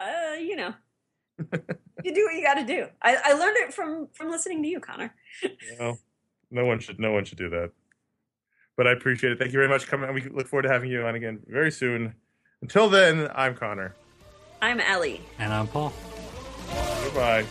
uh, 0.00 0.34
you 0.38 0.56
know, 0.56 0.74
you 2.02 2.14
do 2.14 2.24
what 2.24 2.34
you 2.34 2.42
got 2.42 2.54
to 2.54 2.64
do. 2.64 2.86
I, 3.00 3.16
I 3.24 3.32
learned 3.34 3.56
it 3.58 3.72
from 3.72 4.08
from 4.12 4.30
listening 4.30 4.62
to 4.62 4.68
you, 4.68 4.80
Conor. 4.80 5.14
Well, 5.78 5.98
no 6.50 6.64
one 6.64 6.80
should 6.80 6.98
no 6.98 7.12
one 7.12 7.24
should 7.24 7.38
do 7.38 7.48
that. 7.50 7.70
But 8.76 8.86
I 8.86 8.92
appreciate 8.92 9.32
it. 9.32 9.38
Thank 9.38 9.52
you 9.52 9.58
very 9.58 9.68
much 9.68 9.84
for 9.84 9.90
coming. 9.90 10.12
We 10.14 10.22
look 10.28 10.48
forward 10.48 10.62
to 10.62 10.68
having 10.68 10.90
you 10.90 11.06
on 11.06 11.14
again 11.14 11.40
very 11.46 11.70
soon. 11.70 12.14
Until 12.62 12.88
then, 12.88 13.30
I'm 13.34 13.54
Conor. 13.54 13.94
I'm 14.60 14.80
Ali. 14.80 15.20
And 15.38 15.52
I'm 15.52 15.66
Paul. 15.66 15.92
Goodbye. 17.04 17.44